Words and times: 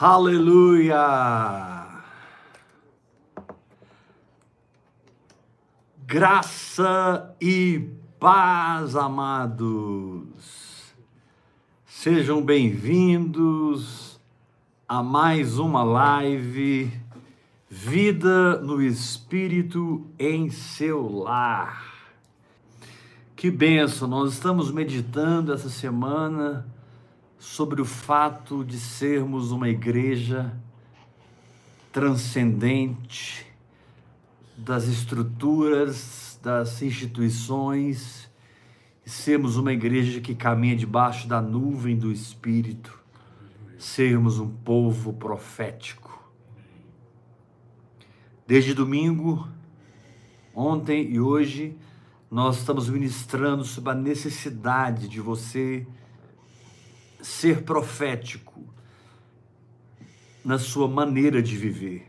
Aleluia! 0.00 0.94
Graça 6.06 7.34
e 7.40 7.90
paz, 8.20 8.94
amados. 8.94 10.94
Sejam 11.84 12.40
bem-vindos 12.40 14.20
a 14.88 15.02
mais 15.02 15.58
uma 15.58 15.82
live 15.82 16.92
Vida 17.68 18.60
no 18.60 18.80
Espírito 18.80 20.06
em 20.16 20.48
seu 20.48 21.10
lar. 21.10 22.06
Que 23.34 23.50
benção! 23.50 24.06
Nós 24.06 24.34
estamos 24.34 24.70
meditando 24.70 25.52
essa 25.52 25.68
semana 25.68 26.77
sobre 27.38 27.80
o 27.80 27.84
fato 27.84 28.64
de 28.64 28.78
sermos 28.78 29.52
uma 29.52 29.68
igreja 29.68 30.52
transcendente 31.92 33.46
das 34.56 34.88
estruturas, 34.88 36.38
das 36.42 36.82
instituições, 36.82 38.28
e 39.06 39.10
sermos 39.10 39.56
uma 39.56 39.72
igreja 39.72 40.20
que 40.20 40.34
caminha 40.34 40.76
debaixo 40.76 41.28
da 41.28 41.40
nuvem 41.40 41.96
do 41.96 42.10
Espírito, 42.10 42.98
sermos 43.78 44.40
um 44.40 44.48
povo 44.48 45.12
profético. 45.12 46.18
Desde 48.46 48.74
domingo, 48.74 49.48
ontem 50.52 51.12
e 51.12 51.20
hoje, 51.20 51.76
nós 52.30 52.58
estamos 52.58 52.88
ministrando 52.88 53.64
sobre 53.64 53.92
a 53.92 53.94
necessidade 53.94 55.08
de 55.08 55.20
você 55.20 55.86
ser 57.20 57.62
profético 57.62 58.64
na 60.44 60.58
sua 60.58 60.88
maneira 60.88 61.42
de 61.42 61.56
viver. 61.56 62.06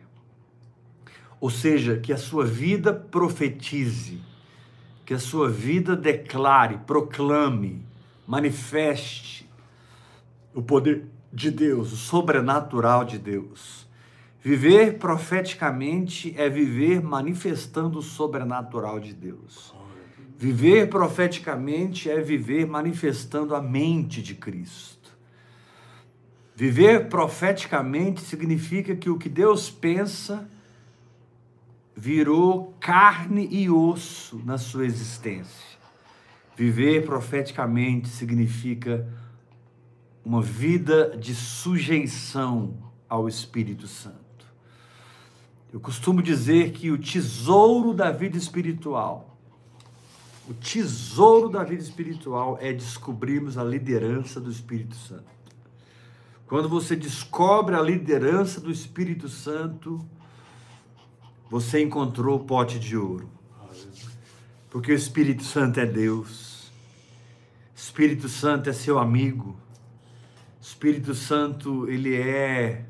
Ou 1.42 1.50
seja, 1.50 1.98
que 1.98 2.12
a 2.12 2.18
sua 2.18 2.46
vida 2.46 2.94
profetize, 2.94 4.22
que 5.06 5.14
a 5.14 5.20
sua 5.20 5.50
vida 5.50 5.96
declare, 5.96 6.80
proclame, 6.86 7.86
manifeste 8.28 9.50
o 10.54 10.62
poder 10.62 11.06
de 11.32 11.50
Deus, 11.50 11.94
o 11.94 11.98
sobrenatural 11.98 13.06
de 13.06 13.18
Deus. 13.18 13.88
Viver 14.42 14.98
profeticamente 14.98 16.34
é 16.38 16.50
viver 16.50 17.02
manifestando 17.02 18.00
o 18.00 18.02
sobrenatural 18.02 19.00
de 19.00 19.14
Deus. 19.14 19.74
Viver 20.38 20.90
profeticamente 20.90 22.10
é 22.10 22.22
viver 22.22 22.66
manifestando 22.66 23.54
a 23.54 23.62
mente 23.62 24.22
de 24.22 24.34
Cristo. 24.36 24.99
Viver 26.60 27.08
profeticamente 27.08 28.20
significa 28.20 28.94
que 28.94 29.10
o 29.10 29.18
que 29.18 29.30
Deus 29.30 29.70
pensa 29.70 30.46
virou 31.96 32.76
carne 32.82 33.48
e 33.50 33.70
osso 33.70 34.42
na 34.44 34.58
sua 34.58 34.86
existência. 34.86 35.80
Viver 36.58 37.06
profeticamente 37.06 38.10
significa 38.10 39.08
uma 40.26 40.42
vida 40.42 41.16
de 41.18 41.34
sujeição 41.34 42.74
ao 43.08 43.30
Espírito 43.30 43.88
Santo. 43.88 44.46
Eu 45.72 45.80
costumo 45.80 46.22
dizer 46.22 46.74
que 46.74 46.92
o 46.92 46.98
tesouro 46.98 47.94
da 47.94 48.12
vida 48.12 48.38
espiritual, 48.38 49.38
o 50.46 50.54
tesouro 50.54 51.48
da 51.48 51.64
vida 51.64 51.82
espiritual 51.82 52.58
é 52.60 52.74
descobrirmos 52.74 53.58
a 53.58 53.64
liderança 53.64 54.42
do 54.42 54.52
Espírito 54.52 54.98
Santo. 54.98 55.39
Quando 56.50 56.68
você 56.68 56.96
descobre 56.96 57.76
a 57.76 57.82
liderança 57.82 58.60
do 58.60 58.72
Espírito 58.72 59.30
Santo, 59.30 60.04
você 61.48 61.80
encontrou 61.80 62.38
o 62.38 62.44
pote 62.44 62.80
de 62.80 62.98
ouro. 62.98 63.30
Porque 64.68 64.92
o 64.92 64.96
Espírito 64.96 65.44
Santo 65.44 65.80
é 65.80 65.86
Deus. 65.86 66.72
Espírito 67.76 68.28
Santo 68.28 68.68
é 68.68 68.74
seu 68.74 68.98
amigo. 68.98 69.56
Espírito 70.60 71.14
Santo, 71.14 71.88
ele 71.88 72.16
é 72.16 72.84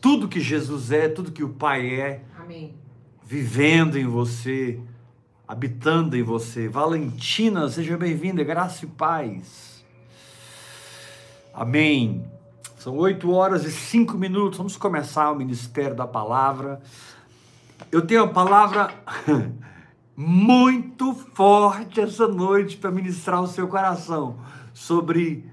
tudo 0.00 0.28
que 0.28 0.38
Jesus 0.38 0.92
é, 0.92 1.08
tudo 1.08 1.32
que 1.32 1.42
o 1.42 1.48
Pai 1.48 2.00
é. 2.00 2.22
Amém. 2.38 2.76
Vivendo 3.26 3.98
em 3.98 4.06
você, 4.06 4.78
habitando 5.48 6.16
em 6.16 6.22
você. 6.22 6.68
Valentina, 6.68 7.68
seja 7.68 7.96
bem-vinda, 7.96 8.44
graça 8.44 8.84
e 8.84 8.88
paz. 8.88 9.73
Amém. 11.56 12.24
São 12.76 12.96
oito 12.96 13.30
horas 13.30 13.64
e 13.64 13.70
cinco 13.70 14.18
minutos. 14.18 14.58
Vamos 14.58 14.76
começar 14.76 15.30
o 15.30 15.36
ministério 15.36 15.94
da 15.94 16.04
palavra. 16.04 16.82
Eu 17.92 18.02
tenho 18.02 18.24
a 18.24 18.28
palavra 18.28 18.92
muito 20.16 21.14
forte 21.14 22.00
essa 22.00 22.26
noite 22.26 22.76
para 22.76 22.90
ministrar 22.90 23.40
o 23.40 23.46
seu 23.46 23.68
coração 23.68 24.36
sobre 24.72 25.48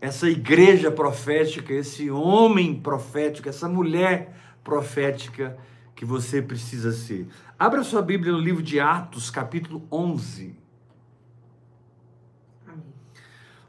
essa 0.00 0.30
igreja 0.30 0.88
profética, 0.88 1.72
esse 1.72 2.08
homem 2.12 2.72
profético, 2.76 3.48
essa 3.48 3.68
mulher 3.68 4.32
profética 4.62 5.58
que 5.96 6.04
você 6.04 6.40
precisa 6.40 6.92
ser. 6.92 7.26
Abra 7.58 7.82
sua 7.82 8.02
Bíblia 8.02 8.32
no 8.32 8.38
livro 8.38 8.62
de 8.62 8.78
Atos, 8.78 9.30
capítulo 9.30 9.82
11. 9.90 10.59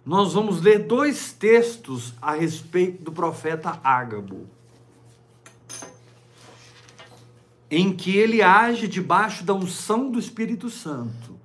Nós 0.05 0.33
vamos 0.33 0.61
ler 0.61 0.79
dois 0.79 1.31
textos 1.31 2.13
a 2.21 2.33
respeito 2.33 3.03
do 3.03 3.11
profeta 3.11 3.79
Ágabo, 3.83 4.47
em 7.69 7.95
que 7.95 8.17
ele 8.17 8.41
age 8.41 8.87
debaixo 8.87 9.43
da 9.43 9.53
unção 9.53 10.09
do 10.09 10.19
Espírito 10.19 10.69
Santo. 10.69 11.39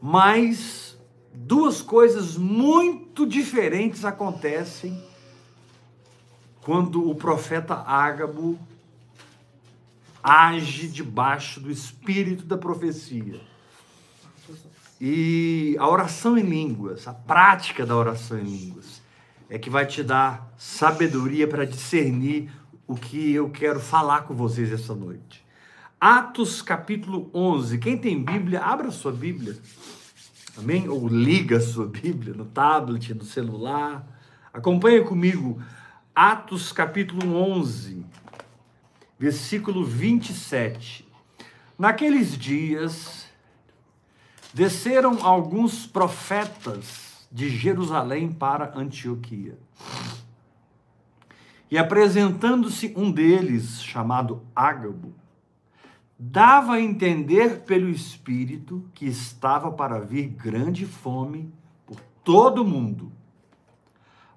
Mas 0.00 0.96
duas 1.32 1.82
coisas 1.82 2.36
muito 2.36 3.26
diferentes 3.26 4.04
acontecem 4.04 5.02
quando 6.62 7.10
o 7.10 7.14
profeta 7.14 7.74
Ágabo 7.74 8.58
age 10.22 10.88
debaixo 10.88 11.60
do 11.60 11.70
espírito 11.70 12.46
da 12.46 12.56
profecia. 12.56 13.40
E 15.06 15.76
a 15.78 15.86
oração 15.86 16.38
em 16.38 16.42
línguas, 16.44 17.06
a 17.06 17.12
prática 17.12 17.84
da 17.84 17.94
oração 17.94 18.38
em 18.38 18.44
línguas, 18.44 19.02
é 19.50 19.58
que 19.58 19.68
vai 19.68 19.84
te 19.84 20.02
dar 20.02 20.50
sabedoria 20.56 21.46
para 21.46 21.66
discernir 21.66 22.50
o 22.86 22.94
que 22.94 23.34
eu 23.34 23.50
quero 23.50 23.78
falar 23.80 24.22
com 24.22 24.32
vocês 24.32 24.72
essa 24.72 24.94
noite. 24.94 25.44
Atos 26.00 26.62
capítulo 26.62 27.28
11. 27.34 27.76
Quem 27.76 27.98
tem 27.98 28.24
Bíblia, 28.24 28.62
abra 28.62 28.90
sua 28.90 29.12
Bíblia. 29.12 29.58
Amém? 30.56 30.88
Ou 30.88 31.06
liga 31.06 31.58
a 31.58 31.60
sua 31.60 31.86
Bíblia 31.86 32.32
no 32.32 32.46
tablet, 32.46 33.12
no 33.12 33.24
celular. 33.24 34.06
Acompanhe 34.54 35.04
comigo. 35.04 35.60
Atos 36.14 36.72
capítulo 36.72 37.36
11, 37.36 38.06
versículo 39.18 39.84
27. 39.84 41.06
Naqueles 41.78 42.38
dias, 42.38 43.23
Desceram 44.54 45.18
alguns 45.26 45.84
profetas 45.84 47.26
de 47.32 47.48
Jerusalém 47.48 48.30
para 48.30 48.78
Antioquia. 48.78 49.58
E 51.68 51.76
apresentando-se 51.76 52.94
um 52.96 53.10
deles, 53.10 53.82
chamado 53.82 54.42
Ágabo, 54.54 55.12
dava 56.16 56.74
a 56.74 56.80
entender 56.80 57.62
pelo 57.62 57.88
Espírito 57.90 58.88
que 58.94 59.06
estava 59.06 59.72
para 59.72 59.98
vir 59.98 60.28
grande 60.28 60.86
fome 60.86 61.52
por 61.84 61.98
todo 62.22 62.62
o 62.62 62.64
mundo, 62.64 63.10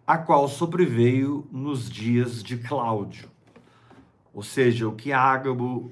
a 0.08 0.18
qual 0.18 0.48
sobreveio 0.48 1.48
nos 1.52 1.88
dias 1.88 2.42
de 2.42 2.58
Cláudio. 2.58 3.30
Ou 4.34 4.42
seja, 4.42 4.88
o 4.88 4.96
que 4.96 5.14
Ágabo 5.14 5.92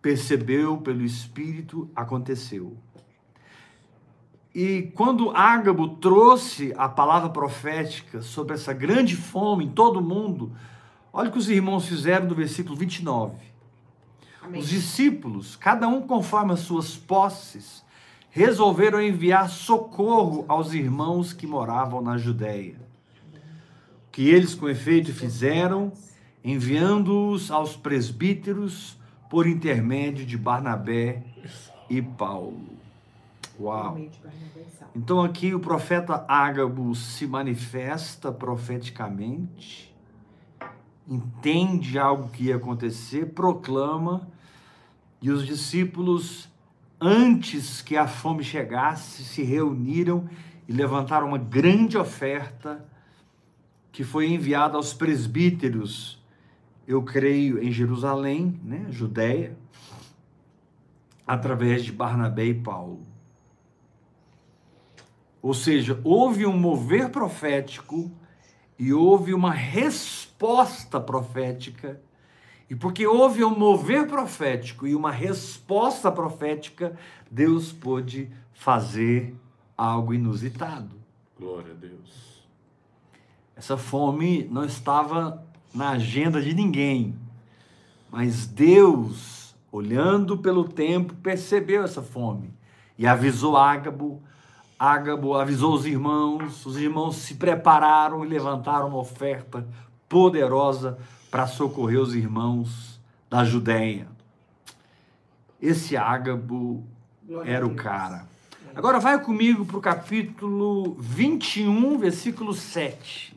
percebeu 0.00 0.78
pelo 0.78 1.02
Espírito 1.02 1.90
aconteceu. 1.96 2.76
E 4.54 4.92
quando 4.94 5.30
Ágabo 5.30 5.88
trouxe 5.96 6.74
a 6.76 6.88
palavra 6.88 7.30
profética 7.30 8.20
sobre 8.20 8.54
essa 8.54 8.72
grande 8.72 9.16
fome 9.16 9.64
em 9.64 9.70
todo 9.70 9.98
o 9.98 10.02
mundo, 10.02 10.52
olha 11.12 11.30
o 11.30 11.32
que 11.32 11.38
os 11.38 11.48
irmãos 11.48 11.86
fizeram 11.86 12.26
no 12.26 12.34
versículo 12.34 12.76
29. 12.76 13.34
Amém. 14.42 14.60
Os 14.60 14.68
discípulos, 14.68 15.56
cada 15.56 15.88
um 15.88 16.02
conforme 16.02 16.52
as 16.52 16.60
suas 16.60 16.96
posses, 16.96 17.82
resolveram 18.28 19.00
enviar 19.00 19.48
socorro 19.48 20.44
aos 20.48 20.74
irmãos 20.74 21.32
que 21.32 21.46
moravam 21.46 22.02
na 22.02 22.18
Judéia. 22.18 22.80
O 24.08 24.10
que 24.10 24.28
eles, 24.28 24.54
com 24.54 24.68
efeito, 24.68 25.14
fizeram, 25.14 25.92
enviando-os 26.44 27.50
aos 27.50 27.74
presbíteros 27.74 28.98
por 29.30 29.46
intermédio 29.46 30.26
de 30.26 30.36
Barnabé 30.36 31.22
e 31.88 32.02
Paulo. 32.02 32.82
Uau. 33.58 33.98
Então 34.94 35.22
aqui 35.22 35.54
o 35.54 35.60
profeta 35.60 36.24
Ágabo 36.28 36.94
se 36.94 37.26
manifesta 37.26 38.32
profeticamente, 38.32 39.94
entende 41.06 41.98
algo 41.98 42.28
que 42.28 42.44
ia 42.44 42.56
acontecer, 42.56 43.26
proclama, 43.26 44.28
e 45.20 45.30
os 45.30 45.46
discípulos, 45.46 46.48
antes 47.00 47.80
que 47.80 47.96
a 47.96 48.08
fome 48.08 48.42
chegasse, 48.42 49.24
se 49.24 49.42
reuniram 49.42 50.28
e 50.68 50.72
levantaram 50.72 51.28
uma 51.28 51.38
grande 51.38 51.96
oferta 51.96 52.84
que 53.92 54.02
foi 54.02 54.30
enviada 54.30 54.76
aos 54.76 54.94
presbíteros, 54.94 56.20
eu 56.88 57.02
creio, 57.02 57.62
em 57.62 57.70
Jerusalém, 57.70 58.58
né, 58.64 58.86
Judéia, 58.90 59.56
através 61.26 61.84
de 61.84 61.92
Barnabé 61.92 62.46
e 62.46 62.54
Paulo. 62.54 63.11
Ou 65.42 65.52
seja, 65.52 66.00
houve 66.04 66.46
um 66.46 66.56
mover 66.56 67.10
profético 67.10 68.10
e 68.78 68.92
houve 68.92 69.34
uma 69.34 69.50
resposta 69.50 71.00
profética. 71.00 72.00
E 72.70 72.76
porque 72.76 73.06
houve 73.06 73.44
um 73.44 73.58
mover 73.58 74.06
profético 74.06 74.86
e 74.86 74.94
uma 74.94 75.10
resposta 75.10 76.12
profética, 76.12 76.96
Deus 77.28 77.72
pôde 77.72 78.30
fazer 78.52 79.34
algo 79.76 80.14
inusitado. 80.14 80.96
Glória 81.38 81.72
a 81.72 81.74
Deus. 81.74 82.42
Essa 83.56 83.76
fome 83.76 84.48
não 84.50 84.64
estava 84.64 85.44
na 85.74 85.90
agenda 85.90 86.40
de 86.40 86.54
ninguém, 86.54 87.14
mas 88.10 88.46
Deus, 88.46 89.54
olhando 89.72 90.38
pelo 90.38 90.68
tempo, 90.68 91.14
percebeu 91.16 91.82
essa 91.82 92.02
fome 92.02 92.54
e 92.96 93.06
avisou 93.06 93.56
Ágabo 93.56 94.22
Ágabo 94.82 95.36
avisou 95.36 95.74
os 95.74 95.86
irmãos, 95.86 96.66
os 96.66 96.76
irmãos 96.76 97.14
se 97.14 97.36
prepararam 97.36 98.24
e 98.24 98.28
levantaram 98.28 98.88
uma 98.88 98.98
oferta 98.98 99.64
poderosa 100.08 100.98
para 101.30 101.46
socorrer 101.46 102.00
os 102.00 102.16
irmãos 102.16 103.00
da 103.30 103.44
Judéia. 103.44 104.08
Esse 105.60 105.96
Ágabo 105.96 106.84
era 107.44 107.64
o 107.64 107.76
cara. 107.76 108.26
Agora 108.74 108.98
vai 108.98 109.22
comigo 109.22 109.64
para 109.64 109.76
o 109.76 109.80
capítulo 109.80 110.96
21, 110.98 111.96
versículo 111.98 112.52
7. 112.52 113.36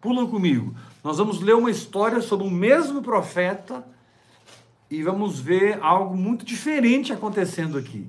Pula 0.00 0.24
comigo. 0.28 0.72
Nós 1.02 1.18
vamos 1.18 1.40
ler 1.40 1.56
uma 1.56 1.72
história 1.72 2.20
sobre 2.20 2.46
o 2.46 2.50
mesmo 2.50 3.02
profeta 3.02 3.84
e 4.88 5.02
vamos 5.02 5.40
ver 5.40 5.80
algo 5.82 6.16
muito 6.16 6.46
diferente 6.46 7.12
acontecendo 7.12 7.76
aqui. 7.76 8.06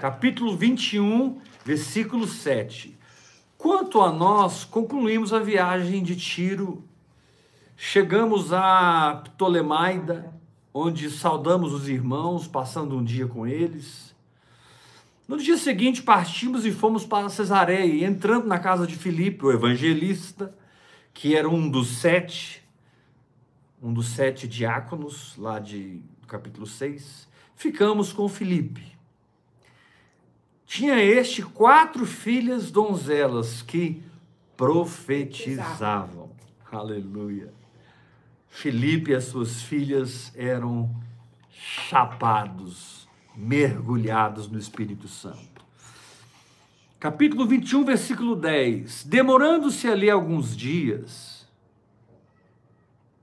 Capítulo 0.00 0.56
21, 0.56 1.38
versículo 1.64 2.26
7. 2.26 2.98
Quanto 3.56 4.00
a 4.00 4.12
nós, 4.12 4.64
concluímos 4.64 5.32
a 5.32 5.38
viagem 5.38 6.02
de 6.02 6.16
Tiro, 6.16 6.82
chegamos 7.76 8.52
a 8.52 9.22
Ptolemaida, 9.24 10.32
onde 10.72 11.10
saudamos 11.10 11.72
os 11.72 11.88
irmãos, 11.88 12.46
passando 12.46 12.96
um 12.96 13.04
dia 13.04 13.26
com 13.26 13.46
eles. 13.46 14.14
No 15.28 15.36
dia 15.36 15.56
seguinte, 15.56 16.02
partimos 16.02 16.64
e 16.64 16.72
fomos 16.72 17.04
para 17.04 17.28
Cesareia, 17.28 17.84
e 17.84 18.04
entrando 18.04 18.46
na 18.46 18.58
casa 18.58 18.86
de 18.86 18.96
Filipe, 18.96 19.44
o 19.44 19.52
evangelista, 19.52 20.54
que 21.12 21.36
era 21.36 21.48
um 21.48 21.68
dos 21.68 21.98
sete, 21.98 22.64
um 23.82 23.92
dos 23.92 24.08
sete 24.08 24.48
diáconos, 24.48 25.36
lá 25.36 25.58
de 25.58 26.00
capítulo 26.26 26.66
6, 26.66 27.28
ficamos 27.56 28.12
com 28.12 28.28
Filipe. 28.28 28.99
Tinha 30.70 31.02
este 31.02 31.42
quatro 31.42 32.06
filhas 32.06 32.70
donzelas 32.70 33.60
que 33.60 34.00
profetizavam. 34.56 36.30
Aleluia. 36.70 37.52
Filipe 38.46 39.10
e 39.10 39.16
as 39.16 39.24
suas 39.24 39.62
filhas 39.62 40.32
eram 40.36 40.88
chapados, 41.50 43.08
mergulhados 43.34 44.48
no 44.48 44.60
Espírito 44.60 45.08
Santo. 45.08 45.66
Capítulo 47.00 47.46
21, 47.48 47.84
versículo 47.84 48.36
10. 48.36 49.06
Demorando-se 49.06 49.88
ali 49.88 50.08
alguns 50.08 50.56
dias, 50.56 51.48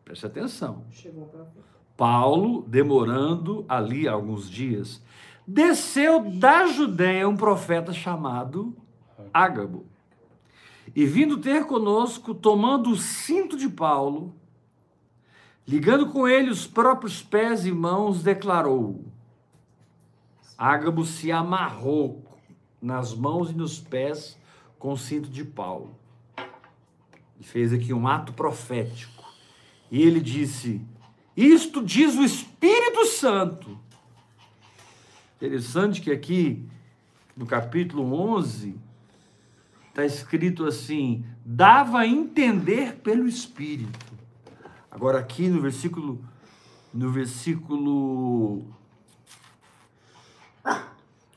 preste 0.03 0.25
atenção. 0.25 0.83
Paulo, 1.95 2.65
demorando 2.67 3.65
ali 3.69 4.05
alguns 4.05 4.49
dias, 4.49 5.01
desceu 5.47 6.29
da 6.29 6.67
Judéia 6.67 7.27
um 7.27 7.37
profeta 7.37 7.93
chamado 7.93 8.75
Ágabo. 9.33 9.85
E 10.93 11.05
vindo 11.05 11.37
ter 11.37 11.65
conosco, 11.65 12.35
tomando 12.35 12.89
o 12.89 12.97
cinto 12.97 13.55
de 13.55 13.69
Paulo, 13.69 14.35
ligando 15.65 16.07
com 16.07 16.27
ele 16.27 16.49
os 16.49 16.67
próprios 16.67 17.21
pés 17.21 17.65
e 17.65 17.71
mãos, 17.71 18.21
declarou: 18.21 19.05
Ágabo 20.57 21.05
se 21.05 21.31
amarrou 21.31 22.25
nas 22.81 23.13
mãos 23.13 23.51
e 23.51 23.53
nos 23.53 23.79
pés 23.79 24.37
com 24.77 24.91
o 24.91 24.97
cinto 24.97 25.29
de 25.29 25.45
Paulo. 25.45 25.95
E 27.39 27.43
fez 27.43 27.71
aqui 27.71 27.93
um 27.93 28.07
ato 28.07 28.33
profético. 28.33 29.23
E 29.91 30.01
ele 30.01 30.19
disse: 30.19 30.81
Isto 31.35 31.83
diz 31.83 32.15
o 32.15 32.23
Espírito 32.23 33.05
Santo 33.05 33.86
Interessante 35.37 36.01
que 36.01 36.09
aqui 36.09 36.65
no 37.35 37.45
capítulo 37.45 38.11
11 38.11 38.75
está 39.89 40.03
escrito 40.03 40.65
assim: 40.65 41.23
dava 41.45 41.99
a 41.99 42.07
entender 42.07 42.95
pelo 42.95 43.27
Espírito. 43.27 44.13
Agora 44.89 45.19
aqui 45.19 45.47
no 45.47 45.61
versículo 45.61 46.19
no 46.91 47.11
versículo 47.11 48.65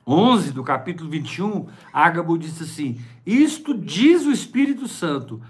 11 0.06 0.52
do 0.52 0.64
capítulo 0.64 1.10
21, 1.10 1.66
Ágabo 1.92 2.38
disse 2.38 2.62
assim: 2.62 2.98
Isto 3.26 3.76
diz 3.76 4.24
o 4.24 4.32
Espírito 4.32 4.88
Santo. 4.88 5.42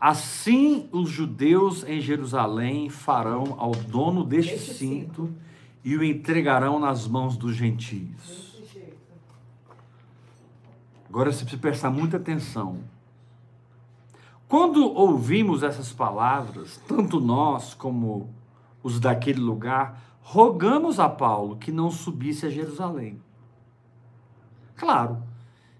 Assim 0.00 0.88
os 0.90 1.08
judeus 1.08 1.84
em 1.84 2.00
Jerusalém 2.00 2.90
farão 2.90 3.54
ao 3.56 3.70
dono 3.70 4.24
deste 4.24 4.58
cinto 4.58 5.32
e 5.84 5.96
o 5.96 6.04
entregarão 6.04 6.78
nas 6.78 7.06
mãos 7.06 7.36
dos 7.36 7.54
gentios. 7.54 8.52
Agora 11.08 11.30
você 11.30 11.40
precisa 11.40 11.60
prestar 11.60 11.90
muita 11.90 12.16
atenção. 12.16 12.78
Quando 14.48 14.90
ouvimos 14.92 15.62
essas 15.62 15.92
palavras, 15.92 16.80
tanto 16.86 17.20
nós 17.20 17.74
como 17.74 18.30
os 18.82 18.98
daquele 19.00 19.40
lugar, 19.40 20.18
rogamos 20.20 20.98
a 20.98 21.08
Paulo 21.08 21.56
que 21.56 21.72
não 21.72 21.90
subisse 21.90 22.46
a 22.46 22.50
Jerusalém. 22.50 23.20
Claro, 24.76 25.22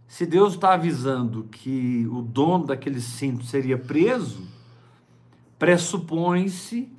se 0.06 0.26
Deus 0.26 0.54
está 0.54 0.74
avisando 0.74 1.44
que 1.44 2.06
o 2.08 2.20
dono 2.20 2.66
daquele 2.66 3.00
cinto 3.00 3.44
seria 3.44 3.78
preso, 3.78 4.46
pressupõe-se 5.58 6.92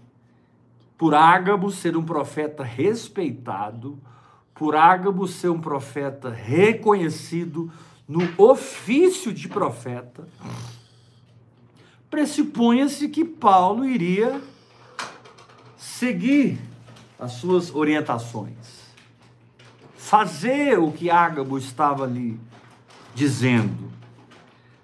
por 0.97 1.15
Ágabo 1.15 1.71
ser 1.71 1.97
um 1.97 2.03
profeta 2.03 2.63
respeitado, 2.63 3.99
por 4.53 4.75
Ágabo 4.75 5.27
ser 5.27 5.49
um 5.49 5.59
profeta 5.59 6.29
reconhecido 6.29 7.71
no 8.07 8.21
ofício 8.37 9.33
de 9.33 9.47
profeta, 9.47 10.27
pressupunha-se 12.09 13.09
que 13.09 13.25
Paulo 13.25 13.85
iria 13.85 14.41
seguir 15.77 16.59
as 17.19 17.33
suas 17.33 17.73
orientações, 17.73 18.93
fazer 19.95 20.77
o 20.77 20.91
que 20.91 21.09
Ágabo 21.09 21.57
estava 21.57 22.03
ali 22.03 22.39
dizendo. 23.15 23.91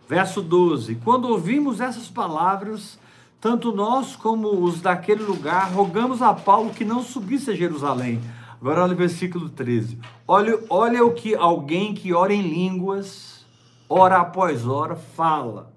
Verso 0.08 0.42
12: 0.42 0.96
Quando 1.04 1.28
ouvimos 1.28 1.80
essas 1.80 2.08
palavras, 2.08 2.98
tanto 3.42 3.72
nós 3.72 4.16
como 4.16 4.64
os 4.64 4.82
daquele 4.82 5.24
lugar 5.24 5.72
rogamos 5.72 6.22
a 6.22 6.34
Paulo 6.34 6.72
que 6.72 6.84
não 6.84 7.02
subisse 7.02 7.52
a 7.52 7.56
Jerusalém. 7.56 8.22
Agora 8.60 8.84
olha 8.84 8.94
o 8.94 8.98
versículo 8.98 9.50
13. 9.50 9.98
Olha, 10.28 10.60
olha 10.70 11.06
o 11.06 11.14
que 11.14 11.34
alguém 11.34 11.94
que 11.94 12.14
ora 12.14 12.34
em 12.34 12.42
línguas, 12.42 13.46
hora 13.88 14.18
após 14.18 14.68
hora, 14.68 14.96
fala 14.96 15.72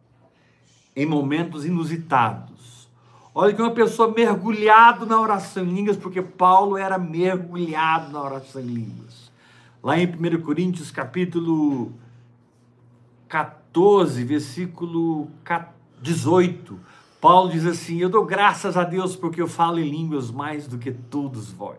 em 0.97 1.07
momentos 1.07 1.65
inusitados. 1.65 2.89
Olha 3.35 3.55
que 3.55 3.63
uma 3.63 3.71
pessoa 3.71 4.13
mergulhado 4.13 5.07
na 5.07 5.19
oração 5.19 5.65
em 5.65 5.73
línguas, 5.73 5.97
porque 5.97 6.21
Paulo 6.21 6.77
era 6.77 6.99
mergulhado 6.99 8.13
na 8.13 8.21
oração 8.21 8.61
em 8.61 8.67
línguas. 8.67 9.31
Lá 9.83 9.97
em 9.99 10.07
1 10.07 10.43
Coríntios, 10.43 10.91
capítulo 10.91 11.93
14, 13.29 14.25
versículo 14.25 15.31
18 16.03 16.79
Paulo 17.23 17.51
diz 17.53 17.65
assim: 17.65 17.99
Eu 17.99 18.09
dou 18.09 18.25
graças 18.25 18.77
a 18.77 18.83
Deus 18.83 19.15
porque 19.15 19.41
eu 19.41 19.47
falo 19.47 19.79
em 19.79 19.89
línguas 19.89 20.29
mais 20.29 20.67
do 20.67 20.77
que 20.77 20.91
todos 20.91 21.53
vós. 21.53 21.79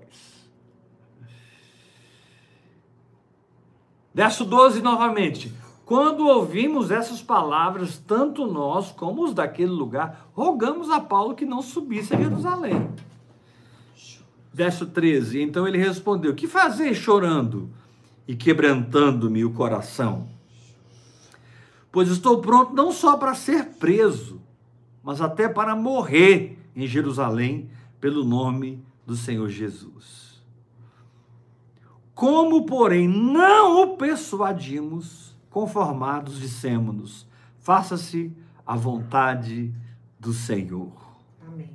Verso 4.14 4.46
12 4.46 4.82
novamente. 4.82 5.54
Quando 5.86 6.26
ouvimos 6.26 6.92
essas 6.92 7.22
palavras, 7.22 7.98
tanto 7.98 8.48
nós 8.48 8.94
como 8.94 9.26
os 9.26 9.34
daquele 9.34 9.72
lugar, 9.72 10.30
rogamos 10.32 10.90
a 10.90 11.02
Paulo 11.02 11.36
que 11.36 11.46
não 11.46 11.62
subisse 11.62 12.16
a 12.16 12.18
Jerusalém. 12.18 12.90
Verso 14.54 14.86
13. 14.86 15.42
Então 15.42 15.68
ele 15.68 15.78
respondeu: 15.78 16.34
Que 16.34 16.48
fazer 16.48 16.94
chorando 16.94 17.70
e 18.26 18.34
quebrantando-me 18.34 19.44
o 19.44 19.52
coração? 19.52 20.26
Pois 21.92 22.08
estou 22.08 22.40
pronto 22.40 22.74
não 22.74 22.94
só 22.94 23.18
para 23.18 23.36
ser 23.36 23.74
preso, 23.74 24.42
mas 25.04 25.20
até 25.20 25.50
para 25.50 25.76
morrer 25.76 26.58
em 26.76 26.88
Jerusalém 26.88 27.70
pelo 28.00 28.24
nome 28.24 28.84
do 29.06 29.16
Senhor 29.16 29.50
Jesus. 29.50 30.42
Como, 32.16 32.66
porém, 32.66 33.08
não 33.08 33.84
o 33.84 33.98
persuadimos, 33.98 35.36
conformados 35.50 36.40
dissemos-nos, 36.40 37.28
faça-se 37.60 38.32
a 38.66 38.76
vontade 38.76 39.74
do 40.20 40.32
Senhor. 40.32 40.92
Amém. 41.46 41.72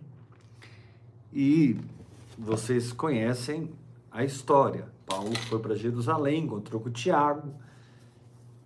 E 1.32 1.76
vocês 2.38 2.92
conhecem 2.92 3.70
a 4.11 4.25
história. 4.25 4.88
Paulo 5.04 5.37
foi 5.49 5.58
para 5.58 5.75
Jerusalém, 5.75 6.44
encontrou 6.44 6.80
com 6.80 6.90
Tiago. 6.90 7.52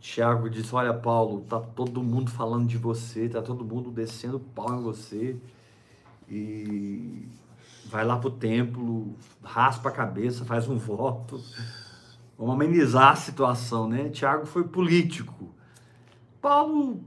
Tiago 0.03 0.51
disse: 0.51 0.75
Olha, 0.75 0.93
Paulo, 0.93 1.43
tá 1.49 1.61
todo 1.61 2.03
mundo 2.03 2.31
falando 2.31 2.67
de 2.67 2.77
você, 2.77 3.29
tá 3.29 3.41
todo 3.41 3.65
mundo 3.65 3.89
descendo 3.89 4.41
pau 4.41 4.75
em 4.75 4.83
você. 4.83 5.37
E 6.29 7.29
vai 7.87 8.05
lá 8.05 8.19
pro 8.19 8.31
templo, 8.31 9.15
raspa 9.43 9.91
a 9.91 9.93
cabeça, 9.93 10.45
faz 10.45 10.67
um 10.67 10.77
voto. 10.77 11.41
Vamos 12.37 12.55
amenizar 12.57 13.13
a 13.13 13.17
situação, 13.17 13.89
né? 13.89 14.09
Tiago 14.09 14.45
foi 14.45 14.65
político. 14.65 15.55
Paulo, 16.41 17.01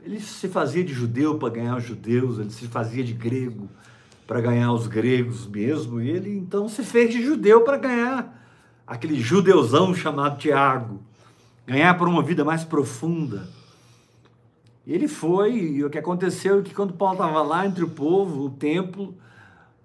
ele 0.00 0.20
se 0.20 0.48
fazia 0.48 0.84
de 0.84 0.94
judeu 0.94 1.36
para 1.36 1.52
ganhar 1.52 1.76
os 1.76 1.84
judeus, 1.84 2.38
ele 2.38 2.50
se 2.50 2.68
fazia 2.68 3.02
de 3.02 3.12
grego 3.12 3.68
para 4.24 4.40
ganhar 4.40 4.72
os 4.72 4.86
gregos 4.86 5.48
mesmo, 5.48 6.00
e 6.00 6.08
ele 6.08 6.38
então 6.38 6.68
se 6.68 6.84
fez 6.84 7.10
de 7.10 7.20
judeu 7.20 7.62
para 7.62 7.76
ganhar 7.76 8.40
aquele 8.86 9.20
judeuzão 9.20 9.92
chamado 9.92 10.38
Tiago, 10.38 11.00
ganhar 11.70 11.96
por 11.96 12.08
uma 12.08 12.20
vida 12.20 12.44
mais 12.44 12.64
profunda. 12.64 13.48
Ele 14.84 15.06
foi, 15.06 15.56
e 15.56 15.84
o 15.84 15.88
que 15.88 15.98
aconteceu 15.98 16.58
é 16.58 16.62
que 16.62 16.74
quando 16.74 16.94
Paulo 16.94 17.14
estava 17.14 17.42
lá 17.42 17.64
entre 17.64 17.84
o 17.84 17.90
povo, 17.90 18.46
o 18.46 18.50
templo, 18.50 19.14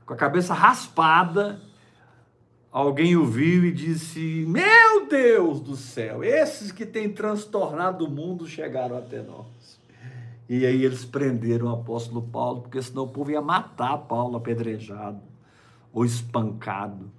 com 0.04 0.12
a 0.12 0.18
cabeça 0.18 0.52
raspada, 0.52 1.62
alguém 2.72 3.16
o 3.16 3.24
viu 3.24 3.64
e 3.64 3.72
disse: 3.72 4.20
Meu 4.48 5.08
Deus 5.08 5.60
do 5.60 5.76
céu, 5.76 6.24
esses 6.24 6.72
que 6.72 6.88
têm 6.88 7.14
transtornado 7.14 8.06
o 8.06 8.10
mundo 8.10 8.48
chegaram 8.48 8.98
até 8.98 9.22
nós. 9.22 9.80
E 10.50 10.66
aí 10.66 10.84
eles 10.84 11.06
prenderam 11.06 11.68
o 11.68 11.74
apóstolo 11.74 12.24
Paulo, 12.24 12.62
porque 12.62 12.82
senão 12.82 13.04
o 13.04 13.10
povo 13.10 13.30
ia 13.30 13.42
matar 13.44 13.96
Paulo 14.00 14.38
apedrejado 14.38 15.22
ou 15.94 16.04
espancado. 16.04 17.12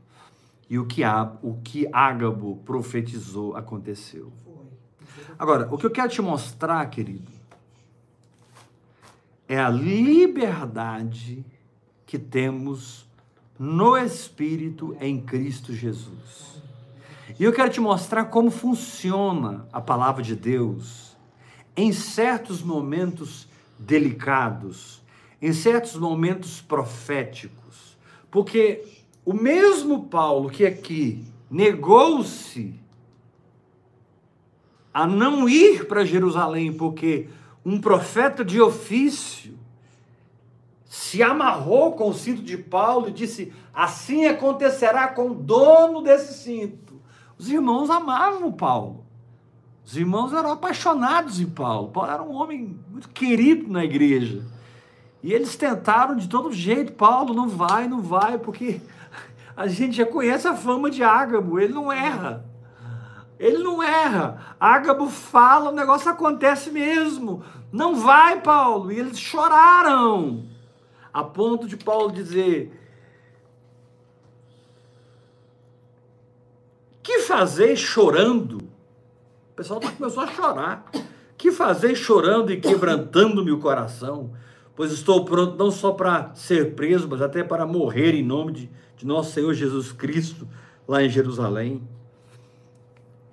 E 0.68 0.76
o 0.76 0.86
que, 0.86 1.02
o 1.40 1.54
que 1.62 1.88
Ágabo 1.92 2.56
profetizou 2.64 3.54
aconteceu. 3.54 4.32
Agora, 5.38 5.68
o 5.72 5.78
que 5.78 5.86
eu 5.86 5.90
quero 5.90 6.08
te 6.08 6.22
mostrar, 6.22 6.84
querido, 6.90 7.32
é 9.48 9.58
a 9.58 9.68
liberdade 9.68 11.44
que 12.04 12.18
temos 12.18 13.06
no 13.58 13.96
Espírito 13.96 14.96
em 15.00 15.20
Cristo 15.20 15.72
Jesus. 15.72 16.62
E 17.38 17.44
eu 17.44 17.52
quero 17.52 17.70
te 17.70 17.80
mostrar 17.80 18.26
como 18.26 18.50
funciona 18.50 19.66
a 19.72 19.80
palavra 19.80 20.22
de 20.22 20.36
Deus 20.36 21.16
em 21.76 21.92
certos 21.92 22.62
momentos 22.62 23.48
delicados, 23.78 25.02
em 25.40 25.52
certos 25.52 25.96
momentos 25.96 26.60
proféticos, 26.60 27.96
porque 28.30 28.84
o 29.24 29.34
mesmo 29.34 30.04
Paulo 30.04 30.48
que 30.48 30.64
aqui 30.64 31.24
negou-se 31.50 32.78
a 34.96 35.06
não 35.06 35.46
ir 35.46 35.86
para 35.86 36.06
Jerusalém, 36.06 36.72
porque 36.72 37.28
um 37.62 37.78
profeta 37.78 38.42
de 38.42 38.62
ofício 38.62 39.54
se 40.86 41.22
amarrou 41.22 41.92
com 41.92 42.08
o 42.08 42.14
cinto 42.14 42.40
de 42.40 42.56
Paulo 42.56 43.10
e 43.10 43.12
disse: 43.12 43.52
Assim 43.74 44.24
acontecerá 44.24 45.08
com 45.08 45.32
o 45.32 45.34
dono 45.34 46.00
desse 46.00 46.42
cinto. 46.42 46.98
Os 47.36 47.50
irmãos 47.50 47.90
amavam 47.90 48.50
Paulo. 48.50 49.04
Os 49.84 49.94
irmãos 49.98 50.32
eram 50.32 50.52
apaixonados 50.52 51.40
em 51.40 51.46
Paulo. 51.46 51.90
Paulo 51.90 52.10
era 52.10 52.22
um 52.22 52.34
homem 52.34 52.80
muito 52.90 53.10
querido 53.10 53.70
na 53.70 53.84
igreja. 53.84 54.46
E 55.22 55.30
eles 55.30 55.56
tentaram 55.56 56.16
de 56.16 56.26
todo 56.26 56.50
jeito, 56.50 56.94
Paulo 56.94 57.34
não 57.34 57.50
vai, 57.50 57.86
não 57.86 58.00
vai, 58.00 58.38
porque 58.38 58.80
a 59.54 59.66
gente 59.66 59.98
já 59.98 60.06
conhece 60.06 60.48
a 60.48 60.56
fama 60.56 60.90
de 60.90 61.02
Ágabo, 61.02 61.60
ele 61.60 61.74
não 61.74 61.92
erra. 61.92 62.55
Ele 63.38 63.58
não 63.58 63.82
erra. 63.82 64.56
Ágabo 64.58 65.08
fala, 65.08 65.70
o 65.70 65.74
negócio 65.74 66.10
acontece 66.10 66.70
mesmo. 66.70 67.44
Não 67.70 67.96
vai, 67.96 68.40
Paulo. 68.40 68.90
E 68.90 68.98
eles 68.98 69.18
choraram. 69.18 70.44
A 71.12 71.22
ponto 71.22 71.66
de 71.66 71.76
Paulo 71.76 72.12
dizer: 72.12 72.72
Que 77.02 77.20
fazer 77.20 77.76
chorando? 77.76 78.58
O 79.52 79.54
pessoal 79.56 79.80
tá, 79.80 79.90
começou 79.92 80.22
a 80.22 80.26
chorar. 80.26 80.90
Que 81.36 81.52
fazer 81.52 81.94
chorando 81.94 82.50
e 82.50 82.60
quebrantando-me 82.60 83.50
o 83.50 83.58
coração? 83.58 84.32
Pois 84.74 84.92
estou 84.92 85.24
pronto 85.24 85.56
não 85.56 85.70
só 85.70 85.92
para 85.92 86.34
ser 86.34 86.74
preso, 86.74 87.08
mas 87.08 87.22
até 87.22 87.44
para 87.44 87.64
morrer 87.64 88.14
em 88.14 88.22
nome 88.22 88.52
de, 88.52 88.70
de 88.96 89.06
nosso 89.06 89.32
Senhor 89.32 89.54
Jesus 89.54 89.92
Cristo 89.92 90.48
lá 90.86 91.02
em 91.02 91.08
Jerusalém. 91.08 91.86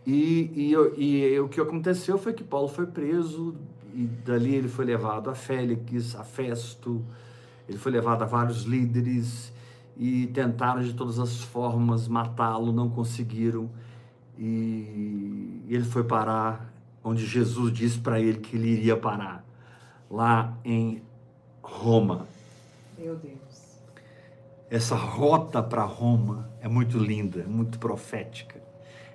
E, 0.06 0.74
e, 0.98 1.04
e, 1.04 1.40
o 1.40 1.48
que 1.48 1.62
aconteceu 1.62 2.18
foi 2.18 2.34
que 2.34 2.44
Paulo 2.44 2.68
foi 2.68 2.86
preso 2.86 3.56
e 3.94 4.06
dali 4.06 4.56
ele 4.56 4.68
foi 4.68 4.86
levado 4.86 5.30
a 5.30 5.36
Félix, 5.36 6.16
a 6.16 6.24
Festo, 6.24 7.04
ele 7.70 7.78
foi 7.78 7.92
levado 7.92 8.24
a 8.24 8.26
vários 8.26 8.64
líderes 8.64 9.54
e 9.96 10.28
tentaram 10.28 10.82
de 10.82 10.94
todas 10.94 11.20
as 11.20 11.42
formas 11.42 12.08
matá-lo, 12.08 12.74
não 12.74 12.90
conseguiram 12.90 13.70
e 14.38 15.64
ele 15.70 15.84
foi 15.84 16.04
parar 16.04 16.74
onde 17.04 17.26
Jesus 17.26 17.72
disse 17.72 18.00
para 18.00 18.20
ele 18.20 18.40
que 18.40 18.56
ele 18.56 18.70
iria 18.70 18.98
parar, 18.98 19.46
lá 20.10 20.58
em 20.64 21.02
Roma. 21.62 22.26
Meu 22.98 23.16
Deus. 23.16 23.80
Essa 24.70 24.96
rota 24.96 25.62
para 25.62 25.84
Roma 25.84 26.50
é 26.60 26.68
muito 26.68 26.98
linda, 26.98 27.42
é 27.42 27.46
muito 27.46 27.78
profética. 27.78 28.63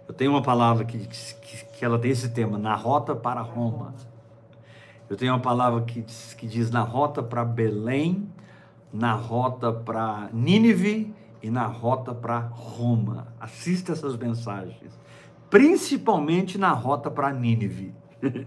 Eu 0.09 0.15
tenho 0.15 0.31
uma 0.31 0.43
palavra 0.43 0.85
que, 0.85 0.99
que, 0.99 1.65
que, 1.67 1.85
ela 1.85 1.99
tem 1.99 2.11
esse 2.11 2.31
tema, 2.31 2.59
na 2.59 2.75
rota 2.75 3.15
para 3.15 3.43
Roma. 3.43 3.95
Eu 5.09 5.17
tenho 5.17 5.33
uma 5.33 5.41
palavra 5.41 5.83
que, 5.83 6.03
que 6.37 6.47
diz 6.47 6.71
na 6.71 6.81
rota 6.81 7.23
para 7.23 7.45
Belém, 7.45 8.29
na 8.93 9.13
rota 9.13 9.71
para 9.71 10.31
Nínive 10.33 11.15
e 11.43 11.51
na 11.51 11.67
rota 11.67 12.15
para 12.15 12.39
Roma. 12.39 13.29
Assista 13.39 13.93
essas 13.93 14.17
mensagens 14.17 14.99
principalmente 15.51 16.59
na 16.59 16.71
rota 16.73 17.11
para 17.11 17.33
Nínive. 17.33 17.95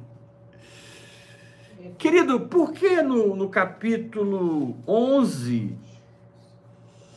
Querido, 1.97 2.41
por 2.41 2.71
que 2.73 3.01
no, 3.01 3.35
no 3.35 3.49
capítulo 3.49 4.77
11 4.87 5.75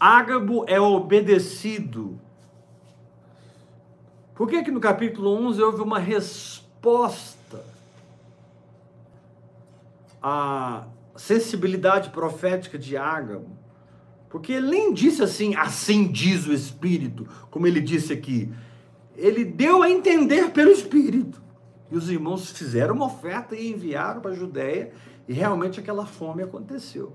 Ágabo 0.00 0.64
é 0.66 0.80
obedecido? 0.80 2.18
Por 4.34 4.48
que, 4.48 4.62
que 4.62 4.70
no 4.70 4.80
capítulo 4.80 5.30
11 5.48 5.62
houve 5.62 5.80
uma 5.80 5.98
resposta 5.98 7.64
à 10.22 10.86
sensibilidade 11.16 12.10
profética 12.10 12.78
de 12.78 12.96
Ágabo? 12.96 13.48
Porque 14.28 14.52
ele 14.52 14.68
nem 14.68 14.92
disse 14.92 15.22
assim, 15.22 15.54
assim 15.54 16.10
diz 16.10 16.46
o 16.46 16.52
Espírito, 16.52 17.28
como 17.50 17.66
ele 17.66 17.80
disse 17.80 18.12
aqui 18.12 18.52
ele 19.16 19.44
deu 19.44 19.82
a 19.82 19.90
entender 19.90 20.50
pelo 20.50 20.70
Espírito. 20.70 21.42
E 21.90 21.96
os 21.96 22.10
irmãos 22.10 22.50
fizeram 22.50 22.94
uma 22.94 23.06
oferta 23.06 23.54
e 23.54 23.70
enviaram 23.70 24.20
para 24.20 24.32
a 24.32 24.34
Judéia, 24.34 24.92
e 25.28 25.32
realmente 25.32 25.78
aquela 25.78 26.04
fome 26.04 26.42
aconteceu. 26.42 27.12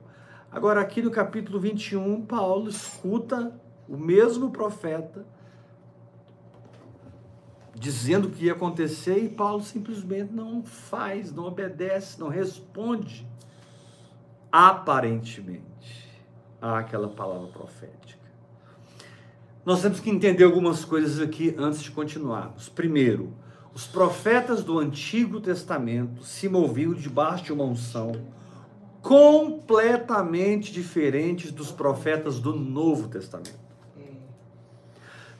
Agora, 0.51 0.81
aqui 0.81 1.01
no 1.01 1.11
capítulo 1.11 1.59
21, 1.59 2.25
Paulo 2.25 2.69
escuta 2.69 3.53
o 3.87 3.97
mesmo 3.97 4.49
profeta 4.49 5.25
dizendo 7.75 8.27
o 8.27 8.31
que 8.31 8.45
ia 8.45 8.53
acontecer 8.53 9.17
e 9.17 9.29
Paulo 9.29 9.63
simplesmente 9.63 10.33
não 10.33 10.63
faz, 10.63 11.31
não 11.31 11.45
obedece, 11.45 12.19
não 12.19 12.27
responde 12.27 13.27
aparentemente 14.51 16.09
àquela 16.61 17.07
palavra 17.07 17.47
profética. 17.47 18.19
Nós 19.65 19.81
temos 19.81 19.99
que 19.99 20.09
entender 20.09 20.43
algumas 20.43 20.83
coisas 20.83 21.19
aqui 21.19 21.55
antes 21.57 21.81
de 21.81 21.91
continuarmos. 21.91 22.69
Primeiro, 22.69 23.33
Os 23.73 23.87
profetas 23.87 24.63
do 24.63 24.77
Antigo 24.79 25.39
Testamento 25.39 26.23
se 26.23 26.49
moviam 26.49 26.93
debaixo 26.93 27.45
de 27.45 27.53
uma 27.53 27.63
unção 27.63 28.11
completamente 29.01 30.71
diferente 30.71 31.51
dos 31.51 31.71
profetas 31.71 32.39
do 32.39 32.53
Novo 32.55 33.07
Testamento. 33.07 33.57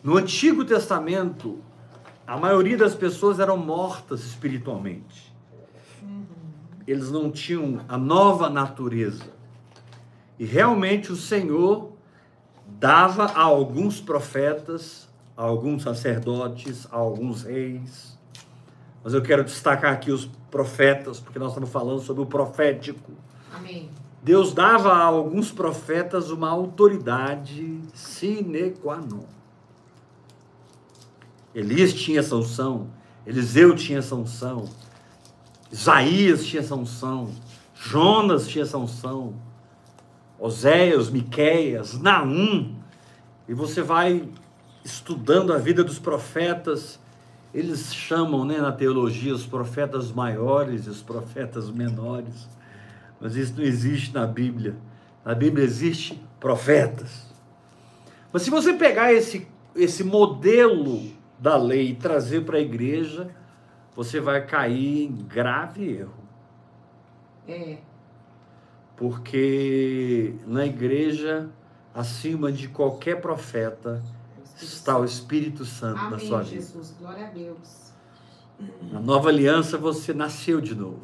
No 0.02 0.16
Antigo 0.16 0.64
Testamento, 0.64 1.60
a 2.30 2.38
maioria 2.38 2.78
das 2.78 2.94
pessoas 2.94 3.40
eram 3.40 3.58
mortas 3.58 4.24
espiritualmente. 4.24 5.34
Eles 6.86 7.10
não 7.10 7.32
tinham 7.32 7.84
a 7.90 7.98
nova 7.98 8.48
natureza. 8.48 9.32
E 10.38 10.46
realmente 10.46 11.12
o 11.12 11.16
Senhor 11.16 11.92
dava 12.68 13.26
a 13.26 13.42
alguns 13.42 14.00
profetas, 14.00 15.10
a 15.36 15.42
alguns 15.44 15.82
sacerdotes, 15.82 16.88
a 16.92 16.98
alguns 16.98 17.42
reis. 17.42 18.16
Mas 19.04 19.16
eu 19.16 19.24
quero 19.24 19.44
destacar 19.44 19.92
aqui 19.92 20.12
os 20.12 20.28
profetas, 20.52 21.20
porque 21.20 21.40
nós 21.40 21.50
estamos 21.50 21.72
falando 21.72 22.00
sobre 22.02 22.22
o 22.22 22.28
profético. 22.28 23.12
Amém. 23.52 23.90
Deus 24.22 24.54
dava 24.54 24.94
a 24.94 25.04
alguns 25.04 25.52
profetas 25.52 26.30
uma 26.30 26.52
autoridade 26.52 27.82
sine 27.92 28.70
qua 28.70 28.98
non. 28.98 29.26
Elias 31.54 31.94
tinha 31.94 32.20
essa 32.20 32.36
unção, 32.36 32.88
Eliseu 33.26 33.76
tinha 33.76 34.00
essa 34.00 34.16
unção, 34.16 34.66
Isaías 35.72 36.46
tinha 36.46 36.62
essa 36.62 36.76
unção, 36.76 37.32
Jonas 37.76 38.48
tinha 38.48 38.64
essa 38.64 38.78
unção, 38.78 39.34
Oséias, 40.40 41.10
Miqueias, 41.10 42.00
Naum. 42.00 42.76
E 43.48 43.54
você 43.54 43.82
vai 43.82 44.28
estudando 44.84 45.54
a 45.54 45.58
vida 45.58 45.84
dos 45.84 46.00
profetas, 46.00 47.00
eles 47.54 47.94
chamam 47.94 48.46
né, 48.46 48.60
na 48.60 48.72
teologia 48.72 49.34
os 49.34 49.46
profetas 49.46 50.12
maiores 50.12 50.86
e 50.86 50.90
os 50.90 51.02
profetas 51.02 51.70
menores. 51.70 52.48
Mas 53.20 53.36
isso 53.36 53.54
não 53.58 53.64
existe 53.64 54.14
na 54.14 54.26
Bíblia. 54.26 54.76
Na 55.26 55.36
Bíblia 55.36 55.66
existe 55.66 56.22
profetas. 56.40 57.28
Mas 58.32 58.44
se 58.44 58.50
você 58.50 58.74
pegar 58.74 59.12
esse, 59.12 59.48
esse 59.76 60.04
modelo 60.04 61.12
da 61.40 61.56
lei 61.58 61.92
e 61.92 61.96
trazer 61.96 62.42
para 62.42 62.58
a 62.58 62.62
igreja, 62.62 63.34
você 63.96 64.20
vai 64.20 64.46
cair 64.46 65.06
em 65.06 65.16
grave 65.16 65.98
erro. 65.98 66.14
É. 67.48 67.78
Porque 68.96 70.36
na 70.46 70.66
igreja, 70.66 71.50
acima 71.94 72.52
de 72.52 72.68
qualquer 72.68 73.22
profeta, 73.22 74.04
está 74.62 74.98
o 74.98 75.06
Espírito 75.06 75.64
Santo 75.66 76.00
Amém, 76.00 76.12
na 76.12 76.20
sua 76.20 76.42
vida. 76.42 76.62
Jesus. 76.62 76.96
Glória 77.00 77.28
a 77.28 77.30
Deus. 77.30 77.94
Na 78.92 79.00
nova 79.00 79.30
aliança 79.30 79.78
você 79.78 80.14
nasceu 80.14 80.60
de 80.60 80.76
novo. 80.76 81.00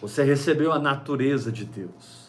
Você 0.00 0.22
recebeu 0.22 0.72
a 0.72 0.78
natureza 0.78 1.52
de 1.52 1.64
Deus. 1.64 2.26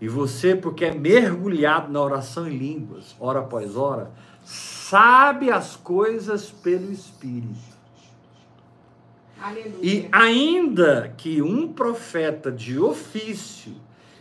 E 0.00 0.08
você, 0.08 0.56
porque 0.56 0.84
é 0.84 0.92
mergulhado 0.92 1.92
na 1.92 2.00
oração 2.00 2.48
em 2.48 2.56
línguas, 2.56 3.14
hora 3.20 3.40
após 3.40 3.76
hora, 3.76 4.10
sabe 4.92 5.50
as 5.50 5.74
coisas 5.74 6.50
pelo 6.50 6.92
Espírito. 6.92 7.72
Aleluia. 9.40 9.78
E 9.80 10.06
ainda 10.12 11.14
que 11.16 11.40
um 11.40 11.72
profeta 11.72 12.52
de 12.52 12.78
ofício 12.78 13.74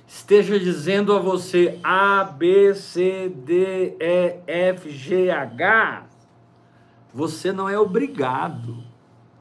esteja 0.08 0.58
dizendo 0.58 1.12
a 1.12 1.20
você 1.20 1.78
A, 1.84 2.24
B, 2.24 2.74
C, 2.74 3.28
D, 3.28 3.98
E, 4.00 4.40
F, 4.48 4.90
G, 4.90 5.30
H, 5.30 6.06
você 7.14 7.52
não 7.52 7.68
é 7.68 7.78
obrigado 7.78 8.82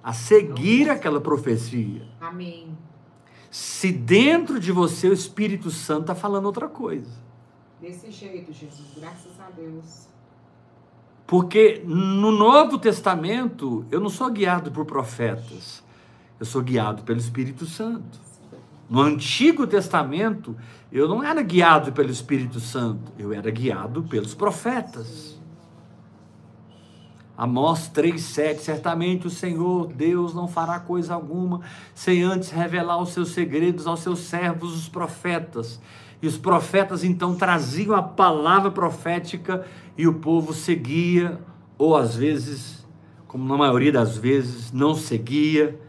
a 0.03 0.13
seguir 0.13 0.91
aquela 0.91 1.21
profecia. 1.21 2.09
Amém. 2.21 2.77
Se 3.53 3.93
dentro 3.93 4.59
de 4.59 4.73
você 4.73 5.09
o 5.09 5.13
Espírito 5.13 5.71
Santo 5.71 6.01
está 6.01 6.15
falando 6.17 6.47
outra 6.47 6.67
coisa. 6.67 7.13
Desse 7.81 8.11
jeito, 8.11 8.53
Jesus. 8.53 8.89
Graças 8.97 9.39
a 9.39 9.49
Deus. 9.51 10.10
Porque 11.31 11.81
no 11.87 12.33
Novo 12.33 12.77
Testamento 12.77 13.87
eu 13.89 14.01
não 14.01 14.09
sou 14.09 14.29
guiado 14.33 14.73
por 14.73 14.85
profetas, 14.85 15.81
eu 16.41 16.45
sou 16.45 16.61
guiado 16.61 17.05
pelo 17.05 17.21
Espírito 17.21 17.67
Santo. 17.67 18.19
No 18.89 19.01
Antigo 19.01 19.65
Testamento 19.65 20.57
eu 20.91 21.07
não 21.07 21.23
era 21.23 21.41
guiado 21.41 21.93
pelo 21.93 22.11
Espírito 22.11 22.59
Santo, 22.59 23.13
eu 23.17 23.33
era 23.33 23.49
guiado 23.49 24.03
pelos 24.03 24.35
profetas. 24.35 25.41
Amós 27.39 27.89
3,7: 27.89 28.59
Certamente 28.59 29.29
o 29.29 29.31
Senhor 29.31 29.87
Deus 29.93 30.35
não 30.35 30.49
fará 30.49 30.81
coisa 30.81 31.15
alguma 31.15 31.61
sem 31.95 32.25
antes 32.25 32.51
revelar 32.51 33.01
os 33.01 33.11
seus 33.11 33.29
segredos 33.29 33.87
aos 33.87 34.01
seus 34.01 34.19
servos, 34.19 34.75
os 34.75 34.89
profetas. 34.89 35.81
E 36.23 36.27
os 36.27 36.37
profetas 36.37 37.03
então 37.03 37.35
traziam 37.35 37.95
a 37.95 38.03
palavra 38.03 38.71
profética 38.71 39.67
e 39.97 40.07
o 40.07 40.15
povo 40.15 40.53
seguia, 40.53 41.41
ou 41.79 41.97
às 41.97 42.15
vezes, 42.15 42.87
como 43.27 43.49
na 43.49 43.57
maioria 43.57 43.93
das 43.93 44.17
vezes, 44.17 44.71
não 44.73 44.95
seguia 44.95 45.81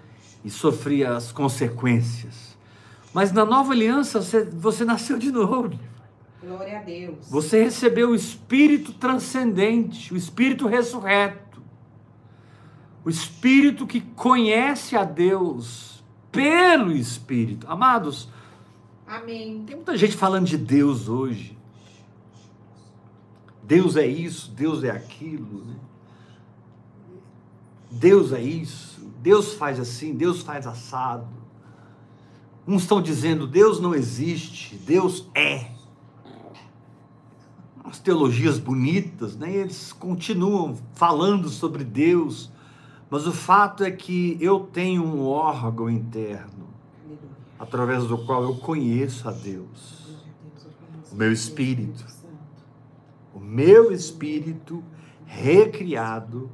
e 0.43 0.49
sofria 0.49 1.15
as 1.15 1.31
consequências. 1.31 2.57
Mas 3.13 3.31
na 3.31 3.45
nova 3.45 3.73
aliança 3.73 4.21
você, 4.21 4.45
você 4.45 4.85
nasceu 4.85 5.17
de 5.17 5.31
novo. 5.31 5.77
Glória 6.41 6.79
a 6.79 6.81
Deus. 6.81 7.29
Você 7.29 7.63
recebeu 7.63 8.11
o 8.11 8.15
Espírito 8.15 8.93
transcendente, 8.93 10.13
o 10.13 10.17
Espírito 10.17 10.65
ressurreto, 10.65 11.61
o 13.03 13.09
Espírito 13.09 13.85
que 13.85 14.01
conhece 14.01 14.95
a 14.95 15.03
Deus 15.03 16.03
pelo 16.31 16.91
Espírito. 16.91 17.67
Amados, 17.69 18.29
Amém. 19.11 19.65
tem 19.65 19.75
muita 19.75 19.97
gente 19.97 20.15
falando 20.15 20.45
de 20.45 20.57
Deus 20.57 21.09
hoje. 21.09 21.57
Deus 23.61 23.97
é 23.97 24.07
isso, 24.07 24.49
Deus 24.51 24.85
é 24.85 24.89
aquilo. 24.89 25.65
Né? 25.65 25.75
Deus 27.91 28.31
é 28.31 28.41
isso, 28.41 29.01
Deus 29.21 29.53
faz 29.53 29.81
assim, 29.81 30.13
Deus 30.15 30.41
faz 30.41 30.65
assado. 30.65 31.27
Uns 32.65 32.83
estão 32.83 33.01
dizendo 33.01 33.45
Deus 33.45 33.81
não 33.81 33.93
existe, 33.93 34.77
Deus 34.77 35.27
é 35.35 35.71
umas 37.83 37.99
teologias 37.99 38.59
bonitas, 38.59 39.35
né? 39.35 39.53
eles 39.53 39.91
continuam 39.91 40.77
falando 40.93 41.49
sobre 41.49 41.83
Deus, 41.83 42.49
mas 43.09 43.27
o 43.27 43.33
fato 43.33 43.83
é 43.83 43.91
que 43.91 44.37
eu 44.39 44.61
tenho 44.61 45.03
um 45.03 45.27
órgão 45.27 45.89
interno. 45.89 46.70
Através 47.61 48.05
do 48.05 48.17
qual 48.17 48.41
eu 48.41 48.55
conheço 48.55 49.29
a 49.29 49.31
Deus. 49.31 50.17
O 51.11 51.15
meu 51.15 51.31
espírito. 51.31 52.03
O 53.35 53.39
meu 53.39 53.91
espírito 53.91 54.83
recriado 55.27 56.49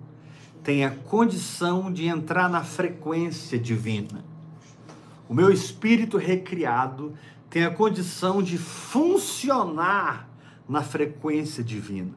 tem 0.62 0.84
a 0.84 0.92
condição 0.92 1.90
de 1.90 2.08
entrar 2.08 2.50
na 2.50 2.62
frequência 2.62 3.58
divina. 3.58 4.26
O 5.30 5.34
meu 5.34 5.50
espírito 5.50 6.18
recriado 6.18 7.14
tem 7.50 7.64
a 7.64 7.72
condição 7.72 8.44
de 8.44 8.58
funcionar 8.58 10.30
na 10.68 10.84
frequência 10.84 11.64
divina. 11.64 12.12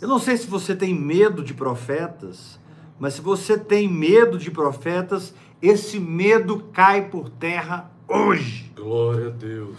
Eu 0.00 0.08
não 0.08 0.18
sei 0.18 0.36
se 0.36 0.48
você 0.48 0.74
tem 0.74 0.92
medo 0.92 1.44
de 1.44 1.54
profetas, 1.54 2.58
mas 2.98 3.14
se 3.14 3.20
você 3.20 3.56
tem 3.56 3.88
medo 3.88 4.36
de 4.36 4.50
profetas, 4.50 5.32
esse 5.60 5.98
medo 5.98 6.64
cai 6.72 7.08
por 7.08 7.30
terra 7.30 7.90
hoje. 8.08 8.70
Glória 8.74 9.28
a 9.28 9.30
Deus. 9.30 9.76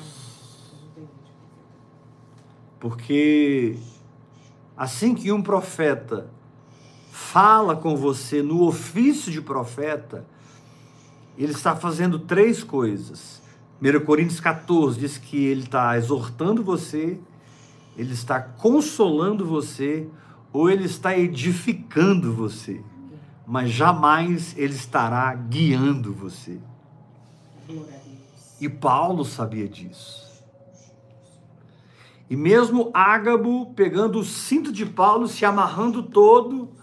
Porque 2.79 3.77
assim 4.75 5.15
que 5.15 5.31
um 5.31 5.41
profeta 5.41 6.29
fala 7.11 7.75
com 7.75 7.95
você 7.95 8.41
no 8.41 8.63
ofício 8.63 9.31
de 9.31 9.41
profeta, 9.41 10.25
ele 11.37 11.51
está 11.51 11.75
fazendo 11.75 12.19
três 12.19 12.63
coisas. 12.63 13.41
1 13.81 14.05
Coríntios 14.05 14.39
14 14.39 14.99
diz 14.99 15.17
que 15.17 15.45
ele 15.45 15.63
está 15.63 15.97
exortando 15.97 16.63
você, 16.63 17.19
ele 17.95 18.13
está 18.13 18.39
consolando 18.39 19.45
você, 19.45 20.07
ou 20.51 20.69
ele 20.69 20.85
está 20.85 21.17
edificando 21.17 22.33
você, 22.33 22.81
mas 23.47 23.69
jamais 23.69 24.53
ele 24.57 24.73
estará 24.73 25.33
guiando 25.33 26.13
você. 26.13 26.59
E 28.59 28.67
Paulo 28.67 29.23
sabia 29.23 29.69
disso. 29.69 30.27
E 32.29 32.35
mesmo 32.35 32.91
Ágabo 32.93 33.67
pegando 33.67 34.19
o 34.19 34.23
cinto 34.25 34.69
de 34.69 34.85
Paulo, 34.85 35.29
se 35.29 35.45
amarrando 35.45 36.03
todo, 36.03 36.75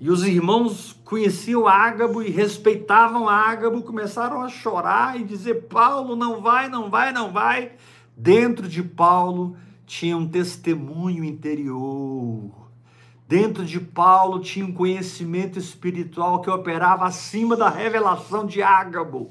e 0.00 0.10
os 0.10 0.24
irmãos 0.24 0.92
conheciam 1.04 1.68
Ágabo 1.68 2.20
e 2.20 2.30
respeitavam 2.30 3.28
Ágabo, 3.28 3.82
começaram 3.82 4.42
a 4.42 4.48
chorar 4.48 5.20
e 5.20 5.24
dizer: 5.24 5.68
Paulo, 5.68 6.16
não 6.16 6.40
vai, 6.40 6.68
não 6.68 6.90
vai, 6.90 7.12
não 7.12 7.30
vai. 7.32 7.72
Dentro 8.16 8.68
de 8.68 8.82
Paulo 8.82 9.56
tinha 9.86 10.16
um 10.16 10.26
testemunho 10.26 11.22
interior. 11.22 12.67
Dentro 13.28 13.62
de 13.62 13.78
Paulo 13.78 14.40
tinha 14.40 14.64
um 14.64 14.72
conhecimento 14.72 15.58
espiritual 15.58 16.40
que 16.40 16.48
operava 16.48 17.04
acima 17.04 17.54
da 17.54 17.68
revelação 17.68 18.46
de 18.46 18.62
Ágabo. 18.62 19.30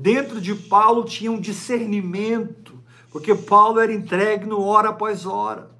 Dentro 0.00 0.40
de 0.40 0.54
Paulo 0.54 1.04
tinha 1.04 1.30
um 1.30 1.38
discernimento, 1.38 2.82
porque 3.12 3.34
Paulo 3.34 3.80
era 3.80 3.92
entregue 3.92 4.46
no 4.46 4.62
hora 4.62 4.88
após 4.88 5.26
hora. 5.26 5.70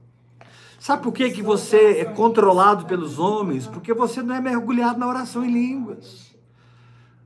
Sabe 0.78 1.02
por 1.02 1.12
que, 1.12 1.30
que 1.30 1.42
você 1.42 2.00
é 2.00 2.04
controlado 2.04 2.84
pelos 2.84 3.18
homens? 3.18 3.66
Porque 3.66 3.94
você 3.94 4.20
não 4.20 4.34
é 4.34 4.40
mergulhado 4.40 5.00
na 5.00 5.08
oração 5.08 5.42
em 5.42 5.50
línguas. 5.50 6.36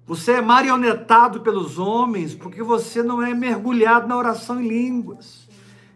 Você 0.07 0.35
é 0.35 0.41
marionetado 0.41 1.41
pelos 1.41 1.79
homens 1.79 2.33
porque 2.33 2.63
você 2.63 3.03
não 3.03 3.21
é 3.21 3.35
mergulhado 3.35 4.07
na 4.07 4.17
oração 4.17 4.61
em 4.61 4.69
línguas. 4.69 5.49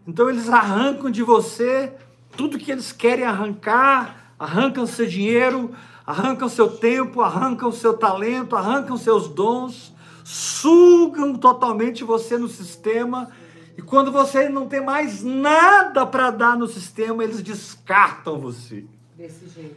Então 0.05 0.29
eles 0.29 0.49
arrancam 0.49 1.11
de 1.11 1.23
você 1.23 1.95
tudo 2.37 2.59
que 2.59 2.71
eles 2.71 2.93
querem 2.93 3.25
arrancar, 3.25 4.35
arrancam 4.39 4.87
seu 4.87 5.07
dinheiro, 5.07 5.73
arrancam 6.07 6.49
seu 6.49 6.69
tempo, 6.69 7.21
arrancam 7.21 7.73
seu 7.73 7.97
talento, 7.97 8.57
arrancam 8.57 8.97
seus 8.97 9.29
dons, 9.29 9.95
sugam 10.23 11.35
totalmente 11.35 12.05
você 12.05 12.37
no 12.37 12.49
sistema. 12.49 13.31
E 13.77 13.83
quando 13.83 14.13
você 14.13 14.49
não 14.49 14.69
tem 14.69 14.85
mais 14.85 15.23
nada 15.23 16.07
para 16.07 16.31
dar 16.31 16.57
no 16.57 16.69
sistema, 16.69 17.25
eles 17.25 17.43
descartam 17.43 18.39
você. 18.39 18.85
Desse 19.17 19.49
jeito. 19.49 19.77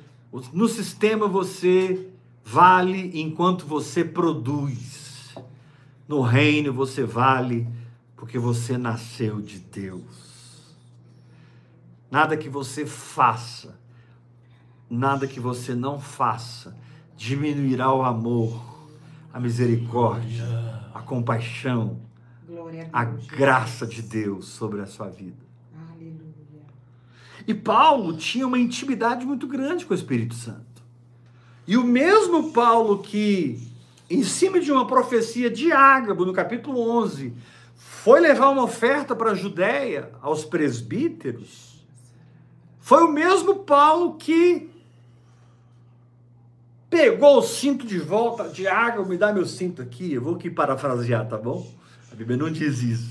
No 0.53 0.67
sistema 0.67 1.27
você 1.27 2.09
vale 2.43 3.19
enquanto 3.19 3.65
você 3.65 4.03
produz. 4.03 5.35
No 6.07 6.21
reino 6.21 6.71
você 6.71 7.03
vale 7.03 7.67
porque 8.15 8.37
você 8.37 8.77
nasceu 8.77 9.41
de 9.41 9.59
Deus. 9.59 10.26
Nada 12.09 12.37
que 12.37 12.47
você 12.47 12.85
faça, 12.85 13.77
nada 14.89 15.27
que 15.27 15.39
você 15.39 15.75
não 15.75 15.99
faça, 15.99 16.75
diminuirá 17.15 17.93
o 17.93 18.03
amor, 18.03 18.63
a 19.33 19.39
misericórdia, 19.39 20.45
a 20.93 21.01
compaixão, 21.01 21.99
a 22.93 23.03
graça 23.03 23.85
de 23.85 24.01
Deus 24.01 24.47
sobre 24.47 24.81
a 24.81 24.85
sua 24.85 25.09
vida. 25.09 25.45
Aleluia. 25.91 26.17
E 27.45 27.53
Paulo 27.53 28.15
tinha 28.15 28.47
uma 28.47 28.57
intimidade 28.57 29.25
muito 29.25 29.45
grande 29.45 29.85
com 29.85 29.93
o 29.93 29.97
Espírito 29.97 30.33
Santo. 30.33 30.81
E 31.67 31.75
o 31.75 31.83
mesmo 31.83 32.53
Paulo 32.53 32.99
que, 32.99 33.59
em 34.09 34.23
cima 34.23 34.61
de 34.61 34.71
uma 34.71 34.87
profecia 34.87 35.49
de 35.49 35.73
Ágabo, 35.73 36.25
no 36.25 36.31
capítulo 36.31 36.79
11, 37.01 37.33
foi 37.75 38.21
levar 38.21 38.49
uma 38.49 38.63
oferta 38.63 39.13
para 39.13 39.31
a 39.31 39.35
Judéia, 39.35 40.11
aos 40.21 40.45
presbíteros, 40.45 41.76
foi 42.87 43.03
o 43.03 43.11
mesmo 43.11 43.53
Paulo 43.65 44.13
que 44.13 44.69
pegou 46.89 47.39
o 47.39 47.41
cinto 47.41 47.85
de 47.85 47.99
volta 47.99 48.47
de 48.47 48.65
Ágabo, 48.65 49.09
me 49.09 49.17
dá 49.17 49.33
meu 49.33 49.45
cinto 49.45 49.81
aqui, 49.81 50.13
eu 50.13 50.21
vou 50.21 50.35
aqui 50.35 50.49
parafrasear, 50.49 51.27
tá 51.27 51.35
bom? 51.37 51.69
A 52.09 52.15
Bíblia 52.15 52.37
não 52.37 52.49
diz 52.49 52.81
isso. 52.81 53.09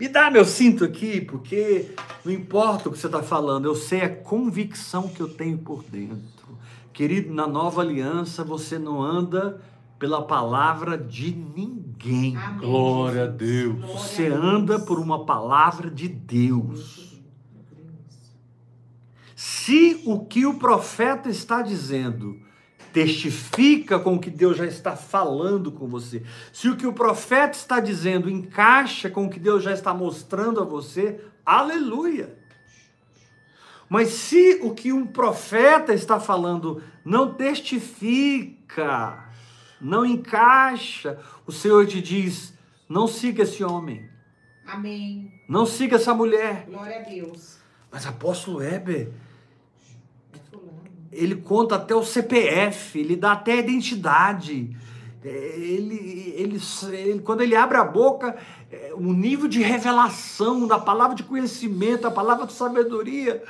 Me 0.00 0.08
dá 0.08 0.30
meu 0.30 0.46
cinto 0.46 0.82
aqui, 0.82 1.20
porque 1.20 1.90
não 2.24 2.32
importa 2.32 2.88
o 2.88 2.92
que 2.92 2.98
você 2.98 3.04
está 3.04 3.22
falando, 3.22 3.66
eu 3.66 3.74
sei 3.74 4.00
a 4.00 4.08
convicção 4.08 5.06
que 5.08 5.20
eu 5.20 5.28
tenho 5.28 5.58
por 5.58 5.84
dentro. 5.84 6.56
Querido, 6.90 7.34
na 7.34 7.46
nova 7.46 7.82
aliança 7.82 8.42
você 8.42 8.78
não 8.78 9.02
anda 9.02 9.60
pela 9.98 10.22
palavra 10.22 10.96
de 10.96 11.34
ninguém. 11.34 12.34
Amém, 12.38 12.60
Glória 12.60 13.24
a. 13.24 13.26
Deus. 13.26 13.74
Glória 13.74 13.94
Você 13.94 14.26
a 14.28 14.30
Deus. 14.30 14.42
anda 14.42 14.80
por 14.80 14.98
uma 14.98 15.26
palavra 15.26 15.90
de 15.90 16.08
Deus. 16.08 17.01
Se 19.44 20.00
o 20.06 20.24
que 20.24 20.46
o 20.46 20.54
profeta 20.54 21.28
está 21.28 21.62
dizendo 21.62 22.40
testifica 22.92 23.98
com 23.98 24.14
o 24.14 24.20
que 24.20 24.30
Deus 24.30 24.56
já 24.56 24.64
está 24.64 24.94
falando 24.94 25.72
com 25.72 25.88
você, 25.88 26.22
se 26.52 26.68
o 26.68 26.76
que 26.76 26.86
o 26.86 26.92
profeta 26.92 27.58
está 27.58 27.80
dizendo 27.80 28.30
encaixa 28.30 29.10
com 29.10 29.26
o 29.26 29.28
que 29.28 29.40
Deus 29.40 29.64
já 29.64 29.72
está 29.72 29.92
mostrando 29.92 30.60
a 30.60 30.64
você, 30.64 31.20
aleluia. 31.44 32.38
Mas 33.88 34.10
se 34.10 34.60
o 34.62 34.72
que 34.72 34.92
um 34.92 35.04
profeta 35.04 35.92
está 35.92 36.20
falando 36.20 36.80
não 37.04 37.34
testifica, 37.34 39.28
não 39.80 40.06
encaixa, 40.06 41.18
o 41.44 41.50
Senhor 41.50 41.84
te 41.84 42.00
diz: 42.00 42.54
não 42.88 43.08
siga 43.08 43.42
esse 43.42 43.64
homem, 43.64 44.08
Amém. 44.64 45.32
não 45.48 45.66
siga 45.66 45.96
essa 45.96 46.14
mulher. 46.14 46.64
Glória 46.68 47.00
a 47.00 47.02
Deus. 47.02 47.58
Mas 47.90 48.06
apóstolo 48.06 48.62
Heber. 48.62 49.10
Ele 51.12 51.36
conta 51.36 51.76
até 51.76 51.94
o 51.94 52.02
CPF, 52.04 52.98
ele 52.98 53.16
dá 53.16 53.32
até 53.32 53.52
a 53.52 53.56
identidade. 53.56 54.74
É, 55.24 55.28
Ele, 55.56 56.34
ele, 56.36 56.60
ele- 56.92 57.20
quando 57.20 57.42
ele 57.42 57.54
abre 57.54 57.76
a 57.78 57.84
boca, 57.84 58.34
é, 58.72 58.92
o 58.94 59.12
nível 59.12 59.46
de 59.46 59.60
revelação 59.62 60.66
da 60.66 60.78
palavra 60.80 61.14
de 61.14 61.22
conhecimento, 61.22 62.06
a 62.08 62.10
palavra 62.10 62.44
de 62.46 62.52
sabedoria, 62.52 63.40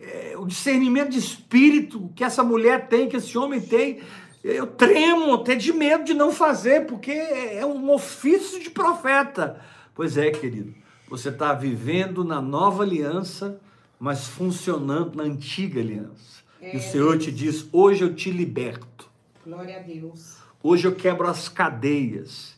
é, 0.00 0.34
o 0.36 0.44
discernimento 0.44 1.10
de 1.10 1.18
espírito 1.18 2.10
que 2.14 2.22
essa 2.22 2.42
mulher 2.44 2.88
tem, 2.88 3.08
que 3.08 3.16
esse 3.16 3.38
homem 3.38 3.58
tem, 3.60 4.00
eu 4.44 4.66
tremo 4.66 5.32
até 5.34 5.54
de 5.54 5.72
medo 5.72 6.04
de 6.04 6.12
não 6.14 6.30
fazer, 6.30 6.86
porque 6.86 7.10
é 7.12 7.64
um 7.64 7.90
ofício 7.90 8.60
de 8.60 8.68
profeta. 8.70 9.60
Pois 9.94 10.16
é, 10.18 10.30
querido, 10.30 10.74
você 11.08 11.30
está 11.30 11.54
vivendo 11.54 12.22
na 12.22 12.40
nova 12.40 12.82
aliança, 12.82 13.58
mas 13.98 14.26
funcionando 14.28 15.16
na 15.16 15.22
antiga 15.24 15.80
aliança. 15.80 16.37
E 16.60 16.76
o 16.76 16.76
É. 16.76 16.80
Senhor 16.80 17.18
te 17.18 17.30
diz: 17.30 17.66
hoje 17.72 18.02
eu 18.04 18.14
te 18.14 18.30
liberto. 18.30 19.08
Glória 19.44 19.78
a 19.78 19.80
Deus. 19.80 20.36
Hoje 20.62 20.86
eu 20.86 20.94
quebro 20.94 21.26
as 21.28 21.48
cadeias 21.48 22.56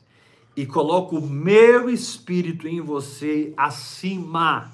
e 0.56 0.66
coloco 0.66 1.18
o 1.18 1.26
meu 1.26 1.88
espírito 1.90 2.66
em 2.66 2.80
você 2.80 3.52
acima 3.56 4.72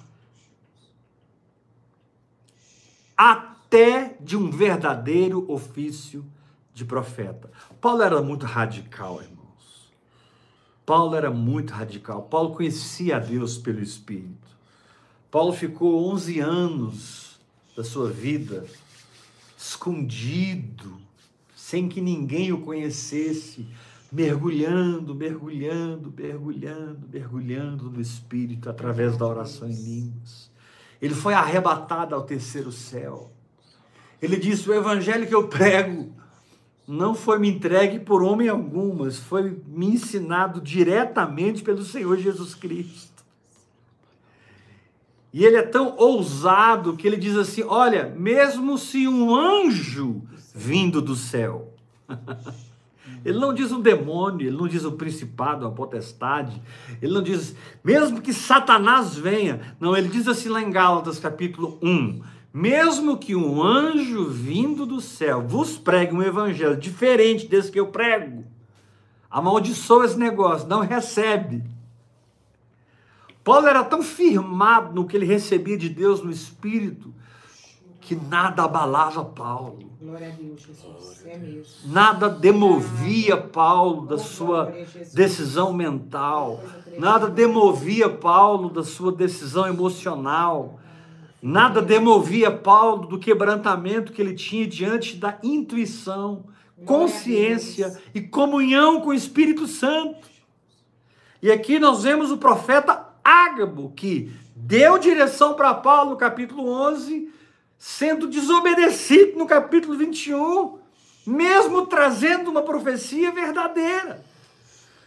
até 3.16 4.16
de 4.20 4.36
um 4.36 4.50
verdadeiro 4.50 5.44
ofício 5.50 6.24
de 6.72 6.84
profeta. 6.84 7.50
Paulo 7.80 8.02
era 8.02 8.22
muito 8.22 8.46
radical, 8.46 9.20
irmãos. 9.22 9.92
Paulo 10.84 11.16
era 11.16 11.30
muito 11.30 11.72
radical. 11.72 12.22
Paulo 12.22 12.54
conhecia 12.54 13.16
a 13.16 13.18
Deus 13.18 13.58
pelo 13.58 13.80
Espírito. 13.80 14.46
Paulo 15.30 15.52
ficou 15.52 16.08
11 16.12 16.38
anos 16.40 17.40
da 17.76 17.82
sua 17.82 18.10
vida 18.10 18.64
escondido, 19.56 20.98
sem 21.54 21.88
que 21.88 22.00
ninguém 22.00 22.52
o 22.52 22.60
conhecesse, 22.60 23.66
mergulhando, 24.12 25.14
mergulhando, 25.14 26.12
mergulhando, 26.16 27.08
mergulhando 27.12 27.90
no 27.90 28.00
Espírito 28.00 28.68
através 28.68 29.16
da 29.16 29.26
oração 29.26 29.68
em 29.68 29.74
línguas. 29.74 30.50
Ele 31.00 31.14
foi 31.14 31.34
arrebatado 31.34 32.14
ao 32.14 32.22
terceiro 32.22 32.70
céu. 32.70 33.32
Ele 34.20 34.36
disse: 34.36 34.68
O 34.68 34.74
evangelho 34.74 35.26
que 35.26 35.34
eu 35.34 35.48
prego 35.48 36.12
não 36.86 37.14
foi 37.14 37.38
me 37.38 37.50
entregue 37.50 37.98
por 37.98 38.22
homem 38.22 38.48
algum, 38.48 38.94
mas 38.94 39.18
foi 39.18 39.60
me 39.66 39.86
ensinado 39.86 40.60
diretamente 40.60 41.62
pelo 41.62 41.82
Senhor 41.82 42.16
Jesus 42.16 42.54
Cristo. 42.54 43.15
E 45.36 45.44
ele 45.44 45.58
é 45.58 45.62
tão 45.62 45.94
ousado 45.98 46.96
que 46.96 47.06
ele 47.06 47.18
diz 47.18 47.36
assim: 47.36 47.62
Olha, 47.62 48.10
mesmo 48.16 48.78
se 48.78 49.06
um 49.06 49.36
anjo 49.36 50.22
vindo 50.54 51.02
do 51.02 51.14
céu, 51.14 51.74
ele 53.22 53.38
não 53.38 53.52
diz 53.52 53.70
um 53.70 53.82
demônio, 53.82 54.46
ele 54.46 54.56
não 54.56 54.66
diz 54.66 54.82
um 54.86 54.96
principado, 54.96 55.66
uma 55.66 55.74
potestade, 55.74 56.58
ele 57.02 57.12
não 57.12 57.22
diz, 57.22 57.54
mesmo 57.84 58.22
que 58.22 58.32
Satanás 58.32 59.14
venha, 59.14 59.76
não, 59.78 59.94
ele 59.94 60.08
diz 60.08 60.26
assim 60.26 60.48
lá 60.48 60.62
em 60.62 60.70
Gálatas 60.70 61.18
capítulo 61.18 61.78
1: 61.82 62.22
Mesmo 62.50 63.18
que 63.18 63.36
um 63.36 63.62
anjo 63.62 64.30
vindo 64.30 64.86
do 64.86 65.02
céu 65.02 65.46
vos 65.46 65.76
pregue 65.76 66.14
um 66.14 66.22
evangelho 66.22 66.78
diferente 66.78 67.46
desse 67.46 67.70
que 67.70 67.78
eu 67.78 67.88
prego, 67.88 68.42
amaldiçoa 69.30 70.06
esse 70.06 70.18
negócio, 70.18 70.66
não 70.66 70.80
recebe. 70.80 71.75
Paulo 73.46 73.68
era 73.68 73.84
tão 73.84 74.02
firmado 74.02 74.92
no 74.92 75.06
que 75.06 75.16
ele 75.16 75.24
recebia 75.24 75.78
de 75.78 75.88
Deus 75.88 76.20
no 76.20 76.32
Espírito, 76.32 77.14
que 78.00 78.16
nada 78.16 78.64
abalava 78.64 79.24
Paulo, 79.24 79.88
Glória 80.02 80.28
a 80.28 80.30
Deus, 80.30 80.62
Jesus. 80.62 81.24
É 81.24 81.38
mesmo. 81.38 81.92
nada 81.92 82.28
demovia 82.28 83.36
Paulo 83.36 84.04
da 84.04 84.18
sua 84.18 84.74
decisão 85.14 85.72
mental, 85.72 86.60
nada 86.98 87.28
demovia 87.28 88.08
Paulo 88.08 88.68
da 88.68 88.82
sua 88.82 89.12
decisão 89.12 89.68
emocional, 89.68 90.80
nada 91.40 91.80
demovia 91.80 92.50
Paulo 92.50 93.06
do 93.06 93.16
quebrantamento 93.16 94.12
que 94.12 94.20
ele 94.20 94.34
tinha 94.34 94.66
diante 94.66 95.16
da 95.16 95.38
intuição, 95.40 96.46
consciência 96.84 97.96
e 98.12 98.20
comunhão 98.20 99.00
com 99.00 99.10
o 99.10 99.14
Espírito 99.14 99.68
Santo. 99.68 100.28
E 101.40 101.52
aqui 101.52 101.78
nós 101.78 102.02
vemos 102.02 102.32
o 102.32 102.38
profeta 102.38 103.05
Ágabo, 103.26 103.92
que 103.96 104.30
deu 104.54 104.98
direção 104.98 105.54
para 105.54 105.74
Paulo 105.74 106.10
no 106.10 106.16
capítulo 106.16 106.68
11, 106.68 107.28
sendo 107.76 108.28
desobedecido 108.28 109.36
no 109.36 109.46
capítulo 109.46 109.98
21, 109.98 110.78
mesmo 111.26 111.86
trazendo 111.86 112.50
uma 112.50 112.62
profecia 112.62 113.32
verdadeira. 113.32 114.24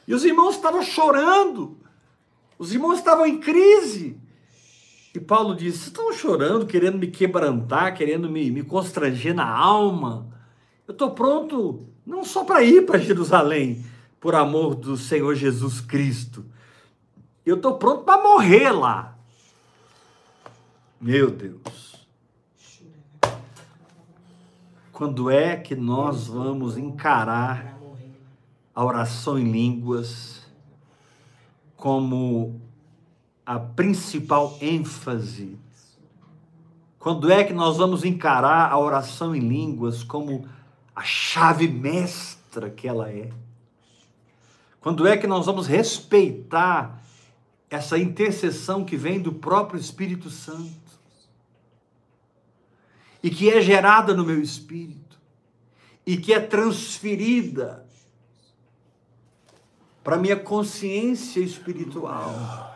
E 0.06 0.14
os 0.14 0.26
irmãos 0.26 0.56
estavam 0.56 0.82
chorando, 0.82 1.78
os 2.58 2.74
irmãos 2.74 2.98
estavam 2.98 3.26
em 3.26 3.38
crise. 3.40 4.18
E 5.16 5.20
Paulo 5.20 5.56
disse: 5.56 5.78
Vocês 5.78 5.88
estão 5.88 6.12
chorando, 6.12 6.66
querendo 6.66 6.98
me 6.98 7.08
quebrantar, 7.08 7.96
querendo 7.96 8.30
me, 8.30 8.52
me 8.52 8.64
constranger 8.64 9.34
na 9.34 9.50
alma. 9.50 10.28
Eu 10.86 10.92
estou 10.92 11.12
pronto 11.12 11.88
não 12.06 12.26
só 12.26 12.44
para 12.44 12.64
ir 12.64 12.86
para 12.86 13.00
Jerusalém, 13.00 13.86
por 14.20 14.36
amor 14.36 14.76
do 14.76 14.98
Senhor 14.98 15.36
Jesus 15.36 15.80
Cristo. 15.80 16.44
Eu 17.50 17.56
estou 17.56 17.80
pronto 17.80 18.04
para 18.04 18.22
morrer 18.22 18.70
lá. 18.70 19.18
Meu 21.02 21.32
Deus. 21.32 22.06
Quando 24.94 25.32
é 25.32 25.56
que 25.56 25.76
nós 25.76 26.28
vamos 26.28 26.78
encarar 26.78 27.76
a 28.76 28.86
oração 28.86 29.40
em 29.40 29.52
línguas 29.52 30.46
como 31.76 32.62
a 33.44 33.60
principal 33.60 34.56
ênfase? 34.62 35.58
Quando 37.00 37.32
é 37.32 37.44
que 37.44 37.54
nós 37.54 37.78
vamos 37.78 38.06
encarar 38.06 38.72
a 38.72 38.78
oração 38.78 39.36
em 39.36 39.40
línguas 39.40 40.04
como 40.04 40.48
a 40.96 41.02
chave 41.02 41.68
mestra 41.68 42.70
que 42.70 42.88
ela 42.88 43.10
é? 43.10 43.32
Quando 44.80 45.08
é 45.08 45.18
que 45.18 45.26
nós 45.26 45.48
vamos 45.48 45.66
respeitar 45.66 47.09
essa 47.70 47.98
intercessão 47.98 48.84
que 48.84 48.98
vem 48.98 49.22
do 49.22 49.34
próprio 49.34 49.80
Espírito 49.80 50.30
Santo? 50.30 50.90
e 53.22 53.30
que 53.30 53.50
é 53.50 53.62
gerada 53.62 54.14
no 54.14 54.26
meu 54.26 54.42
espírito 54.42 55.20
e 56.06 56.18
que 56.18 56.34
é 56.34 56.40
transferida 56.40 57.86
para 60.04 60.18
minha 60.18 60.38
consciência 60.38 61.40
espiritual 61.40 62.68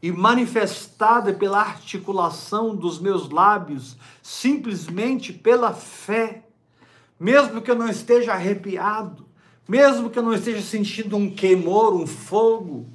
e 0.00 0.12
manifestada 0.12 1.32
pela 1.32 1.60
articulação 1.60 2.74
dos 2.74 3.00
meus 3.00 3.30
lábios, 3.30 3.96
simplesmente 4.20 5.32
pela 5.32 5.72
fé, 5.72 6.44
mesmo 7.18 7.62
que 7.62 7.70
eu 7.70 7.76
não 7.76 7.88
esteja 7.88 8.32
arrepiado, 8.32 9.26
mesmo 9.66 10.10
que 10.10 10.18
eu 10.18 10.22
não 10.22 10.34
esteja 10.34 10.60
sentindo 10.60 11.16
um 11.16 11.30
queimor, 11.30 11.94
um 11.94 12.06
fogo. 12.06 12.88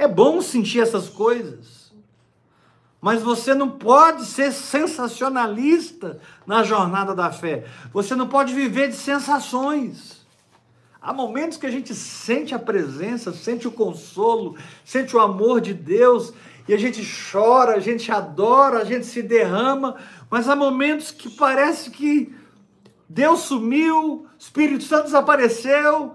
É 0.00 0.08
bom 0.08 0.40
sentir 0.40 0.80
essas 0.80 1.10
coisas. 1.10 1.92
Mas 3.02 3.20
você 3.20 3.52
não 3.52 3.68
pode 3.68 4.24
ser 4.24 4.50
sensacionalista 4.50 6.18
na 6.46 6.62
jornada 6.62 7.14
da 7.14 7.30
fé. 7.30 7.66
Você 7.92 8.14
não 8.14 8.26
pode 8.26 8.54
viver 8.54 8.88
de 8.88 8.96
sensações. 8.96 10.26
Há 11.02 11.12
momentos 11.12 11.58
que 11.58 11.66
a 11.66 11.70
gente 11.70 11.94
sente 11.94 12.54
a 12.54 12.58
presença, 12.58 13.30
sente 13.34 13.68
o 13.68 13.72
consolo, 13.72 14.56
sente 14.86 15.14
o 15.14 15.20
amor 15.20 15.60
de 15.60 15.74
Deus, 15.74 16.32
e 16.66 16.72
a 16.72 16.78
gente 16.78 17.06
chora, 17.30 17.74
a 17.74 17.80
gente 17.80 18.10
adora, 18.10 18.78
a 18.78 18.84
gente 18.84 19.04
se 19.04 19.22
derrama, 19.22 19.96
mas 20.30 20.48
há 20.48 20.56
momentos 20.56 21.10
que 21.10 21.28
parece 21.28 21.90
que 21.90 22.34
Deus 23.06 23.40
sumiu, 23.40 24.26
Espírito 24.38 24.84
Santo 24.84 25.04
desapareceu, 25.04 26.14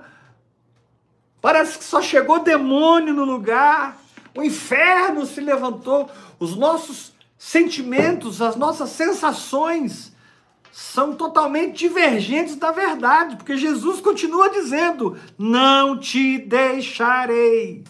parece 1.45 1.77
que 1.77 1.84
só 1.84 2.01
chegou 2.01 2.39
demônio 2.39 3.13
no 3.13 3.23
lugar, 3.23 4.01
o 4.36 4.41
inferno 4.41 5.27
se 5.27 5.39
levantou, 5.39 6.10
os 6.39 6.55
nossos 6.55 7.13
sentimentos, 7.38 8.41
as 8.41 8.55
nossas 8.55 8.89
sensações 8.89 10.12
são 10.71 11.13
totalmente 11.13 11.77
divergentes 11.77 12.55
da 12.55 12.71
verdade, 12.71 13.36
porque 13.36 13.58
Jesus 13.58 14.01
continua 14.01 14.49
dizendo: 14.49 15.15
Não 15.38 15.99
te 15.99 16.39
deixarei, 16.39 17.84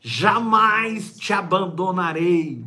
jamais 0.00 1.16
te 1.16 1.32
abandonarei, 1.32 2.64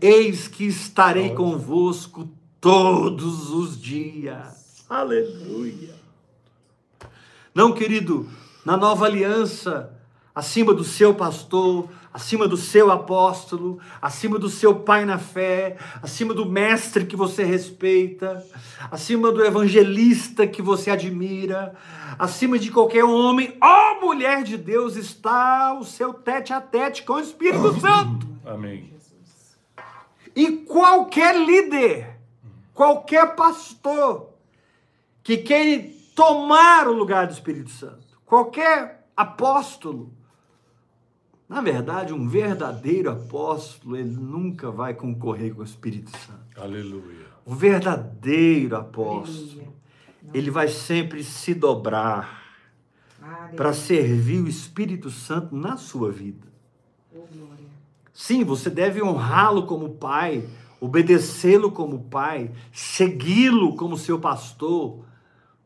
eis 0.00 0.48
que 0.48 0.64
estarei 0.64 1.32
convosco 1.32 2.28
todos 2.60 3.52
os 3.52 3.80
dias. 3.80 4.84
Aleluia. 4.90 5.94
Não, 7.54 7.70
querido, 7.70 8.28
na 8.64 8.76
nova 8.76 9.06
aliança, 9.06 9.94
acima 10.34 10.72
do 10.72 10.82
seu 10.82 11.14
pastor, 11.14 11.88
acima 12.12 12.48
do 12.48 12.56
seu 12.56 12.90
apóstolo, 12.90 13.78
acima 14.00 14.38
do 14.38 14.48
seu 14.48 14.74
pai 14.76 15.04
na 15.04 15.18
fé, 15.18 15.76
acima 16.02 16.32
do 16.32 16.46
mestre 16.46 17.04
que 17.04 17.16
você 17.16 17.44
respeita, 17.44 18.44
acima 18.90 19.30
do 19.30 19.44
evangelista 19.44 20.46
que 20.46 20.62
você 20.62 20.90
admira, 20.90 21.74
acima 22.18 22.58
de 22.58 22.70
qualquer 22.70 23.04
homem 23.04 23.56
ou 23.60 24.06
mulher 24.06 24.42
de 24.42 24.56
Deus 24.56 24.96
está 24.96 25.76
o 25.78 25.84
seu 25.84 26.14
tete 26.14 26.52
a 26.52 26.60
tete 26.60 27.02
com 27.02 27.14
o 27.14 27.20
Espírito 27.20 27.80
Santo. 27.80 28.26
Amém. 28.46 28.92
E 30.36 30.50
qualquer 30.50 31.36
líder, 31.36 32.18
qualquer 32.72 33.34
pastor 33.36 34.30
que 35.22 35.36
queira 35.38 35.90
tomar 36.14 36.86
o 36.86 36.92
lugar 36.92 37.26
do 37.26 37.32
Espírito 37.32 37.70
Santo, 37.70 38.03
qualquer 38.34 39.06
apóstolo, 39.16 40.12
na 41.48 41.60
verdade, 41.60 42.12
um 42.12 42.26
verdadeiro 42.26 43.08
apóstolo, 43.08 43.96
ele 43.96 44.10
nunca 44.10 44.72
vai 44.72 44.92
concorrer 44.92 45.54
com 45.54 45.60
o 45.60 45.64
Espírito 45.64 46.10
Santo. 46.10 46.60
Aleluia. 46.60 47.26
O 47.46 47.54
verdadeiro 47.54 48.74
apóstolo, 48.74 49.72
ele 50.32 50.50
vai 50.50 50.66
sempre 50.66 51.22
se 51.22 51.54
dobrar 51.54 52.42
para 53.56 53.72
servir 53.72 54.40
o 54.40 54.48
Espírito 54.48 55.10
Santo 55.10 55.54
na 55.54 55.76
sua 55.76 56.10
vida. 56.10 56.48
Sim, 58.12 58.42
você 58.42 58.68
deve 58.68 59.00
honrá-lo 59.00 59.64
como 59.64 59.90
pai, 59.90 60.48
obedecê-lo 60.80 61.70
como 61.70 62.00
pai, 62.00 62.50
segui-lo 62.72 63.76
como 63.76 63.96
seu 63.96 64.18
pastor, 64.18 65.04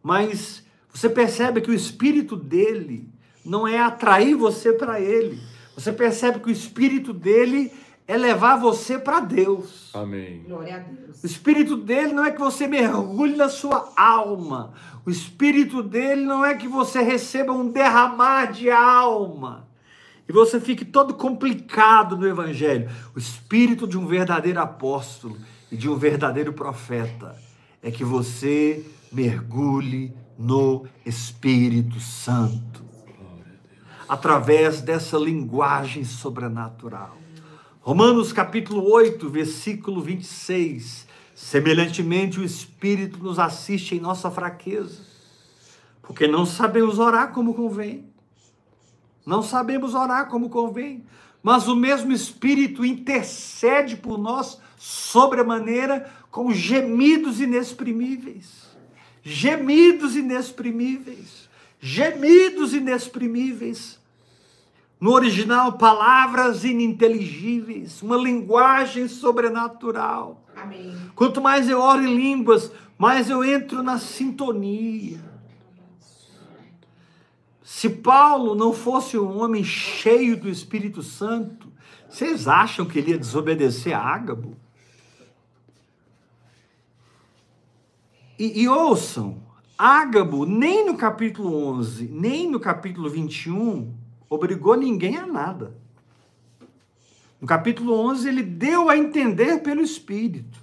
mas 0.02 0.67
você 0.92 1.08
percebe 1.08 1.60
que 1.60 1.70
o 1.70 1.74
espírito 1.74 2.36
dele 2.36 3.08
não 3.44 3.66
é 3.66 3.78
atrair 3.78 4.34
você 4.34 4.72
para 4.72 5.00
ele, 5.00 5.40
você 5.74 5.92
percebe 5.92 6.40
que 6.40 6.48
o 6.48 6.52
espírito 6.52 7.12
dele 7.12 7.72
é 8.08 8.16
levar 8.16 8.56
você 8.56 8.98
para 8.98 9.20
Deus. 9.20 9.90
Amém. 9.94 10.42
Glória 10.46 10.76
a 10.76 10.78
Deus. 10.78 11.22
O 11.22 11.26
espírito 11.26 11.76
dele 11.76 12.14
não 12.14 12.24
é 12.24 12.30
que 12.30 12.38
você 12.38 12.66
mergulhe 12.66 13.36
na 13.36 13.50
sua 13.50 13.92
alma. 13.94 14.72
O 15.04 15.10
espírito 15.10 15.82
dele 15.82 16.22
não 16.22 16.44
é 16.44 16.54
que 16.54 16.66
você 16.66 17.02
receba 17.02 17.52
um 17.52 17.70
derramar 17.70 18.46
de 18.46 18.70
alma. 18.70 19.68
E 20.26 20.32
você 20.32 20.58
fique 20.58 20.84
todo 20.84 21.14
complicado 21.14 22.16
no 22.16 22.26
evangelho. 22.26 22.90
O 23.14 23.18
espírito 23.18 23.86
de 23.86 23.98
um 23.98 24.06
verdadeiro 24.06 24.60
apóstolo 24.60 25.36
e 25.70 25.76
de 25.76 25.88
um 25.88 25.96
verdadeiro 25.96 26.52
profeta 26.52 27.36
é 27.82 27.90
que 27.90 28.04
você 28.04 28.84
mergulhe 29.12 30.14
no 30.38 30.86
Espírito 31.04 31.98
Santo 31.98 32.86
através 34.08 34.80
dessa 34.80 35.18
linguagem 35.18 36.04
sobrenatural. 36.04 37.18
Romanos 37.80 38.32
capítulo 38.32 38.90
8, 38.90 39.28
versículo 39.28 40.00
26. 40.00 41.06
Semelhantemente, 41.34 42.40
o 42.40 42.44
Espírito 42.44 43.22
nos 43.22 43.38
assiste 43.38 43.94
em 43.94 44.00
nossa 44.00 44.30
fraqueza, 44.30 45.02
porque 46.02 46.26
não 46.26 46.46
sabemos 46.46 46.98
orar 46.98 47.32
como 47.32 47.52
convém. 47.52 48.06
Não 49.26 49.42
sabemos 49.42 49.94
orar 49.94 50.28
como 50.28 50.48
convém, 50.48 51.04
mas 51.42 51.68
o 51.68 51.76
mesmo 51.76 52.12
Espírito 52.12 52.84
intercede 52.84 53.96
por 53.96 54.18
nós 54.18 54.58
sobremaneira 54.76 56.10
com 56.30 56.52
gemidos 56.52 57.40
inexprimíveis. 57.40 58.67
Gemidos 59.22 60.16
inexprimíveis. 60.16 61.48
Gemidos 61.80 62.74
inexprimíveis 62.74 63.98
no 65.00 65.12
original, 65.12 65.74
palavras 65.74 66.64
ininteligíveis, 66.64 68.02
uma 68.02 68.16
linguagem 68.16 69.06
sobrenatural. 69.06 70.44
Amém. 70.56 70.96
Quanto 71.14 71.40
mais 71.40 71.68
eu 71.68 71.78
oro 71.78 72.02
em 72.02 72.16
línguas, 72.16 72.72
mais 72.96 73.30
eu 73.30 73.44
entro 73.44 73.82
na 73.82 73.98
sintonia. 73.98 75.20
Se 77.62 77.88
Paulo 77.88 78.56
não 78.56 78.72
fosse 78.72 79.16
um 79.16 79.40
homem 79.40 79.62
cheio 79.62 80.36
do 80.36 80.48
Espírito 80.48 81.00
Santo, 81.00 81.68
vocês 82.08 82.48
acham 82.48 82.84
que 82.84 82.98
ele 82.98 83.12
ia 83.12 83.18
desobedecer 83.18 83.96
a 83.96 84.00
Ágabo? 84.00 84.56
E, 88.38 88.62
e 88.62 88.68
ouçam, 88.68 89.42
Ágabo, 89.76 90.44
nem 90.44 90.86
no 90.86 90.96
capítulo 90.96 91.54
11, 91.54 92.06
nem 92.06 92.50
no 92.50 92.60
capítulo 92.60 93.10
21, 93.10 93.92
obrigou 94.28 94.76
ninguém 94.76 95.16
a 95.16 95.26
nada. 95.26 95.74
No 97.40 97.46
capítulo 97.46 97.94
11, 97.94 98.28
ele 98.28 98.42
deu 98.42 98.90
a 98.90 98.96
entender 98.96 99.62
pelo 99.62 99.80
Espírito. 99.80 100.58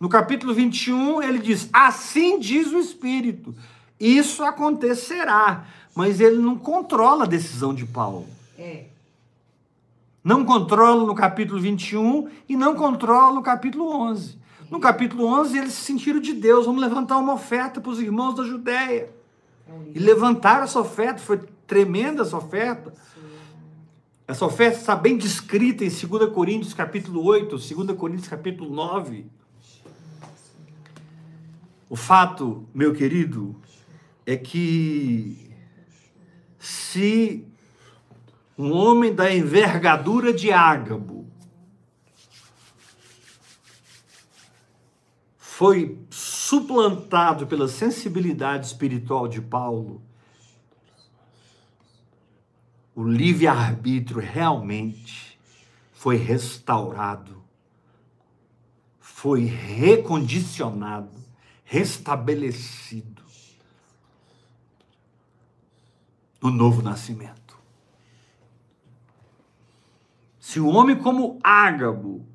No 0.00 0.08
capítulo 0.08 0.54
21, 0.54 1.22
ele 1.22 1.38
diz: 1.38 1.68
Assim 1.72 2.38
diz 2.38 2.72
o 2.72 2.78
Espírito. 2.78 3.54
Isso 3.98 4.44
acontecerá. 4.44 5.66
Mas 5.94 6.20
ele 6.20 6.38
não 6.38 6.56
controla 6.56 7.24
a 7.24 7.28
decisão 7.28 7.74
de 7.74 7.84
Paulo. 7.84 8.26
É. 8.56 8.84
Não 10.22 10.44
controla 10.44 11.04
no 11.04 11.14
capítulo 11.14 11.60
21 11.60 12.28
e 12.48 12.56
não 12.56 12.74
controla 12.74 13.34
no 13.34 13.42
capítulo 13.42 13.90
11. 13.90 14.38
No 14.70 14.78
capítulo 14.78 15.24
11, 15.26 15.58
eles 15.58 15.72
se 15.72 15.82
sentiram 15.82 16.20
de 16.20 16.34
Deus. 16.34 16.66
Vamos 16.66 16.80
levantar 16.80 17.16
uma 17.18 17.34
oferta 17.34 17.80
para 17.80 17.90
os 17.90 18.00
irmãos 18.00 18.34
da 18.34 18.44
Judéia. 18.44 19.10
É 19.66 19.72
E 19.94 19.98
levantaram 19.98 20.64
essa 20.64 20.78
oferta. 20.78 21.20
Foi 21.20 21.40
tremenda 21.66 22.22
essa 22.22 22.36
oferta. 22.36 22.92
Essa 24.26 24.44
oferta 24.44 24.78
está 24.78 24.94
bem 24.94 25.16
descrita 25.16 25.84
em 25.84 25.88
2 25.88 26.30
Coríntios 26.32 26.74
capítulo 26.74 27.24
8, 27.24 27.56
2 27.56 27.96
Coríntios 27.96 28.28
capítulo 28.28 28.70
9. 28.74 29.24
O 31.88 31.96
fato, 31.96 32.68
meu 32.74 32.92
querido, 32.92 33.56
é 34.26 34.36
que 34.36 35.50
se 36.58 37.46
um 38.58 38.70
homem 38.72 39.14
da 39.14 39.34
envergadura 39.34 40.30
de 40.30 40.52
Ágabo 40.52 41.17
foi 45.58 46.06
suplantado 46.08 47.44
pela 47.48 47.66
sensibilidade 47.66 48.68
espiritual 48.68 49.26
de 49.26 49.42
Paulo, 49.42 50.00
o 52.94 53.02
livre-arbítrio 53.02 54.20
realmente 54.20 55.36
foi 55.90 56.14
restaurado, 56.14 57.42
foi 59.00 59.46
recondicionado, 59.46 61.18
restabelecido 61.64 63.24
no 66.40 66.52
novo 66.52 66.82
nascimento. 66.82 67.58
Se 70.38 70.60
um 70.60 70.68
homem 70.68 70.94
como 70.94 71.40
Ágabo, 71.42 72.27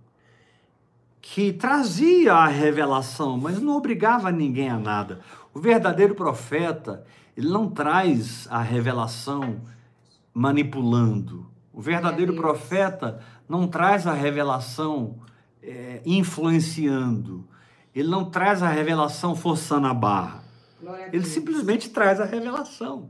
que 1.25 1.53
trazia 1.53 2.33
a 2.33 2.47
revelação, 2.47 3.37
mas 3.37 3.61
não 3.61 3.77
obrigava 3.77 4.29
ninguém 4.29 4.69
a 4.69 4.77
nada, 4.77 5.21
o 5.53 5.59
verdadeiro 5.59 6.13
profeta, 6.13 7.05
ele 7.35 7.47
não 7.47 7.69
traz 7.69 8.45
a 8.51 8.61
revelação 8.61 9.61
manipulando. 10.33 11.49
O 11.71 11.81
verdadeiro 11.81 12.33
Deus. 12.33 12.43
profeta 12.43 13.23
não 13.47 13.69
traz 13.69 14.05
a 14.05 14.11
revelação 14.11 15.15
eh, 15.61 16.01
influenciando. 16.05 17.47
Ele 17.95 18.09
não 18.09 18.29
traz 18.29 18.61
a 18.61 18.67
revelação 18.67 19.33
forçando 19.33 19.87
a 19.87 19.93
barra. 19.93 20.43
Ele 21.13 21.25
simplesmente 21.25 21.89
traz 21.89 22.19
a 22.19 22.25
revelação. 22.25 23.09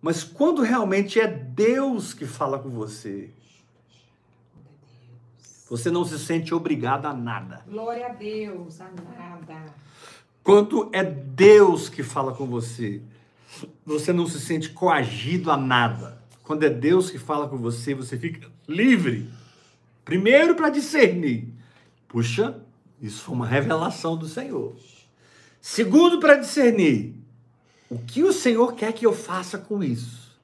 Mas 0.00 0.22
quando 0.22 0.62
realmente 0.62 1.18
é 1.18 1.26
Deus 1.26 2.14
que 2.14 2.26
fala 2.26 2.60
com 2.60 2.70
você, 2.70 3.34
você 5.68 5.90
não 5.90 6.04
se 6.04 6.18
sente 6.18 6.54
obrigado 6.54 7.06
a 7.06 7.12
nada. 7.12 7.64
Glória 7.68 8.06
a 8.06 8.10
Deus, 8.10 8.80
a 8.80 8.88
nada. 8.90 9.74
Quando 10.42 10.88
é 10.92 11.02
Deus 11.02 11.88
que 11.88 12.04
fala 12.04 12.32
com 12.32 12.46
você, 12.46 13.02
você 13.84 14.12
não 14.12 14.26
se 14.26 14.40
sente 14.40 14.70
coagido 14.70 15.50
a 15.50 15.56
nada. 15.56 16.22
Quando 16.44 16.62
é 16.62 16.70
Deus 16.70 17.10
que 17.10 17.18
fala 17.18 17.48
com 17.48 17.56
você, 17.56 17.94
você 17.94 18.16
fica 18.16 18.48
livre. 18.68 19.28
Primeiro 20.04 20.54
para 20.54 20.70
discernir. 20.70 21.52
Puxa, 22.06 22.62
isso 23.02 23.24
foi 23.24 23.34
uma 23.34 23.46
revelação 23.46 24.16
do 24.16 24.28
Senhor. 24.28 24.76
Segundo 25.60 26.20
para 26.20 26.36
discernir. 26.36 27.16
O 27.90 27.98
que 27.98 28.22
o 28.22 28.32
Senhor 28.32 28.74
quer 28.74 28.92
que 28.92 29.04
eu 29.04 29.12
faça 29.12 29.58
com 29.58 29.82
isso? 29.82 30.36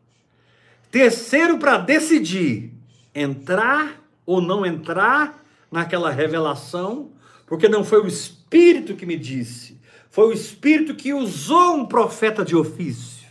Terceiro 0.90 1.58
para 1.58 1.78
decidir 1.78 2.72
entrar 3.14 4.02
ou 4.33 4.40
não 4.40 4.64
entrar 4.64 5.45
naquela 5.71 6.11
revelação, 6.11 7.11
porque 7.47 7.68
não 7.68 7.85
foi 7.85 8.03
o 8.03 8.07
Espírito 8.07 8.97
que 8.97 9.05
me 9.05 9.16
disse, 9.16 9.79
foi 10.11 10.29
o 10.29 10.33
Espírito 10.33 10.95
que 10.95 11.12
usou 11.12 11.77
um 11.77 11.87
profeta 11.87 12.45
de 12.45 12.57
ofício. 12.57 13.29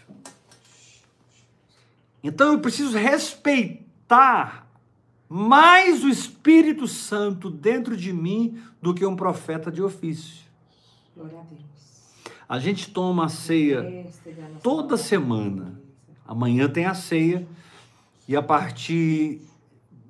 Então 2.23 2.53
eu 2.53 2.59
preciso 2.59 2.97
respeitar 2.97 4.67
mais 5.27 6.03
o 6.03 6.09
Espírito 6.09 6.87
Santo 6.87 7.49
dentro 7.49 7.97
de 7.97 8.13
mim 8.13 8.61
do 8.79 8.93
que 8.93 9.05
um 9.05 9.15
profeta 9.15 9.71
de 9.71 9.81
ofício. 9.81 10.45
Glória 11.15 11.39
a 11.39 11.43
Deus. 11.43 11.61
A 12.47 12.59
gente 12.59 12.91
toma 12.91 13.25
a 13.25 13.29
ceia 13.29 14.07
toda 14.61 14.97
semana. 14.97 15.79
Amanhã 16.27 16.69
tem 16.69 16.85
a 16.85 16.93
ceia 16.93 17.47
e 18.27 18.35
a 18.35 18.43
partir 18.43 19.41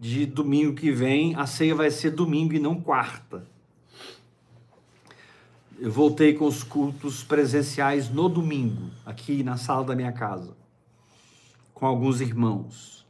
de 0.01 0.25
domingo 0.25 0.73
que 0.73 0.91
vem, 0.91 1.35
a 1.35 1.45
ceia 1.45 1.75
vai 1.75 1.91
ser 1.91 2.09
domingo 2.09 2.55
e 2.55 2.59
não 2.59 2.81
quarta. 2.81 3.47
Eu 5.79 5.91
voltei 5.91 6.33
com 6.33 6.47
os 6.47 6.63
cultos 6.63 7.23
presenciais 7.23 8.09
no 8.09 8.27
domingo, 8.27 8.89
aqui 9.05 9.43
na 9.43 9.57
sala 9.57 9.83
da 9.83 9.95
minha 9.95 10.11
casa, 10.11 10.57
com 11.71 11.85
alguns 11.85 12.19
irmãos. 12.19 13.05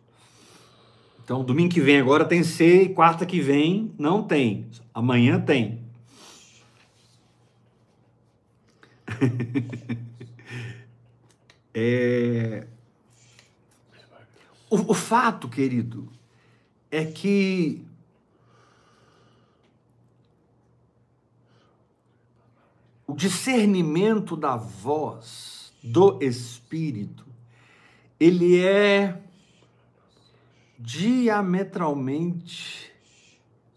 Então, 1.24 1.46
domingo 1.46 1.74
que 1.74 1.80
vem 1.80 1.98
agora 1.98 2.26
tem 2.26 2.44
ceia 2.44 2.84
e 2.84 2.94
quarta 2.94 3.26
que 3.26 3.40
vem 3.40 3.96
não 3.98 4.22
tem. 4.22 4.68
Amanhã 4.94 5.40
tem. 5.40 5.80
É... 11.74 12.68
O, 14.70 14.92
o 14.92 14.94
fato, 14.94 15.48
querido, 15.48 16.12
é 16.92 17.06
que 17.06 17.84
o 23.08 23.14
discernimento 23.14 24.36
da 24.36 24.58
voz 24.58 25.74
do 25.82 26.22
Espírito, 26.22 27.26
ele 28.20 28.60
é 28.60 29.20
diametralmente 30.78 32.92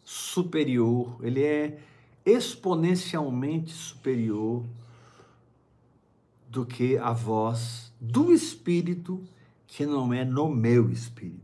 superior, 0.03 1.19
ele 1.23 1.43
é 1.43 1.79
exponencialmente 2.27 3.73
superior 3.73 4.65
do 6.49 6.67
que 6.67 6.99
a 6.99 7.13
voz 7.13 7.93
do 8.01 8.33
Espírito, 8.33 9.23
que 9.67 9.85
não 9.85 10.13
é 10.13 10.25
no 10.25 10.49
meu 10.49 10.91
espírito. 10.91 11.44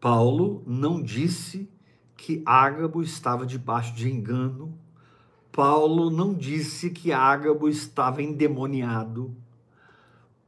Paulo 0.00 0.62
não 0.66 1.02
disse 1.02 1.68
que 2.16 2.42
Ágabo 2.46 3.02
estava 3.02 3.44
debaixo 3.44 3.94
de 3.94 4.10
engano. 4.10 4.78
Paulo 5.52 6.10
não 6.10 6.32
disse 6.32 6.90
que 6.90 7.12
Ágabo 7.12 7.68
estava 7.68 8.22
endemoniado. 8.22 9.36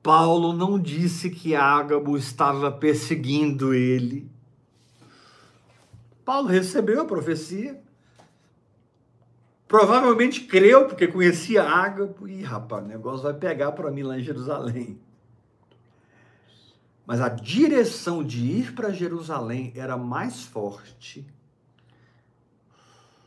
Paulo 0.03 0.53
não 0.53 0.79
disse 0.79 1.29
que 1.29 1.55
Ágabo 1.55 2.17
estava 2.17 2.73
perseguindo 2.73 3.75
ele. 3.75 4.29
Paulo 6.25 6.49
recebeu 6.49 7.03
a 7.03 7.05
profecia. 7.05 7.81
Provavelmente 9.69 10.43
creu, 10.43 10.87
porque 10.87 11.07
conhecia 11.07 11.63
Ágabo. 11.63 12.27
E, 12.27 12.43
rapaz, 12.43 12.85
o 12.85 12.89
negócio 12.89 13.23
vai 13.23 13.35
pegar 13.35 13.73
para 13.73 13.91
mim 13.91 14.03
lá 14.03 14.19
em 14.19 14.23
Jerusalém. 14.23 14.99
Mas 17.07 17.21
a 17.21 17.29
direção 17.29 18.23
de 18.23 18.41
ir 18.41 18.75
para 18.75 18.93
Jerusalém 18.93 19.73
era 19.75 19.97
mais 19.97 20.43
forte 20.43 21.27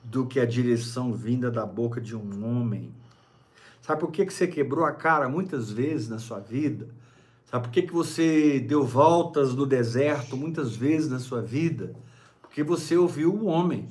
do 0.03 0.26
que 0.26 0.39
a 0.39 0.45
direção 0.45 1.13
vinda 1.13 1.51
da 1.51 1.65
boca 1.65 1.99
de 1.99 2.15
um 2.15 2.45
homem. 2.45 2.93
Sabe 3.82 3.99
por 3.99 4.11
que, 4.11 4.26
que 4.26 4.34
você 4.34 4.47
quebrou 4.47 4.86
a 4.86 4.91
cara 4.91 5.28
muitas 5.28 5.71
vezes 5.71 6.07
na 6.07 6.19
sua 6.19 6.39
vida? 6.39 6.88
Sabe 7.45 7.67
por 7.67 7.71
que, 7.73 7.82
que 7.82 7.93
você 7.93 8.59
deu 8.59 8.84
voltas 8.84 9.53
no 9.53 9.65
deserto 9.65 10.38
muitas 10.38 10.76
vezes 10.76 11.09
na 11.09 11.19
sua 11.19 11.41
vida? 11.41 11.95
Porque 12.41 12.63
você 12.63 12.95
ouviu 12.95 13.34
o 13.34 13.45
homem. 13.45 13.88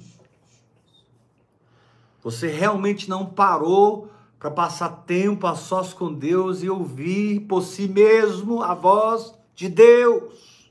Você 2.22 2.48
realmente 2.48 3.08
não 3.08 3.26
parou 3.26 4.10
para 4.38 4.50
passar 4.50 4.88
tempo 5.06 5.46
a 5.46 5.54
sós 5.54 5.92
com 5.92 6.12
Deus 6.12 6.62
e 6.62 6.70
ouvir 6.70 7.40
por 7.40 7.62
si 7.62 7.86
mesmo 7.86 8.62
a 8.62 8.74
voz 8.74 9.34
de 9.54 9.68
Deus. 9.68 10.70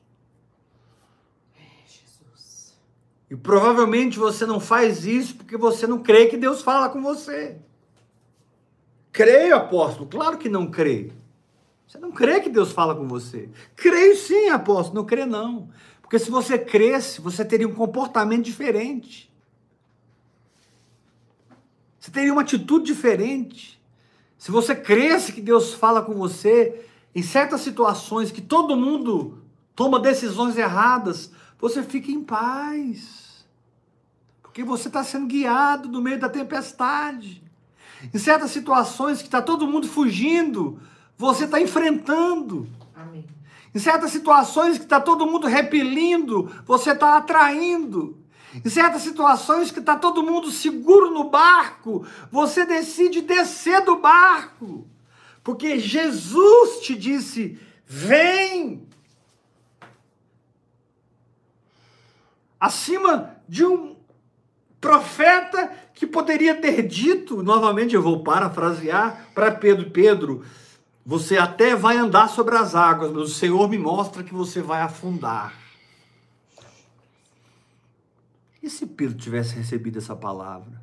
É, 1.55 1.87
Jesus. 1.87 2.75
E 3.29 3.35
provavelmente 3.35 4.19
você 4.19 4.45
não 4.45 4.59
faz 4.59 5.05
isso 5.05 5.35
porque 5.35 5.57
você 5.57 5.87
não 5.87 6.01
crê 6.01 6.27
que 6.27 6.37
Deus 6.37 6.61
fala 6.61 6.89
com 6.89 7.01
você. 7.01 7.57
Creio, 9.11 9.55
apóstolo? 9.55 10.07
Claro 10.07 10.37
que 10.37 10.49
não 10.49 10.69
creio. 10.69 11.13
Você 11.87 11.99
não 11.99 12.11
crê 12.11 12.41
que 12.41 12.49
Deus 12.49 12.71
fala 12.71 12.95
com 12.95 13.07
você. 13.07 13.49
Creio 13.75 14.17
sim, 14.17 14.49
apóstolo. 14.49 14.95
Não 14.95 15.05
crê 15.05 15.25
não. 15.25 15.69
Porque 16.01 16.17
se 16.17 16.31
você 16.31 16.57
cresce, 16.57 17.21
você 17.21 17.45
teria 17.45 17.67
um 17.67 17.73
comportamento 17.75 18.43
diferente. 18.43 19.31
Você 21.99 22.11
teria 22.11 22.33
uma 22.33 22.41
atitude 22.41 22.85
diferente. 22.85 23.79
Se 24.37 24.51
você 24.51 24.75
cresce 24.75 25.31
que 25.31 25.39
Deus 25.39 25.73
fala 25.73 26.01
com 26.01 26.13
você, 26.15 26.85
em 27.15 27.21
certas 27.21 27.61
situações 27.61 28.31
que 28.31 28.41
todo 28.41 28.75
mundo 28.75 29.43
toma 29.75 29.99
decisões 29.99 30.57
erradas, 30.57 31.31
você 31.59 31.83
fica 31.83 32.11
em 32.11 32.23
paz. 32.23 33.45
Porque 34.41 34.63
você 34.63 34.87
está 34.87 35.03
sendo 35.03 35.27
guiado 35.27 35.89
no 35.89 36.01
meio 36.01 36.19
da 36.19 36.29
tempestade. 36.29 37.43
Em 38.13 38.17
certas 38.17 38.51
situações 38.51 39.19
que 39.19 39.27
está 39.27 39.41
todo 39.41 39.67
mundo 39.67 39.87
fugindo, 39.87 40.79
você 41.17 41.45
está 41.45 41.61
enfrentando. 41.61 42.67
Amém. 42.95 43.25
Em 43.73 43.79
certas 43.79 44.11
situações 44.11 44.77
que 44.77 44.83
está 44.83 44.99
todo 44.99 45.25
mundo 45.25 45.47
repelindo, 45.47 46.51
você 46.65 46.91
está 46.91 47.17
atraindo. 47.17 48.17
Em 48.63 48.69
certas 48.69 49.01
situações 49.01 49.71
que 49.71 49.79
está 49.79 49.95
todo 49.95 50.21
mundo 50.21 50.51
seguro 50.51 51.11
no 51.11 51.29
barco, 51.29 52.05
você 52.31 52.65
decide 52.65 53.21
descer 53.21 53.83
do 53.83 53.95
barco. 53.95 54.85
Porque 55.43 55.79
Jesus 55.79 56.79
te 56.79 56.95
disse: 56.95 57.59
vem. 57.85 58.87
Acima 62.59 63.35
de 63.47 63.65
um 63.65 63.97
profeta 64.79 65.69
que 65.93 66.07
poderia 66.07 66.59
ter 66.59 66.87
dito, 66.87 67.43
novamente 67.43 67.93
eu 67.93 68.01
vou 68.01 68.23
parafrasear 68.23 69.29
para 69.33 69.51
Pedro: 69.51 69.91
Pedro, 69.91 70.45
você 71.05 71.37
até 71.37 71.75
vai 71.75 71.97
andar 71.97 72.29
sobre 72.29 72.55
as 72.55 72.73
águas, 72.73 73.11
mas 73.11 73.23
o 73.23 73.33
Senhor 73.33 73.69
me 73.69 73.77
mostra 73.77 74.23
que 74.23 74.33
você 74.33 74.61
vai 74.61 74.81
afundar. 74.81 75.53
E 78.61 78.69
se 78.69 78.85
Pedro 78.85 79.17
tivesse 79.17 79.55
recebido 79.55 79.97
essa 79.97 80.15
palavra 80.15 80.81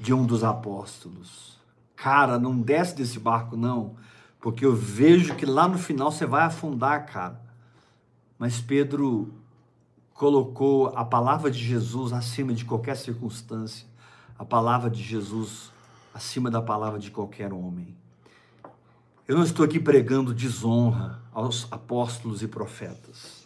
de 0.00 0.12
um 0.12 0.26
dos 0.26 0.42
apóstolos? 0.42 1.56
Cara, 1.96 2.38
não 2.38 2.60
desce 2.60 2.94
desse 2.94 3.18
barco 3.18 3.56
não, 3.56 3.96
porque 4.38 4.64
eu 4.64 4.76
vejo 4.76 5.34
que 5.34 5.46
lá 5.46 5.66
no 5.66 5.78
final 5.78 6.12
você 6.12 6.26
vai 6.26 6.44
afundar, 6.44 7.06
cara. 7.06 7.40
Mas 8.38 8.60
Pedro 8.60 9.32
colocou 10.12 10.88
a 10.94 11.04
palavra 11.04 11.50
de 11.50 11.58
Jesus 11.58 12.12
acima 12.12 12.52
de 12.52 12.64
qualquer 12.64 12.96
circunstância, 12.96 13.86
a 14.38 14.44
palavra 14.44 14.90
de 14.90 15.02
Jesus 15.02 15.72
acima 16.12 16.50
da 16.50 16.62
palavra 16.62 16.98
de 16.98 17.10
qualquer 17.10 17.52
homem. 17.52 17.94
Eu 19.26 19.36
não 19.36 19.42
estou 19.42 19.64
aqui 19.64 19.80
pregando 19.80 20.32
desonra 20.32 21.20
aos 21.32 21.66
apóstolos 21.70 22.42
e 22.42 22.48
profetas. 22.48 23.44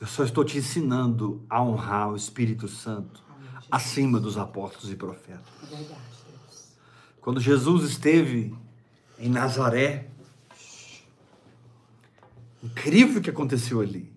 Eu 0.00 0.06
só 0.06 0.24
estou 0.24 0.44
te 0.44 0.58
ensinando 0.58 1.40
a 1.48 1.62
honrar 1.62 2.10
o 2.10 2.16
Espírito 2.16 2.66
Santo 2.66 3.22
acima 3.70 4.18
dos 4.18 4.36
apóstolos 4.36 4.90
e 4.90 4.96
profetas. 4.96 5.44
Quando 7.20 7.40
Jesus 7.40 7.90
esteve 7.90 8.54
em 9.18 9.28
Nazaré, 9.28 10.08
incrível 12.62 13.20
o 13.20 13.22
que 13.22 13.30
aconteceu 13.30 13.80
ali. 13.80 14.10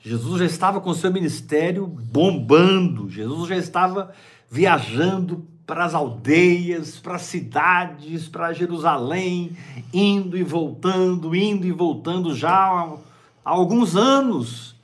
Jesus 0.00 0.38
já 0.38 0.44
estava 0.44 0.80
com 0.80 0.94
seu 0.94 1.12
ministério 1.12 1.86
bombando, 1.86 3.10
Jesus 3.10 3.48
já 3.48 3.56
estava 3.56 4.14
viajando 4.48 5.46
para 5.66 5.84
as 5.84 5.94
aldeias, 5.94 7.00
para 7.00 7.16
as 7.16 7.22
cidades, 7.22 8.28
para 8.28 8.52
Jerusalém, 8.52 9.56
indo 9.92 10.38
e 10.38 10.44
voltando, 10.44 11.34
indo 11.34 11.66
e 11.66 11.72
voltando 11.72 12.34
já 12.34 12.54
há 12.54 12.96
alguns 13.44 13.96
anos. 13.96 14.76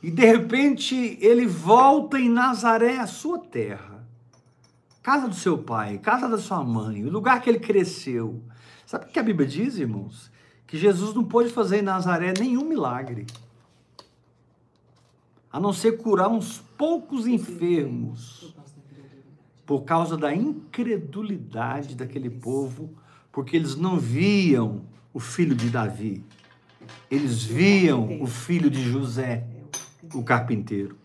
E 0.00 0.10
de 0.10 0.24
repente 0.24 1.18
ele 1.20 1.46
volta 1.46 2.20
em 2.20 2.28
Nazaré, 2.28 2.98
a 2.98 3.08
sua 3.08 3.40
terra, 3.40 3.93
casa 5.04 5.28
do 5.28 5.34
seu 5.34 5.58
pai, 5.58 5.98
casa 5.98 6.26
da 6.26 6.38
sua 6.38 6.64
mãe, 6.64 7.04
o 7.04 7.10
lugar 7.10 7.40
que 7.42 7.50
ele 7.50 7.60
cresceu. 7.60 8.42
Sabe 8.86 9.04
o 9.04 9.08
que 9.08 9.18
a 9.18 9.22
Bíblia 9.22 9.46
diz, 9.46 9.78
irmãos? 9.78 10.32
Que 10.66 10.78
Jesus 10.78 11.14
não 11.14 11.22
pôde 11.22 11.50
fazer 11.50 11.80
em 11.80 11.82
Nazaré 11.82 12.32
nenhum 12.36 12.64
milagre, 12.64 13.26
a 15.52 15.60
não 15.60 15.74
ser 15.74 15.98
curar 15.98 16.28
uns 16.28 16.58
poucos 16.76 17.26
enfermos 17.26 18.56
Por 19.66 19.82
causa 19.82 20.16
da 20.16 20.34
incredulidade. 20.34 21.94
daquele 21.94 22.30
povo, 22.30 22.90
porque 23.30 23.54
eles 23.54 23.76
não 23.76 23.98
viam 23.98 24.86
o 25.12 25.20
filho 25.20 25.54
de 25.54 25.68
Davi, 25.68 26.24
eles 27.10 27.44
viam 27.44 28.22
o 28.22 28.26
filho 28.26 28.70
de 28.70 28.82
José, 28.82 29.46
o 30.14 30.24
carpinteiro. 30.24 30.96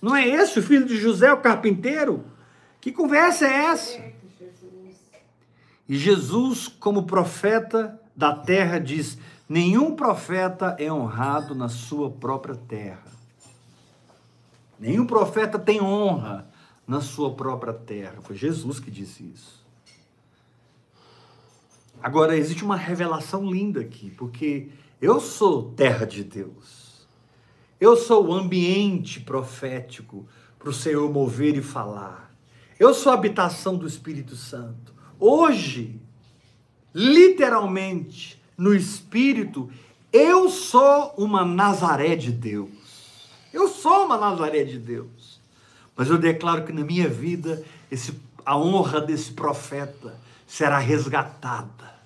Não 0.00 0.14
é 0.14 0.28
esse 0.28 0.58
o 0.58 0.62
filho 0.62 0.84
de 0.84 0.98
José, 0.98 1.32
o 1.32 1.40
carpinteiro? 1.40 2.24
Que 2.80 2.90
conversa 2.90 3.46
é 3.46 3.64
essa? 3.66 4.02
E 5.88 5.96
Jesus, 5.96 6.68
como 6.68 7.02
profeta 7.02 8.00
da 8.14 8.34
terra, 8.34 8.78
diz: 8.78 9.18
nenhum 9.48 9.94
profeta 9.94 10.76
é 10.78 10.90
honrado 10.90 11.54
na 11.54 11.68
sua 11.68 12.10
própria 12.10 12.54
terra. 12.54 13.10
Nenhum 14.78 15.06
profeta 15.06 15.58
tem 15.58 15.82
honra 15.82 16.48
na 16.86 17.00
sua 17.00 17.34
própria 17.34 17.74
terra. 17.74 18.22
Foi 18.22 18.34
Jesus 18.34 18.80
que 18.80 18.90
disse 18.90 19.24
isso. 19.24 19.60
Agora, 22.02 22.34
existe 22.34 22.64
uma 22.64 22.76
revelação 22.76 23.50
linda 23.50 23.80
aqui, 23.80 24.10
porque 24.10 24.70
eu 25.02 25.20
sou 25.20 25.72
terra 25.72 26.06
de 26.06 26.24
Deus. 26.24 27.06
Eu 27.78 27.96
sou 27.96 28.28
o 28.28 28.32
ambiente 28.32 29.20
profético 29.20 30.26
para 30.58 30.70
o 30.70 30.72
Senhor 30.72 31.10
mover 31.12 31.56
e 31.56 31.62
falar. 31.62 32.29
Eu 32.80 32.94
sou 32.94 33.12
a 33.12 33.14
habitação 33.14 33.76
do 33.76 33.86
Espírito 33.86 34.34
Santo. 34.34 34.94
Hoje, 35.18 36.00
literalmente, 36.94 38.42
no 38.56 38.74
Espírito, 38.74 39.70
eu 40.10 40.48
sou 40.48 41.12
uma 41.18 41.44
Nazaré 41.44 42.16
de 42.16 42.32
Deus. 42.32 42.70
Eu 43.52 43.68
sou 43.68 44.06
uma 44.06 44.16
Nazaré 44.16 44.64
de 44.64 44.78
Deus. 44.78 45.38
Mas 45.94 46.08
eu 46.08 46.16
declaro 46.16 46.64
que 46.64 46.72
na 46.72 46.82
minha 46.82 47.06
vida, 47.06 47.62
esse, 47.90 48.18
a 48.46 48.56
honra 48.56 48.98
desse 48.98 49.32
profeta 49.32 50.18
será 50.46 50.78
resgatada. 50.78 52.00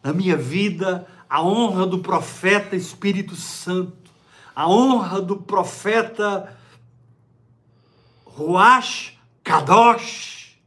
Na 0.00 0.12
minha 0.12 0.36
vida, 0.36 1.08
a 1.28 1.42
honra 1.42 1.88
do 1.88 1.98
profeta 1.98 2.76
Espírito 2.76 3.34
Santo, 3.34 4.12
a 4.54 4.68
honra 4.68 5.20
do 5.20 5.38
profeta 5.38 6.56
Ruach 8.24 9.13
Kadosh 9.44 10.58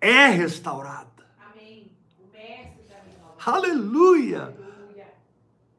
é 0.00 0.26
restaurada. 0.26 1.06
Amém. 1.50 1.90
O 2.18 2.30
mestre 2.30 2.82
da 2.88 3.02
minha 3.04 3.22
alma. 3.22 3.36
Aleluia! 3.46 4.42
Aleluia. 4.42 5.14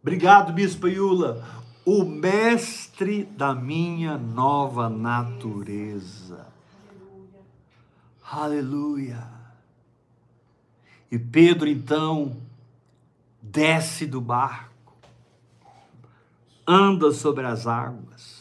Obrigado, 0.01 0.53
Bispo 0.53 0.87
Iula. 0.87 1.45
O 1.85 2.03
mestre 2.05 3.25
da 3.25 3.53
minha 3.53 4.17
nova 4.17 4.89
natureza. 4.89 6.47
Aleluia. 8.23 9.17
Aleluia. 9.17 9.39
E 11.11 11.19
Pedro 11.19 11.67
então 11.67 12.35
desce 13.41 14.05
do 14.05 14.21
barco, 14.21 14.95
anda 16.67 17.11
sobre 17.11 17.45
as 17.47 17.65
águas, 17.65 18.38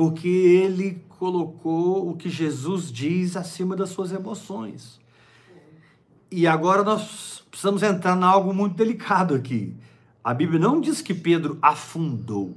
porque 0.00 0.28
ele 0.28 1.04
colocou 1.10 2.08
o 2.08 2.16
que 2.16 2.30
Jesus 2.30 2.90
diz 2.90 3.36
acima 3.36 3.76
das 3.76 3.90
suas 3.90 4.12
emoções. 4.12 4.98
E 6.30 6.46
agora 6.46 6.82
nós 6.82 7.44
precisamos 7.50 7.82
entrar 7.82 8.16
em 8.16 8.24
algo 8.24 8.54
muito 8.54 8.74
delicado 8.74 9.34
aqui. 9.34 9.76
A 10.24 10.32
Bíblia 10.32 10.58
não 10.58 10.80
diz 10.80 11.02
que 11.02 11.12
Pedro 11.12 11.58
afundou. 11.60 12.54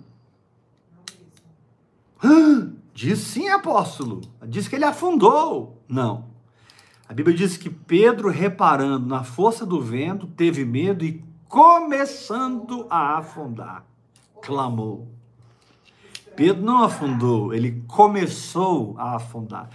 Diz 2.93 3.19
sim, 3.19 3.49
apóstolo. 3.49 4.21
Diz 4.47 4.69
que 4.69 4.77
ele 4.77 4.85
afundou. 4.85 5.83
Não. 5.85 6.29
A 7.09 7.13
Bíblia 7.13 7.35
diz 7.35 7.57
que 7.57 7.69
Pedro, 7.69 8.29
reparando 8.29 9.05
na 9.05 9.25
força 9.25 9.65
do 9.65 9.81
vento, 9.81 10.27
teve 10.27 10.63
medo 10.63 11.03
e, 11.03 11.21
começando 11.49 12.87
a 12.89 13.17
afundar, 13.17 13.85
clamou. 14.41 15.11
Pedro 16.35 16.63
não 16.63 16.83
afundou, 16.83 17.53
ele 17.53 17.83
começou 17.87 18.95
a 18.97 19.15
afundar. 19.15 19.69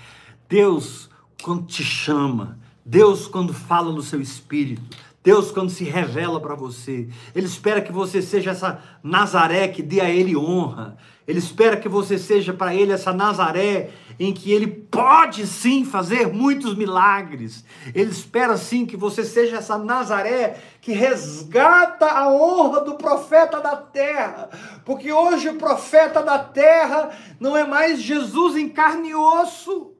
Deus, 0.48 1.08
quando 1.42 1.66
te 1.66 1.84
chama, 1.84 2.58
Deus, 2.84 3.28
quando 3.28 3.52
fala 3.52 3.92
no 3.92 4.02
seu 4.02 4.20
espírito, 4.20 4.82
Deus, 5.22 5.50
quando 5.50 5.68
se 5.68 5.84
revela 5.84 6.40
para 6.40 6.54
você, 6.54 7.08
Ele 7.34 7.46
espera 7.46 7.82
que 7.82 7.92
você 7.92 8.22
seja 8.22 8.52
essa 8.52 8.82
Nazaré 9.02 9.68
que 9.68 9.82
dê 9.82 10.00
a 10.00 10.08
Ele 10.08 10.34
honra. 10.34 10.96
Ele 11.28 11.40
espera 11.40 11.76
que 11.76 11.90
você 11.90 12.16
seja 12.16 12.54
para 12.54 12.74
Ele 12.74 12.90
essa 12.90 13.12
Nazaré 13.12 13.90
em 14.18 14.32
que 14.32 14.50
Ele 14.50 14.66
pode 14.66 15.46
sim 15.46 15.84
fazer 15.84 16.26
muitos 16.32 16.74
milagres. 16.74 17.66
Ele 17.94 18.10
espera 18.10 18.56
sim 18.56 18.86
que 18.86 18.96
você 18.96 19.22
seja 19.22 19.58
essa 19.58 19.76
Nazaré 19.76 20.58
que 20.80 20.92
resgata 20.92 22.06
a 22.06 22.32
honra 22.32 22.80
do 22.80 22.94
profeta 22.94 23.60
da 23.60 23.76
terra. 23.76 24.48
Porque 24.86 25.12
hoje 25.12 25.50
o 25.50 25.56
profeta 25.56 26.22
da 26.22 26.38
terra 26.38 27.10
não 27.38 27.54
é 27.54 27.66
mais 27.66 28.00
Jesus 28.00 28.56
em 28.56 28.70
carne 28.70 29.10
e 29.10 29.14
osso, 29.14 29.92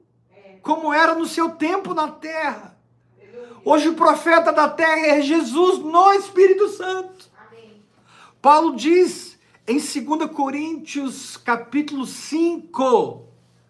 como 0.63 0.91
era 0.91 1.13
no 1.13 1.27
seu 1.27 1.51
tempo 1.51 1.93
na 1.93 2.07
terra. 2.07 2.75
Hoje 3.63 3.89
o 3.89 3.93
profeta 3.93 4.51
da 4.51 4.67
terra 4.67 5.05
é 5.05 5.21
Jesus 5.21 5.77
no 5.77 6.11
Espírito 6.13 6.69
Santo. 6.69 7.29
Paulo 8.41 8.75
diz 8.75 9.28
em 9.69 9.77
2 9.77 10.31
Coríntios, 10.31 11.37
capítulo 11.37 12.03
5, 12.03 13.23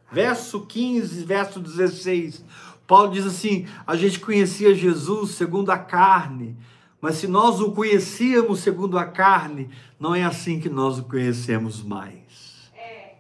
verso 0.10 0.66
15, 0.66 1.26
verso 1.26 1.60
16. 1.60 2.46
Paulo 2.88 3.12
diz 3.12 3.26
assim: 3.26 3.68
a 3.86 3.98
gente 3.98 4.18
conhecia 4.18 4.74
Jesus 4.74 5.32
segundo 5.32 5.70
a 5.74 5.78
carne, 5.78 6.56
mas 7.02 7.16
se 7.16 7.28
nós 7.28 7.60
o 7.60 7.74
conhecíamos 7.74 8.62
segundo 8.62 8.98
a 8.98 9.04
carne, 9.04 9.70
não 10.00 10.16
é 10.16 10.24
assim 10.24 10.62
que 10.62 10.70
nós 10.70 10.98
o 10.98 11.04
conhecemos 11.04 11.84
mais. 11.84 12.72
É. 12.74 13.16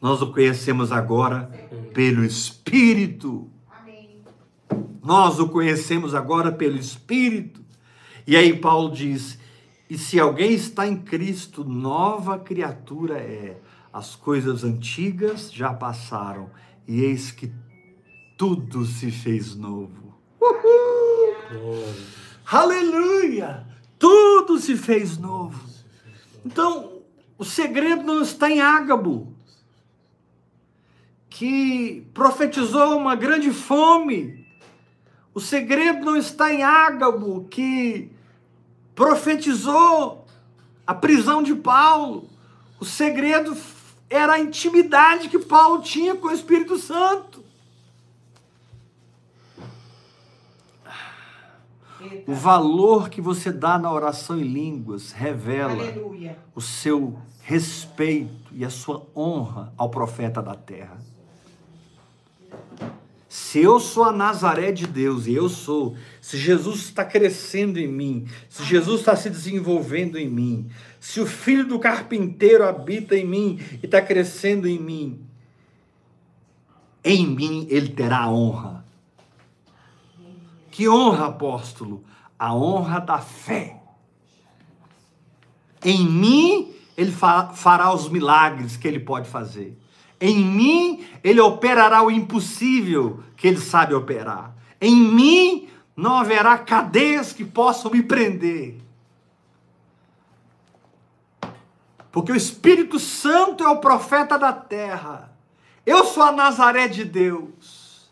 Nós 0.00 0.22
o 0.22 0.32
conhecemos 0.32 0.92
agora 0.92 1.50
pelo 1.92 2.24
Espírito. 2.24 3.50
Amém. 3.68 4.22
Nós 5.02 5.40
o 5.40 5.48
conhecemos 5.48 6.14
agora 6.14 6.52
pelo 6.52 6.78
Espírito. 6.78 7.60
E 8.24 8.36
aí 8.36 8.56
Paulo 8.56 8.92
diz: 8.92 9.36
e 9.90 9.98
se 9.98 10.20
alguém 10.20 10.52
está 10.52 10.86
em 10.86 10.96
Cristo, 10.96 11.64
nova 11.64 12.38
criatura 12.38 13.18
é. 13.18 13.60
As 13.92 14.14
coisas 14.14 14.62
antigas 14.62 15.52
já 15.52 15.74
passaram, 15.74 16.48
e 16.86 17.00
eis 17.00 17.32
que 17.32 17.52
tudo 18.38 18.86
se 18.86 19.10
fez 19.10 19.56
novo. 19.56 20.14
Glória. 20.38 21.94
Aleluia! 22.46 23.66
Tudo 23.98 24.60
se 24.60 24.76
fez 24.76 25.18
novo. 25.18 25.60
Então, 26.46 27.02
o 27.36 27.44
segredo 27.44 28.04
não 28.04 28.22
está 28.22 28.48
em 28.48 28.60
Ágabo, 28.60 29.34
que 31.28 32.06
profetizou 32.14 32.96
uma 32.96 33.16
grande 33.16 33.50
fome. 33.50 34.46
O 35.34 35.40
segredo 35.40 36.04
não 36.04 36.16
está 36.16 36.54
em 36.54 36.62
Ágabo, 36.62 37.48
que 37.50 38.19
profetizou 39.00 40.26
a 40.86 40.92
prisão 40.92 41.42
de 41.42 41.54
Paulo. 41.54 42.28
O 42.78 42.84
segredo 42.84 43.56
era 44.10 44.34
a 44.34 44.38
intimidade 44.38 45.30
que 45.30 45.38
Paulo 45.38 45.80
tinha 45.80 46.14
com 46.14 46.28
o 46.28 46.30
Espírito 46.30 46.76
Santo. 46.76 47.42
O 52.26 52.34
valor 52.34 53.08
que 53.08 53.22
você 53.22 53.50
dá 53.50 53.78
na 53.78 53.90
oração 53.90 54.38
em 54.38 54.42
línguas 54.42 55.12
revela 55.12 55.72
Aleluia. 55.72 56.38
o 56.54 56.60
seu 56.60 57.18
respeito 57.40 58.52
e 58.52 58.66
a 58.66 58.70
sua 58.70 59.06
honra 59.16 59.72
ao 59.78 59.88
profeta 59.88 60.42
da 60.42 60.54
terra. 60.54 60.98
Se 63.32 63.60
eu 63.60 63.78
sou 63.78 64.02
a 64.02 64.10
Nazaré 64.10 64.72
de 64.72 64.88
Deus, 64.88 65.28
e 65.28 65.32
eu 65.34 65.48
sou, 65.48 65.94
se 66.20 66.36
Jesus 66.36 66.80
está 66.80 67.04
crescendo 67.04 67.78
em 67.78 67.86
mim, 67.86 68.26
se 68.48 68.64
Jesus 68.64 68.98
está 68.98 69.14
se 69.14 69.30
desenvolvendo 69.30 70.18
em 70.18 70.28
mim, 70.28 70.68
se 70.98 71.20
o 71.20 71.26
filho 71.26 71.64
do 71.64 71.78
carpinteiro 71.78 72.66
habita 72.66 73.16
em 73.16 73.24
mim 73.24 73.60
e 73.80 73.86
está 73.86 74.02
crescendo 74.02 74.66
em 74.66 74.80
mim, 74.80 75.24
em 77.04 77.24
mim 77.24 77.68
ele 77.70 77.90
terá 77.90 78.28
honra. 78.28 78.84
Que 80.72 80.88
honra, 80.88 81.26
apóstolo? 81.26 82.02
A 82.36 82.52
honra 82.52 82.98
da 82.98 83.20
fé. 83.20 83.80
Em 85.84 86.04
mim, 86.04 86.74
ele 86.96 87.12
fa- 87.12 87.50
fará 87.50 87.94
os 87.94 88.08
milagres 88.08 88.76
que 88.76 88.88
ele 88.88 88.98
pode 88.98 89.28
fazer. 89.28 89.79
Em 90.20 90.36
mim, 90.44 91.04
ele 91.24 91.40
operará 91.40 92.02
o 92.02 92.10
impossível 92.10 93.22
que 93.36 93.48
ele 93.48 93.58
sabe 93.58 93.94
operar. 93.94 94.54
Em 94.80 94.94
mim, 94.94 95.68
não 95.96 96.16
haverá 96.16 96.58
cadeias 96.58 97.32
que 97.32 97.44
possam 97.44 97.90
me 97.90 98.02
prender. 98.02 98.78
Porque 102.12 102.32
o 102.32 102.36
Espírito 102.36 102.98
Santo 102.98 103.64
é 103.64 103.68
o 103.68 103.78
profeta 103.78 104.38
da 104.38 104.52
terra. 104.52 105.32
Eu 105.86 106.04
sou 106.04 106.22
a 106.22 106.32
Nazaré 106.32 106.88
de 106.88 107.04
Deus. 107.04 108.10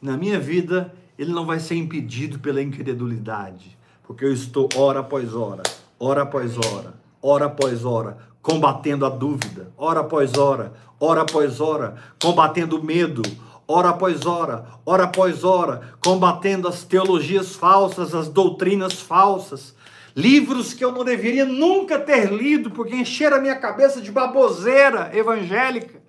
Na 0.00 0.16
minha 0.16 0.40
vida, 0.40 0.94
ele 1.18 1.32
não 1.32 1.44
vai 1.44 1.60
ser 1.60 1.74
impedido 1.74 2.38
pela 2.38 2.62
incredulidade, 2.62 3.76
porque 4.04 4.24
eu 4.24 4.32
estou 4.32 4.68
hora 4.74 5.00
após 5.00 5.34
hora, 5.34 5.62
hora 5.98 6.22
após 6.22 6.56
hora, 6.56 6.94
hora 7.20 7.44
após 7.44 7.84
hora, 7.84 8.16
combatendo 8.42 9.04
a 9.04 9.08
dúvida, 9.08 9.72
hora 9.76 10.00
após 10.00 10.36
hora, 10.36 10.72
hora 10.98 11.22
após 11.22 11.60
hora, 11.60 11.96
combatendo 12.22 12.78
o 12.78 12.84
medo, 12.84 13.22
hora 13.66 13.90
após 13.90 14.26
hora, 14.26 14.66
hora 14.84 15.04
após 15.04 15.44
hora, 15.44 15.92
combatendo 16.02 16.66
as 16.66 16.82
teologias 16.82 17.54
falsas, 17.54 18.14
as 18.14 18.28
doutrinas 18.28 18.94
falsas, 18.94 19.74
livros 20.16 20.74
que 20.74 20.84
eu 20.84 20.90
não 20.90 21.04
deveria 21.04 21.44
nunca 21.44 21.98
ter 21.98 22.32
lido, 22.32 22.70
porque 22.70 22.96
encheram 22.96 23.36
a 23.36 23.40
minha 23.40 23.56
cabeça 23.56 24.00
de 24.00 24.10
baboseira 24.10 25.10
evangélica. 25.14 26.00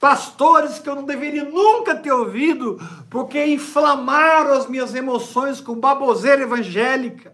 Pastores 0.00 0.78
que 0.78 0.88
eu 0.88 0.96
não 0.96 1.04
deveria 1.04 1.44
nunca 1.44 1.94
ter 1.94 2.12
ouvido, 2.12 2.78
porque 3.08 3.46
inflamaram 3.46 4.52
as 4.52 4.68
minhas 4.68 4.94
emoções 4.94 5.60
com 5.60 5.78
baboseira 5.78 6.42
evangélica. 6.42 7.32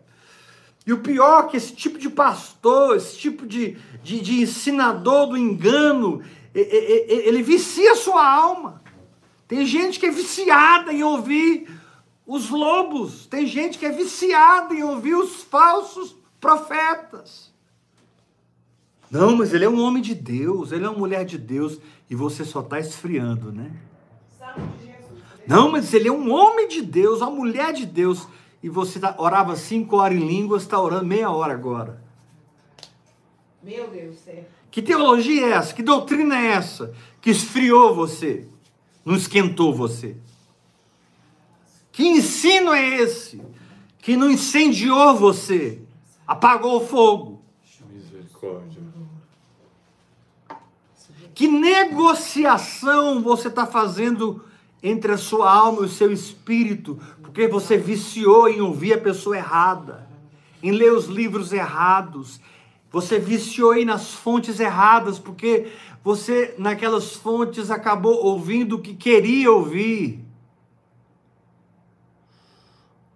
E 0.87 0.93
o 0.93 0.99
pior 0.99 1.45
é 1.45 1.49
que 1.49 1.57
esse 1.57 1.75
tipo 1.75 1.99
de 1.99 2.09
pastor, 2.09 2.97
esse 2.97 3.17
tipo 3.17 3.47
de, 3.47 3.77
de, 4.03 4.21
de 4.21 4.43
ensinador 4.43 5.29
do 5.29 5.37
engano, 5.37 6.23
ele 6.55 7.43
vicia 7.43 7.93
a 7.93 7.97
sua 7.97 8.27
alma. 8.27 8.83
Tem 9.47 9.67
gente 9.67 9.99
que 9.99 10.07
é 10.07 10.11
viciada 10.11 10.93
em 10.93 11.03
ouvir 11.03 11.69
os 12.27 12.49
lobos, 12.49 13.27
tem 13.27 13.47
gente 13.47 13.79
que 13.79 13.85
é 13.85 13.91
viciada 13.91 14.73
em 14.73 14.83
ouvir 14.85 15.17
os 15.17 15.43
falsos 15.43 16.17
profetas. 16.41 17.53
Não, 19.11 19.37
mas 19.37 19.53
ele 19.53 19.65
é 19.65 19.69
um 19.69 19.81
homem 19.81 20.01
de 20.01 20.15
Deus, 20.15 20.71
ele 20.71 20.85
é 20.85 20.89
uma 20.89 20.97
mulher 20.97 21.25
de 21.25 21.37
Deus, 21.37 21.81
e 22.09 22.15
você 22.15 22.45
só 22.45 22.61
está 22.61 22.79
esfriando, 22.79 23.51
né? 23.51 23.73
Não, 25.47 25.73
mas 25.73 25.93
ele 25.93 26.07
é 26.07 26.13
um 26.13 26.31
homem 26.31 26.69
de 26.69 26.81
Deus, 26.81 27.21
uma 27.21 27.31
mulher 27.31 27.73
de 27.73 27.85
Deus, 27.85 28.29
e 28.63 28.69
você 28.69 28.99
tá- 29.01 29.15
orava 29.19 29.57
cinco 29.57 29.97
horas 29.97 30.19
em 30.19 30.27
línguas, 30.27 30.63
está 30.63 30.81
orando 30.81 31.07
meia 31.07 31.31
hora 31.31 31.53
agora. 31.53 32.03
Meu 33.63 33.89
Deus 33.89 34.17
do 34.17 34.21
céu. 34.21 34.45
Que 34.71 34.81
teologia 34.81 35.47
é 35.47 35.51
essa? 35.51 35.75
Que 35.75 35.83
doutrina 35.83 36.39
é 36.39 36.47
essa? 36.53 36.95
Que 37.21 37.31
esfriou 37.31 37.95
você, 37.95 38.47
não 39.05 39.15
esquentou 39.17 39.75
você? 39.75 40.17
Que 41.93 42.07
ensino 42.07 42.73
é 42.73 42.97
esse? 43.01 43.43
Que 43.99 44.17
não 44.17 44.31
incendiou 44.31 45.15
você, 45.17 45.83
apagou 46.27 46.77
o 46.77 46.87
fogo? 46.87 47.43
Misericórdia. 47.93 48.81
Que 51.35 51.49
negociação 51.49 53.23
você 53.23 53.49
está 53.49 53.67
fazendo 53.67 54.45
entre 54.83 55.13
a 55.13 55.19
sua 55.19 55.51
alma 55.53 55.83
e 55.83 55.87
o 55.87 55.89
seu 55.89 56.13
espírito? 56.13 56.99
Porque 57.31 57.47
você 57.47 57.77
viciou 57.79 58.49
em 58.49 58.61
ouvir 58.61 58.95
a 58.95 58.99
pessoa 58.99 59.37
errada, 59.37 60.05
em 60.61 60.73
ler 60.73 60.93
os 60.93 61.07
livros 61.07 61.53
errados. 61.53 62.41
Você 62.91 63.21
viciou 63.21 63.71
aí 63.71 63.85
nas 63.85 64.13
fontes 64.13 64.59
erradas, 64.59 65.17
porque 65.17 65.71
você, 66.03 66.57
naquelas 66.59 67.15
fontes, 67.15 67.71
acabou 67.71 68.25
ouvindo 68.25 68.75
o 68.75 68.81
que 68.81 68.97
queria 68.97 69.53
ouvir. 69.53 70.25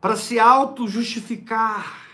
Para 0.00 0.14
se 0.14 0.38
auto-justificar. 0.38 2.06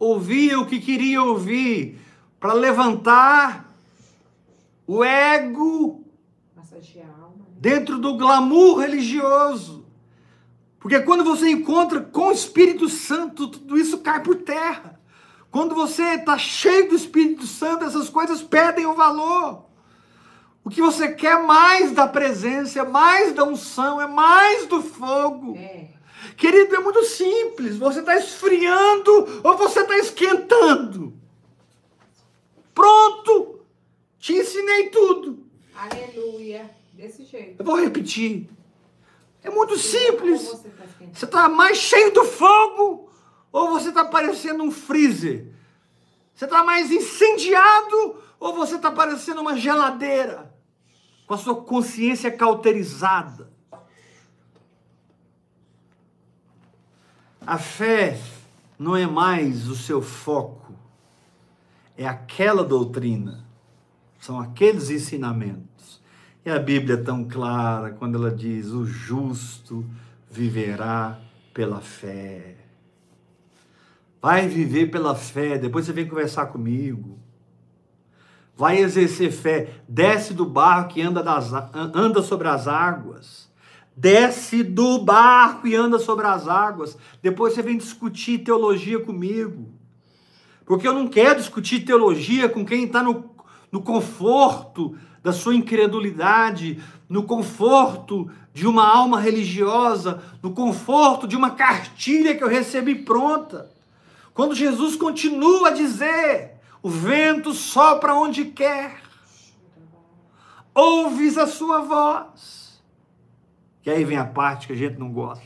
Ouvia 0.00 0.58
o 0.58 0.66
que 0.66 0.80
queria 0.80 1.22
ouvir. 1.22 2.00
Para 2.40 2.54
levantar 2.54 3.72
o 4.84 5.04
ego 5.04 6.04
né? 6.56 6.64
dentro 7.60 8.00
do 8.00 8.16
glamour 8.16 8.80
religioso. 8.80 9.83
Porque 10.84 11.00
quando 11.00 11.24
você 11.24 11.48
encontra 11.48 11.98
com 11.98 12.26
o 12.26 12.32
Espírito 12.32 12.90
Santo, 12.90 13.48
tudo 13.48 13.78
isso 13.78 14.00
cai 14.00 14.22
por 14.22 14.36
terra. 14.36 15.00
Quando 15.50 15.74
você 15.74 16.02
está 16.02 16.36
cheio 16.36 16.90
do 16.90 16.94
Espírito 16.94 17.46
Santo, 17.46 17.86
essas 17.86 18.10
coisas 18.10 18.42
perdem 18.42 18.84
o 18.84 18.92
valor. 18.92 19.64
O 20.62 20.68
que 20.68 20.82
você 20.82 21.08
quer 21.08 21.42
mais 21.42 21.92
da 21.92 22.06
presença, 22.06 22.80
é 22.80 22.84
mais 22.84 23.32
da 23.32 23.44
unção, 23.44 23.98
é 23.98 24.06
mais 24.06 24.66
do 24.66 24.82
fogo. 24.82 25.56
É. 25.56 25.88
Querido, 26.36 26.76
é 26.76 26.80
muito 26.80 27.02
simples. 27.04 27.78
Você 27.78 28.00
está 28.00 28.18
esfriando 28.18 29.40
ou 29.42 29.56
você 29.56 29.80
está 29.80 29.96
esquentando? 29.96 31.14
Pronto! 32.74 33.60
Te 34.18 34.34
ensinei 34.34 34.90
tudo. 34.90 35.46
Aleluia. 35.74 36.70
Desse 36.92 37.24
jeito. 37.24 37.56
Eu 37.58 37.64
vou 37.64 37.76
repetir. 37.76 38.50
É 39.44 39.50
muito 39.50 39.78
simples. 39.78 40.42
Você 41.12 41.26
tá 41.26 41.46
está 41.46 41.48
mais 41.48 41.76
cheio 41.76 42.12
do 42.12 42.24
fogo 42.24 43.10
ou 43.52 43.68
você 43.68 43.90
está 43.90 44.04
parecendo 44.04 44.64
um 44.64 44.70
freezer? 44.70 45.52
Você 46.34 46.46
está 46.46 46.64
mais 46.64 46.90
incendiado 46.90 48.16
ou 48.40 48.54
você 48.54 48.76
está 48.76 48.90
parecendo 48.90 49.42
uma 49.42 49.56
geladeira? 49.56 50.52
Com 51.26 51.34
a 51.34 51.38
sua 51.38 51.62
consciência 51.62 52.32
cauterizada. 52.32 53.52
A 57.46 57.58
fé 57.58 58.18
não 58.78 58.96
é 58.96 59.06
mais 59.06 59.68
o 59.68 59.76
seu 59.76 60.00
foco, 60.00 60.72
é 61.96 62.06
aquela 62.06 62.64
doutrina, 62.64 63.44
são 64.18 64.40
aqueles 64.40 64.88
ensinamentos. 64.88 66.00
E 66.44 66.50
a 66.50 66.58
Bíblia 66.58 66.94
é 66.94 67.02
tão 67.02 67.24
clara 67.24 67.90
quando 67.90 68.16
ela 68.16 68.30
diz: 68.30 68.68
o 68.68 68.84
justo 68.84 69.84
viverá 70.30 71.18
pela 71.54 71.80
fé. 71.80 72.56
Vai 74.20 74.48
viver 74.48 74.90
pela 74.90 75.14
fé, 75.14 75.58
depois 75.58 75.86
você 75.86 75.92
vem 75.92 76.08
conversar 76.08 76.46
comigo. 76.46 77.18
Vai 78.56 78.78
exercer 78.78 79.32
fé, 79.32 79.74
desce 79.88 80.32
do 80.32 80.46
barco 80.46 80.94
que 80.94 81.02
anda, 81.02 81.22
das, 81.22 81.52
anda 81.72 82.22
sobre 82.22 82.48
as 82.48 82.68
águas. 82.68 83.52
Desce 83.96 84.62
do 84.62 84.98
barco 84.98 85.66
e 85.66 85.74
anda 85.74 85.98
sobre 85.98 86.26
as 86.26 86.48
águas. 86.48 86.96
Depois 87.22 87.54
você 87.54 87.62
vem 87.62 87.76
discutir 87.76 88.38
teologia 88.38 88.98
comigo. 88.98 89.72
Porque 90.64 90.86
eu 90.86 90.94
não 90.94 91.06
quero 91.06 91.36
discutir 91.36 91.80
teologia 91.80 92.48
com 92.48 92.64
quem 92.64 92.84
está 92.84 93.02
no, 93.02 93.30
no 93.70 93.82
conforto 93.82 94.96
da 95.24 95.32
sua 95.32 95.54
incredulidade, 95.54 96.78
no 97.08 97.22
conforto 97.22 98.30
de 98.52 98.66
uma 98.66 98.86
alma 98.86 99.18
religiosa, 99.18 100.22
no 100.42 100.52
conforto 100.52 101.26
de 101.26 101.34
uma 101.34 101.52
cartilha 101.52 102.36
que 102.36 102.44
eu 102.44 102.48
recebi 102.48 102.94
pronta. 102.94 103.70
Quando 104.34 104.54
Jesus 104.54 104.96
continua 104.96 105.68
a 105.68 105.72
dizer: 105.72 106.60
o 106.82 106.90
vento 106.90 107.54
sopra 107.54 108.14
onde 108.14 108.44
quer, 108.44 109.00
ouves 110.74 111.38
a 111.38 111.46
sua 111.46 111.80
voz. 111.80 112.82
E 113.86 113.90
aí 113.90 114.04
vem 114.04 114.18
a 114.18 114.26
parte 114.26 114.66
que 114.66 114.74
a 114.74 114.76
gente 114.76 114.98
não 114.98 115.10
gosta. 115.10 115.42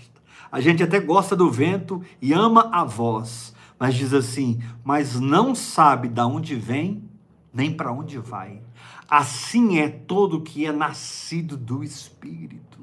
A 0.51 0.61
gente 0.61 0.83
até 0.83 0.99
gosta 0.99 1.37
do 1.37 1.49
vento 1.51 2.03
e 2.21 2.33
ama 2.33 2.69
a 2.73 2.83
voz, 2.83 3.55
mas 3.79 3.95
diz 3.95 4.13
assim: 4.13 4.61
mas 4.83 5.21
não 5.21 5.55
sabe 5.55 6.09
de 6.09 6.21
onde 6.21 6.57
vem 6.57 7.09
nem 7.55 7.73
para 7.73 7.93
onde 7.93 8.19
vai. 8.19 8.61
Assim 9.09 9.79
é 9.79 9.89
todo 9.89 10.43
que 10.43 10.67
é 10.67 10.73
nascido 10.73 11.57
do 11.57 11.83
Espírito. 11.83 12.79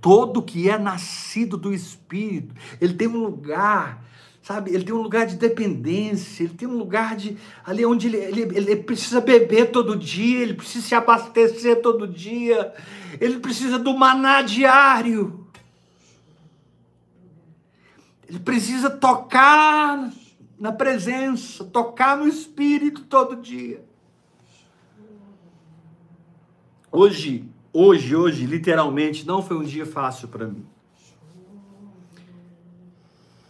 Todo 0.00 0.42
que 0.42 0.68
é 0.68 0.78
nascido 0.78 1.56
do 1.56 1.72
Espírito, 1.72 2.54
ele 2.80 2.94
tem 2.94 3.08
um 3.08 3.18
lugar 3.18 4.06
sabe? 4.48 4.72
Ele 4.72 4.82
tem 4.82 4.94
um 4.94 5.02
lugar 5.02 5.26
de 5.26 5.36
dependência, 5.36 6.42
ele 6.42 6.54
tem 6.54 6.66
um 6.66 6.78
lugar 6.78 7.14
de 7.16 7.36
ali 7.66 7.84
onde 7.84 8.06
ele, 8.06 8.16
ele, 8.16 8.40
ele, 8.56 8.76
precisa 8.76 9.20
beber 9.20 9.70
todo 9.70 9.94
dia, 9.94 10.40
ele 10.40 10.54
precisa 10.54 10.86
se 10.86 10.94
abastecer 10.94 11.82
todo 11.82 12.08
dia, 12.08 12.72
ele 13.20 13.40
precisa 13.40 13.78
do 13.78 13.92
maná 13.92 14.40
diário. 14.40 15.46
Ele 18.26 18.38
precisa 18.38 18.88
tocar 18.88 20.10
na 20.58 20.72
presença, 20.72 21.64
tocar 21.64 22.16
no 22.16 22.26
Espírito 22.26 23.02
todo 23.02 23.36
dia. 23.36 23.84
Hoje, 26.90 27.44
hoje, 27.70 28.16
hoje, 28.16 28.46
literalmente, 28.46 29.26
não 29.26 29.42
foi 29.42 29.58
um 29.58 29.62
dia 29.62 29.84
fácil 29.84 30.28
para 30.28 30.46
mim. 30.46 30.64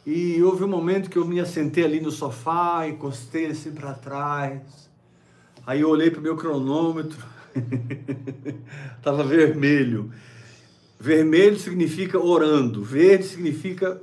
E 0.04 0.42
houve 0.42 0.64
um 0.64 0.68
momento 0.68 1.08
que 1.08 1.16
eu 1.16 1.24
me 1.24 1.38
assentei 1.38 1.84
ali 1.84 2.00
no 2.00 2.10
sofá, 2.10 2.88
encostei 2.88 3.46
assim 3.46 3.70
para 3.70 3.94
trás. 3.94 4.90
Aí 5.64 5.82
eu 5.82 5.88
olhei 5.88 6.10
para 6.10 6.18
o 6.18 6.22
meu 6.22 6.36
cronômetro, 6.36 7.18
estava 8.96 9.22
vermelho. 9.22 10.10
Vermelho 10.98 11.58
significa 11.58 12.18
orando, 12.18 12.82
verde 12.82 13.24
significa 13.24 14.02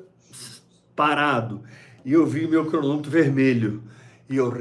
parado. 0.96 1.62
E 2.06 2.14
eu 2.14 2.26
vi 2.26 2.46
o 2.46 2.50
meu 2.50 2.66
cronômetro 2.68 3.12
vermelho. 3.12 3.84
E 4.28 4.38
eu. 4.38 4.52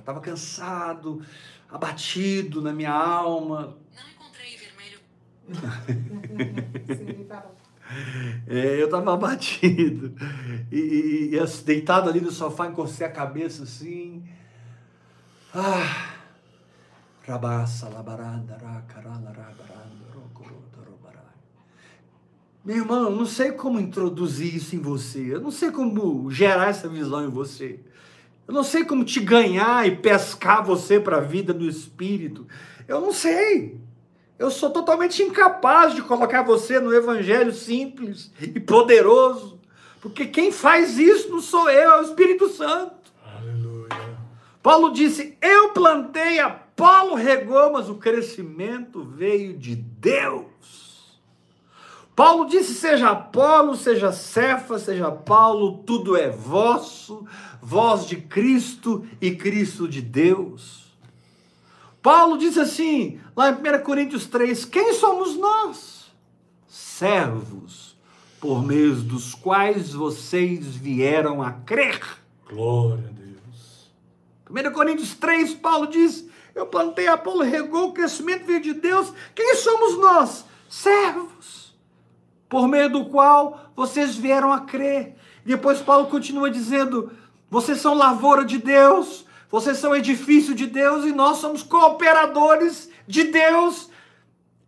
Estava 0.00 0.20
cansado, 0.20 1.22
abatido 1.70 2.60
na 2.60 2.72
minha 2.72 2.92
alma. 2.92 3.76
Não 3.94 4.10
encontrei 4.10 4.56
vermelho. 4.56 5.00
É, 8.48 8.80
eu 8.80 8.86
estava 8.86 9.14
abatido. 9.14 10.14
E, 10.72 10.76
e, 10.76 11.28
e 11.34 11.38
assim, 11.38 11.64
deitado 11.64 12.08
ali 12.08 12.20
no 12.20 12.30
sofá, 12.30 12.66
encostei 12.66 13.06
a 13.06 13.12
cabeça 13.12 13.62
assim. 13.62 14.26
Ah. 15.54 16.14
Rabassa, 17.26 17.88
labaranda, 17.88 18.56
racarala, 18.56 19.30
rabaranda, 19.30 19.34
rocoroda, 19.34 19.74
robarai. 19.74 19.83
Meu 22.64 22.76
irmão, 22.76 23.04
eu 23.04 23.10
não 23.10 23.26
sei 23.26 23.52
como 23.52 23.78
introduzir 23.78 24.54
isso 24.54 24.74
em 24.74 24.78
você. 24.78 25.34
Eu 25.34 25.40
não 25.40 25.50
sei 25.50 25.70
como 25.70 26.30
gerar 26.30 26.70
essa 26.70 26.88
visão 26.88 27.22
em 27.22 27.28
você. 27.28 27.78
Eu 28.48 28.54
não 28.54 28.64
sei 28.64 28.84
como 28.84 29.04
te 29.04 29.20
ganhar 29.20 29.86
e 29.86 29.96
pescar 29.96 30.64
você 30.64 30.98
para 30.98 31.18
a 31.18 31.20
vida 31.20 31.52
do 31.52 31.68
Espírito. 31.68 32.46
Eu 32.88 33.02
não 33.02 33.12
sei. 33.12 33.78
Eu 34.38 34.50
sou 34.50 34.70
totalmente 34.70 35.22
incapaz 35.22 35.94
de 35.94 36.00
colocar 36.02 36.42
você 36.42 36.80
no 36.80 36.92
evangelho 36.92 37.52
simples 37.52 38.32
e 38.40 38.58
poderoso, 38.58 39.60
porque 40.00 40.26
quem 40.26 40.50
faz 40.50 40.98
isso 40.98 41.30
não 41.30 41.40
sou 41.40 41.70
eu, 41.70 41.92
é 41.92 42.00
o 42.00 42.04
Espírito 42.04 42.48
Santo. 42.48 43.12
Aleluia. 43.24 43.88
Paulo 44.62 44.90
disse: 44.90 45.38
Eu 45.40 45.70
plantei, 45.70 46.40
Apolo 46.40 47.14
regou, 47.14 47.72
mas 47.72 47.88
o 47.88 47.94
crescimento 47.94 49.04
veio 49.04 49.56
de 49.56 49.76
Deus. 49.76 50.53
Paulo 52.14 52.46
disse: 52.46 52.74
seja 52.74 53.10
Apolo, 53.10 53.74
seja 53.74 54.12
Cefa, 54.12 54.78
seja 54.78 55.10
Paulo, 55.10 55.82
tudo 55.84 56.16
é 56.16 56.30
vosso, 56.30 57.26
voz 57.60 58.06
de 58.06 58.16
Cristo 58.16 59.06
e 59.20 59.32
Cristo 59.32 59.88
de 59.88 60.00
Deus. 60.00 60.84
Paulo 62.00 62.36
diz 62.36 62.58
assim, 62.58 63.18
lá 63.34 63.50
em 63.50 63.54
1 63.54 63.82
Coríntios 63.82 64.26
3: 64.26 64.64
Quem 64.66 64.92
somos 64.92 65.36
nós? 65.36 66.12
Servos, 66.68 67.96
por 68.38 68.62
meio 68.62 68.94
dos 68.96 69.34
quais 69.34 69.92
vocês 69.92 70.66
vieram 70.76 71.42
a 71.42 71.50
crer. 71.50 72.00
Glória 72.46 73.08
a 73.08 73.12
Deus. 73.12 73.90
1 74.68 74.72
Coríntios 74.72 75.14
3, 75.14 75.54
Paulo 75.54 75.86
diz: 75.86 76.28
Eu 76.54 76.66
plantei, 76.66 77.08
Apolo 77.08 77.42
regou, 77.42 77.88
o 77.88 77.92
crescimento 77.92 78.44
veio 78.44 78.60
de 78.60 78.74
Deus. 78.74 79.12
Quem 79.34 79.56
somos 79.56 79.98
nós? 79.98 80.44
Servos, 80.68 81.63
por 82.54 82.68
meio 82.68 82.88
do 82.88 83.06
qual 83.06 83.72
vocês 83.74 84.14
vieram 84.14 84.52
a 84.52 84.60
crer. 84.60 85.16
Depois 85.44 85.80
Paulo 85.80 86.06
continua 86.06 86.48
dizendo: 86.48 87.10
Vocês 87.50 87.80
são 87.80 87.94
lavoura 87.94 88.44
de 88.44 88.58
Deus, 88.58 89.26
vocês 89.50 89.76
são 89.78 89.92
edifício 89.92 90.54
de 90.54 90.68
Deus 90.68 91.04
e 91.04 91.10
nós 91.10 91.38
somos 91.38 91.64
cooperadores 91.64 92.88
de 93.08 93.24
Deus. 93.24 93.90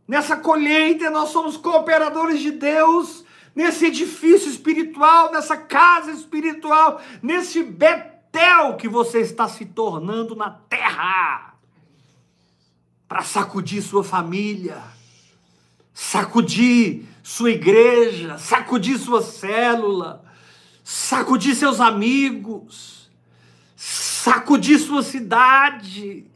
Nessa 0.09 0.37
colheita, 0.37 1.09
nós 1.11 1.29
somos 1.29 1.57
cooperadores 1.57 2.41
de 2.41 2.51
Deus. 2.51 3.25
Nesse 3.55 3.87
edifício 3.87 4.51
espiritual, 4.51 5.31
nessa 5.31 5.57
casa 5.57 6.11
espiritual, 6.11 7.01
nesse 7.23 7.63
Betel 7.63 8.77
que 8.77 8.89
você 8.89 9.21
está 9.21 9.47
se 9.47 9.65
tornando 9.65 10.35
na 10.35 10.51
terra. 10.51 11.55
Para 13.09 13.23
sacudir 13.23 13.81
sua 13.81 14.03
família, 14.03 14.83
sacudir 15.95 17.15
sua 17.29 17.51
igreja, 17.51 18.39
sacudir 18.39 18.99
sua 18.99 19.23
célula, 19.23 20.25
sacudir 20.85 21.55
seus 21.55 21.81
amigos 21.81 22.97
sacudir 24.27 24.81
sua 24.81 25.05
cidade. 25.05 26.27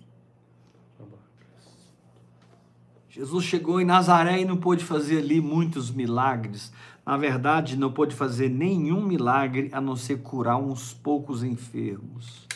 Jesus 3.09 3.45
chegou 3.45 3.81
em 3.81 3.85
Nazaré 3.85 4.43
e 4.43 4.45
não 4.45 4.57
pôde 4.57 4.85
fazer 4.85 5.19
ali 5.19 5.41
muitos 5.41 5.91
milagres. 5.91 6.73
Na 7.05 7.17
verdade, 7.17 7.77
não 7.77 7.91
pôde 7.91 8.15
fazer 8.15 8.49
nenhum 8.49 9.03
milagre 9.05 9.71
a 9.73 9.81
não 9.81 9.97
ser 9.97 10.23
curar 10.23 10.57
uns 10.57 10.95
poucos 10.95 11.43
enfermos. 11.43 12.47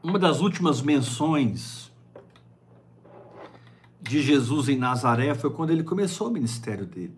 Uma 0.00 0.20
das 0.20 0.40
últimas 0.40 0.80
menções 0.80 1.81
de 4.02 4.20
Jesus 4.20 4.68
em 4.68 4.76
Nazaré 4.76 5.34
foi 5.34 5.50
quando 5.50 5.70
ele 5.70 5.84
começou 5.84 6.28
o 6.28 6.32
ministério 6.32 6.84
dele. 6.84 7.16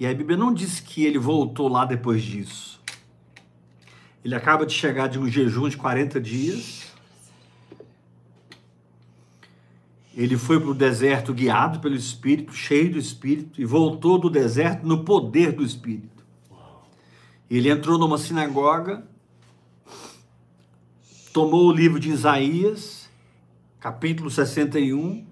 E 0.00 0.06
a 0.06 0.14
Bíblia 0.14 0.36
não 0.36 0.52
diz 0.52 0.80
que 0.80 1.04
ele 1.04 1.18
voltou 1.18 1.68
lá 1.68 1.84
depois 1.84 2.22
disso. 2.22 2.80
Ele 4.24 4.34
acaba 4.34 4.64
de 4.64 4.72
chegar 4.72 5.08
de 5.08 5.18
um 5.18 5.28
jejum 5.28 5.68
de 5.68 5.76
40 5.76 6.20
dias. 6.20 6.90
Ele 10.14 10.36
foi 10.36 10.58
para 10.58 10.70
o 10.70 10.74
deserto 10.74 11.32
guiado 11.32 11.80
pelo 11.80 11.94
Espírito, 11.94 12.52
cheio 12.52 12.92
do 12.92 12.98
Espírito, 12.98 13.60
e 13.60 13.64
voltou 13.64 14.18
do 14.18 14.30
deserto 14.30 14.86
no 14.86 15.04
poder 15.04 15.52
do 15.52 15.62
Espírito. 15.62 16.24
Ele 17.50 17.70
entrou 17.70 17.98
numa 17.98 18.18
sinagoga, 18.18 19.06
tomou 21.32 21.68
o 21.68 21.72
livro 21.72 22.00
de 22.00 22.10
Isaías, 22.10 23.10
capítulo 23.78 24.30
61, 24.30 25.31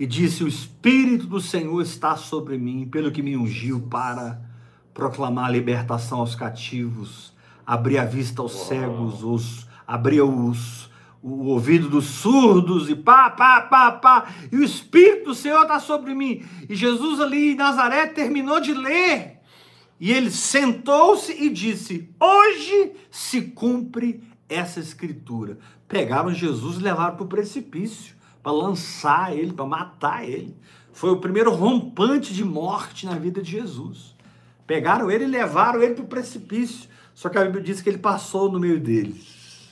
e 0.00 0.06
disse: 0.06 0.42
O 0.42 0.48
Espírito 0.48 1.26
do 1.26 1.38
Senhor 1.38 1.82
está 1.82 2.16
sobre 2.16 2.56
mim, 2.56 2.88
pelo 2.90 3.12
que 3.12 3.22
me 3.22 3.36
ungiu 3.36 3.82
para 3.82 4.40
proclamar 4.94 5.44
a 5.44 5.50
libertação 5.50 6.20
aos 6.20 6.34
cativos, 6.34 7.34
abrir 7.66 7.98
a 7.98 8.06
vista 8.06 8.40
aos 8.40 8.66
cegos, 8.66 9.22
os, 9.22 9.68
abrir 9.86 10.22
os, 10.22 10.90
o 11.22 11.48
ouvido 11.48 11.90
dos 11.90 12.06
surdos 12.06 12.88
e 12.88 12.96
pá, 12.96 13.28
pá, 13.28 13.60
pá, 13.60 13.92
pá. 13.92 14.34
E 14.50 14.56
o 14.56 14.64
Espírito 14.64 15.26
do 15.26 15.34
Senhor 15.34 15.62
está 15.62 15.78
sobre 15.78 16.14
mim. 16.14 16.42
E 16.66 16.74
Jesus 16.74 17.20
ali 17.20 17.52
em 17.52 17.56
Nazaré 17.56 18.06
terminou 18.06 18.58
de 18.58 18.72
ler. 18.72 19.38
E 20.00 20.10
ele 20.10 20.30
sentou-se 20.30 21.30
e 21.30 21.50
disse: 21.50 22.08
Hoje 22.18 22.92
se 23.10 23.42
cumpre 23.42 24.22
essa 24.48 24.80
escritura. 24.80 25.58
Pegaram 25.86 26.32
Jesus 26.32 26.78
e 26.78 26.82
levaram 26.82 27.16
para 27.16 27.24
o 27.24 27.28
precipício 27.28 28.18
para 28.42 28.52
lançar 28.52 29.36
ele, 29.36 29.52
para 29.52 29.66
matar 29.66 30.28
ele. 30.28 30.56
Foi 30.92 31.10
o 31.10 31.20
primeiro 31.20 31.52
rompante 31.52 32.34
de 32.34 32.44
morte 32.44 33.06
na 33.06 33.14
vida 33.14 33.42
de 33.42 33.50
Jesus. 33.50 34.14
Pegaram 34.66 35.10
ele 35.10 35.24
e 35.24 35.28
levaram 35.28 35.82
ele 35.82 35.94
para 35.94 36.04
o 36.04 36.08
precipício. 36.08 36.88
Só 37.14 37.28
que 37.28 37.38
a 37.38 37.44
Bíblia 37.44 37.62
diz 37.62 37.82
que 37.82 37.88
ele 37.88 37.98
passou 37.98 38.50
no 38.50 38.58
meio 38.58 38.80
deles. 38.80 39.68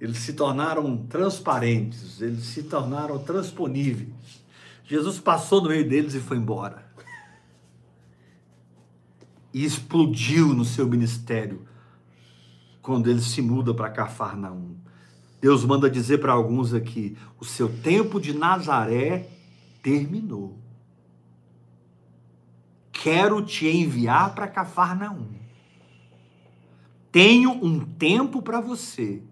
Eles 0.00 0.18
se 0.18 0.32
tornaram 0.32 0.96
transparentes, 1.06 2.20
eles 2.20 2.44
se 2.44 2.62
tornaram 2.62 3.18
transponíveis. 3.18 4.44
Jesus 4.84 5.18
passou 5.18 5.60
no 5.60 5.68
meio 5.68 5.88
deles 5.88 6.14
e 6.14 6.20
foi 6.20 6.36
embora. 6.36 6.86
E 9.52 9.64
explodiu 9.64 10.54
no 10.54 10.64
seu 10.64 10.86
ministério 10.86 11.66
quando 12.80 13.10
ele 13.10 13.20
se 13.20 13.42
muda 13.42 13.74
para 13.74 13.90
Cafarnaum. 13.90 14.76
Deus 15.40 15.64
manda 15.64 15.88
dizer 15.90 16.18
para 16.18 16.32
alguns 16.32 16.74
aqui: 16.74 17.16
o 17.38 17.44
seu 17.44 17.68
tempo 17.68 18.20
de 18.20 18.32
Nazaré 18.32 19.28
terminou. 19.82 20.58
Quero 22.92 23.40
te 23.42 23.68
enviar 23.68 24.34
para 24.34 24.48
Cafarnaum. 24.48 25.38
Tenho 27.12 27.52
um 27.52 27.80
tempo 27.80 28.42
para 28.42 28.60
você, 28.60 29.22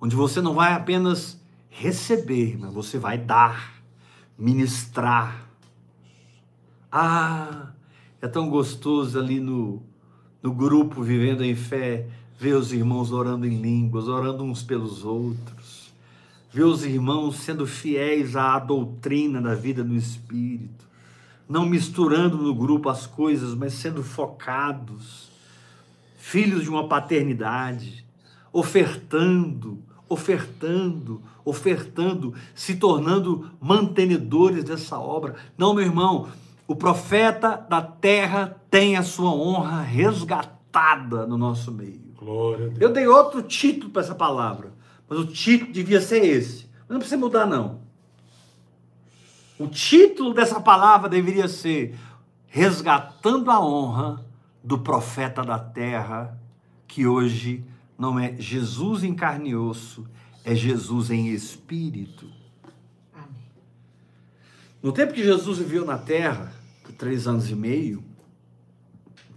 onde 0.00 0.16
você 0.16 0.40
não 0.40 0.54
vai 0.54 0.72
apenas 0.72 1.40
receber, 1.68 2.56
mas 2.58 2.72
você 2.72 2.98
vai 2.98 3.18
dar, 3.18 3.74
ministrar. 4.36 5.48
Ah, 6.90 7.72
é 8.20 8.26
tão 8.26 8.48
gostoso 8.48 9.18
ali 9.18 9.38
no, 9.38 9.82
no 10.42 10.52
grupo 10.52 11.02
Vivendo 11.02 11.44
em 11.44 11.54
Fé 11.54 12.08
ver 12.38 12.54
os 12.54 12.72
irmãos 12.72 13.12
orando 13.12 13.46
em 13.46 13.60
línguas, 13.60 14.08
orando 14.08 14.42
uns 14.42 14.62
pelos 14.62 15.04
outros, 15.04 15.92
ver 16.52 16.64
os 16.64 16.84
irmãos 16.84 17.36
sendo 17.36 17.66
fiéis 17.66 18.36
à 18.36 18.58
doutrina 18.58 19.40
da 19.40 19.54
vida 19.54 19.82
no 19.82 19.96
Espírito, 19.96 20.84
não 21.48 21.66
misturando 21.66 22.36
no 22.36 22.54
grupo 22.54 22.88
as 22.88 23.06
coisas, 23.06 23.54
mas 23.54 23.74
sendo 23.74 24.02
focados, 24.02 25.30
filhos 26.16 26.62
de 26.62 26.70
uma 26.70 26.88
paternidade, 26.88 28.04
ofertando, 28.52 29.78
ofertando, 30.08 31.20
ofertando, 31.44 32.34
se 32.54 32.76
tornando 32.76 33.50
mantenedores 33.60 34.64
dessa 34.64 34.98
obra. 34.98 35.34
Não, 35.58 35.74
meu 35.74 35.84
irmão, 35.84 36.28
o 36.66 36.74
profeta 36.74 37.56
da 37.68 37.82
terra 37.82 38.60
tem 38.70 38.96
a 38.96 39.02
sua 39.02 39.30
honra 39.30 39.82
resgatada 39.82 41.26
no 41.26 41.36
nosso 41.36 41.70
meio. 41.70 42.03
Glória 42.18 42.66
a 42.66 42.68
Deus. 42.68 42.80
Eu 42.80 42.92
dei 42.92 43.06
outro 43.06 43.42
título 43.42 43.90
para 43.90 44.02
essa 44.02 44.14
palavra, 44.14 44.72
mas 45.08 45.18
o 45.18 45.26
título 45.26 45.72
devia 45.72 46.00
ser 46.00 46.24
esse. 46.24 46.66
Mas 46.80 46.90
não 46.90 46.98
precisa 46.98 47.18
mudar, 47.18 47.46
não. 47.46 47.80
O 49.58 49.66
título 49.68 50.34
dessa 50.34 50.60
palavra 50.60 51.08
deveria 51.08 51.48
ser 51.48 51.96
Resgatando 52.46 53.50
a 53.50 53.60
honra 53.60 54.24
do 54.62 54.78
profeta 54.78 55.42
da 55.42 55.58
terra, 55.58 56.38
que 56.86 57.06
hoje 57.06 57.64
não 57.98 58.18
é 58.18 58.36
Jesus 58.36 59.02
em 59.02 59.14
carne 59.14 59.50
e 59.50 59.56
osso, 59.56 60.06
é 60.44 60.54
Jesus 60.54 61.10
em 61.10 61.28
espírito. 61.28 62.28
Amém. 63.12 63.50
No 64.82 64.92
tempo 64.92 65.12
que 65.12 65.24
Jesus 65.24 65.58
viveu 65.58 65.84
na 65.84 65.98
terra, 65.98 66.52
por 66.82 66.92
três 66.92 67.26
anos 67.26 67.50
e 67.50 67.54
meio, 67.54 68.04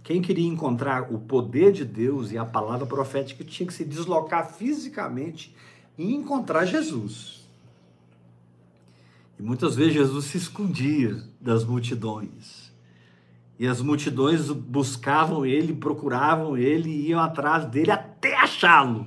quem 0.08 0.22
queria 0.22 0.48
encontrar 0.48 1.12
o 1.12 1.18
poder 1.18 1.70
de 1.70 1.84
Deus 1.84 2.32
e 2.32 2.38
a 2.38 2.44
palavra 2.46 2.86
profética 2.86 3.44
tinha 3.44 3.66
que 3.66 3.74
se 3.74 3.84
deslocar 3.84 4.54
fisicamente 4.54 5.54
e 5.98 6.14
encontrar 6.14 6.64
Jesus. 6.64 7.46
E 9.38 9.42
muitas 9.42 9.76
vezes 9.76 9.92
Jesus 9.92 10.24
se 10.24 10.38
escondia 10.38 11.22
das 11.38 11.62
multidões. 11.62 12.72
E 13.58 13.66
as 13.66 13.82
multidões 13.82 14.50
buscavam 14.50 15.44
ele, 15.44 15.74
procuravam 15.74 16.56
ele, 16.56 16.88
iam 17.06 17.20
atrás 17.20 17.66
dele 17.66 17.90
até 17.90 18.34
achá-lo. 18.34 19.06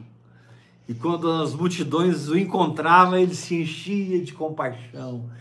E 0.88 0.94
quando 0.94 1.32
as 1.32 1.56
multidões 1.56 2.30
o 2.30 2.38
encontravam, 2.38 3.18
ele 3.18 3.34
se 3.34 3.60
enchia 3.60 4.24
de 4.24 4.34
compaixão 4.34 5.32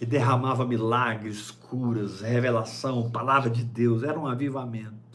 e 0.00 0.06
derramava 0.06 0.64
milagres, 0.64 1.50
curas, 1.50 2.20
revelação, 2.20 3.10
palavra 3.10 3.50
de 3.50 3.64
Deus. 3.64 4.04
Era 4.04 4.16
um 4.16 4.28
avivamento. 4.28 5.07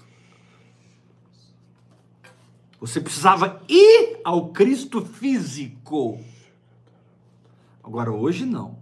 Você 2.84 3.00
precisava 3.00 3.62
ir 3.70 4.20
ao 4.26 4.50
Cristo 4.50 5.00
físico. 5.06 6.20
Agora, 7.82 8.12
hoje 8.12 8.46
não. 8.46 8.78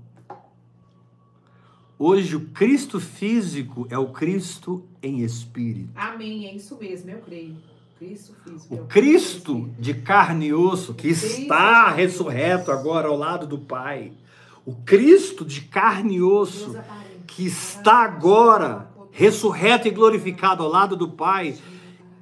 Hoje 2.00 2.36
o 2.36 2.50
Cristo 2.50 3.00
físico 3.00 3.86
é 3.92 4.00
o 4.00 4.08
Cristo 4.08 4.84
em 5.04 5.20
espírito. 5.20 5.92
Amém. 5.94 6.48
É 6.48 6.56
isso 6.56 6.76
mesmo, 6.80 7.12
eu 7.12 7.20
creio. 7.20 7.56
Cristo 8.00 8.34
físico. 8.44 8.74
é 8.74 8.80
O 8.80 8.86
o 8.86 8.88
Cristo 8.88 9.70
de 9.78 9.94
carne 9.94 10.48
e 10.48 10.54
osso, 10.56 10.96
que 10.96 11.10
está 11.10 11.92
ressurreto 11.92 12.72
agora 12.72 13.08
ao 13.08 13.16
lado 13.16 13.46
do 13.46 13.60
Pai. 13.60 14.14
O 14.66 14.74
Cristo 14.78 15.46
de 15.46 15.62
carne 15.62 16.16
e 16.16 16.22
osso, 16.24 16.76
que 17.28 17.46
está 17.46 18.04
agora 18.04 18.90
ressurreto 19.12 19.88
e 19.88 19.92
glorificado 19.92 20.64
ao 20.64 20.70
lado 20.70 20.96
do 20.96 21.08
Pai, 21.08 21.56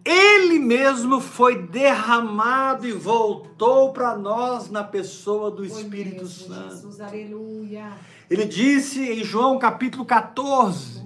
ele 0.09 0.57
mesmo 0.57 1.21
foi 1.21 1.61
derramado 1.61 2.87
e 2.87 2.91
voltou 2.91 3.93
para 3.93 4.17
nós 4.17 4.67
na 4.67 4.83
pessoa 4.83 5.51
do 5.51 5.63
Espírito 5.63 6.25
Santo. 6.25 6.75
Jesus, 6.75 6.99
aleluia. 6.99 7.91
Ele 8.27 8.45
disse 8.45 8.99
em 8.99 9.23
João 9.23 9.59
capítulo 9.59 10.03
14: 10.03 11.03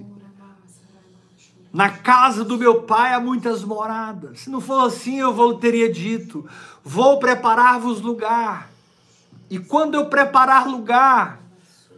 Na 1.70 1.90
casa 1.90 2.42
do 2.44 2.56
meu 2.56 2.82
pai 2.82 3.12
há 3.12 3.20
muitas 3.20 3.62
moradas. 3.62 4.40
Se 4.40 4.50
não 4.50 4.60
for 4.60 4.86
assim, 4.86 5.20
eu 5.20 5.34
vou, 5.34 5.58
teria 5.58 5.92
dito: 5.92 6.48
Vou 6.82 7.18
preparar-vos 7.18 8.00
lugar. 8.00 8.70
E 9.50 9.58
quando 9.58 9.96
eu 9.96 10.06
preparar 10.06 10.66
lugar 10.66 11.40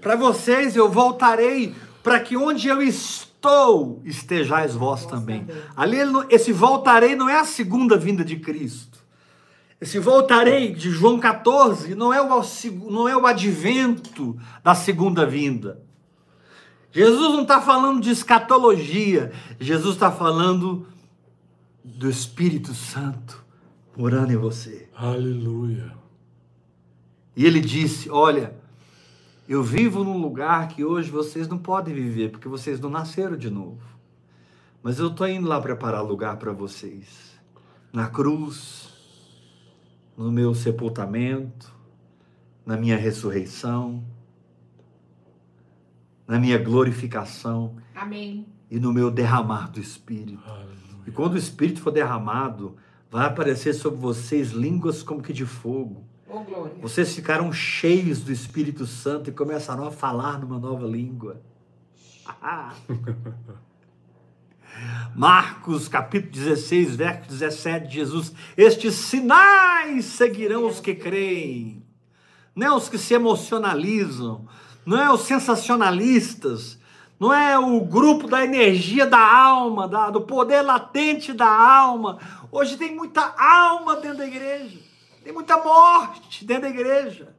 para 0.01 0.17
vocês, 0.17 0.75
eu 0.75 0.91
voltarei 0.91 1.73
para 2.03 2.19
que 2.19 2.37
onde 2.37 2.67
eu 2.67 2.83
estou 2.83 3.26
estejais 4.05 4.75
vós 4.75 5.07
também. 5.07 5.47
Ali, 5.77 5.99
esse 6.31 6.53
voltarei 6.53 7.15
não 7.15 7.29
é 7.29 7.39
a 7.39 7.45
segunda 7.45 7.97
vinda 7.97 8.25
de 8.25 8.37
Cristo. 8.37 8.99
Esse 9.81 9.99
voltarei 9.99 10.73
de 10.73 10.91
João 10.91 11.19
14 11.19 11.95
não 11.95 12.13
é 12.13 12.21
o, 12.21 12.43
não 12.91 13.09
é 13.09 13.17
o 13.17 13.27
advento 13.27 14.37
da 14.65 14.75
segunda 14.75 15.27
vinda. 15.27 15.83
Jesus 16.91 17.35
não 17.35 17.43
está 17.43 17.61
falando 17.61 18.01
de 18.01 18.11
escatologia, 18.11 19.33
Jesus 19.61 19.95
está 19.95 20.11
falando 20.11 20.87
do 21.85 22.09
Espírito 22.09 22.73
Santo 22.73 23.45
morando 23.97 24.33
em 24.33 24.37
você. 24.37 24.89
Aleluia. 24.97 25.95
E 27.37 27.45
ele 27.45 27.61
disse: 27.61 28.09
Olha, 28.09 28.56
eu 29.49 29.63
vivo 29.63 30.03
num 30.03 30.19
lugar 30.19 30.69
que 30.69 30.85
hoje 30.85 31.11
vocês 31.11 31.47
não 31.47 31.59
podem 31.59 31.95
viver, 31.95 32.31
porque 32.31 32.49
vocês 32.49 32.81
não 32.81 32.91
nasceram 32.91 33.37
de 33.37 33.51
novo. 33.51 33.83
Mas 34.83 34.99
eu 34.99 35.09
estou 35.09 35.29
indo 35.29 35.49
lá 35.49 35.61
preparar 35.61 36.03
lugar 36.03 36.37
para 36.37 36.53
vocês. 36.53 37.39
Na 37.93 38.09
cruz, 38.09 38.89
no 40.17 40.31
meu 40.31 40.55
sepultamento, 40.55 41.75
na 42.65 42.77
minha 42.77 42.97
ressurreição, 42.97 44.03
na 46.27 46.39
minha 46.39 46.59
glorificação 46.59 47.77
Amém. 47.95 48.47
e 48.71 48.81
no 48.81 48.93
meu 48.93 49.11
derramar 49.11 49.71
do 49.71 49.79
Espírito. 49.79 50.43
E 50.45 50.51
Aleluia. 50.51 51.13
quando 51.15 51.35
o 51.35 51.39
Espírito 51.39 51.81
for 51.81 51.93
derramado, 51.93 52.77
vai 53.11 53.27
aparecer 53.27 53.75
sobre 53.75 54.01
vocês 54.01 54.51
línguas 54.51 55.03
como 55.03 55.23
que 55.23 55.33
de 55.33 55.47
fogo. 55.47 56.05
Glória. 56.29 56.75
Vocês 56.83 57.15
ficaram 57.15 57.53
cheios 57.53 58.21
do 58.21 58.33
Espírito 58.33 58.85
Santo 58.87 59.31
e 59.31 59.33
começaram 59.33 59.87
a 59.87 59.91
falar 59.91 60.39
numa 60.41 60.59
nova 60.59 60.87
língua. 60.87 61.41
Marcos 65.15 65.89
capítulo 65.89 66.33
16, 66.33 66.97
verso 66.97 67.29
17, 67.31 67.95
Jesus, 67.95 68.33
estes 68.57 68.95
sinais 68.95 70.05
seguirão 70.05 70.67
os 70.67 70.81
que 70.81 70.95
creem, 70.95 71.83
não 72.55 72.67
é 72.67 72.73
os 72.77 72.89
que 72.89 72.99
se 72.99 73.15
emocionalizam, 73.15 74.47
não 74.85 74.99
é 75.01 75.11
os 75.11 75.23
sensacionalistas, 75.23 76.79
não 77.19 77.33
é 77.33 77.59
o 77.59 77.81
grupo 77.81 78.27
da 78.29 78.45
energia 78.45 79.07
da 79.07 79.19
alma, 79.19 79.89
da- 79.89 80.11
do 80.11 80.21
poder 80.23 80.61
latente 80.61 81.33
da 81.33 81.49
alma. 81.49 82.19
Hoje 82.53 82.77
tem 82.77 82.95
muita 82.95 83.35
alma 83.39 83.97
dentro 83.97 84.19
da 84.19 84.27
igreja, 84.27 84.79
tem 85.27 85.35
muita 85.35 85.57
morte 85.57 86.45
dentro 86.45 86.63
da 86.63 86.69
igreja, 86.69 87.35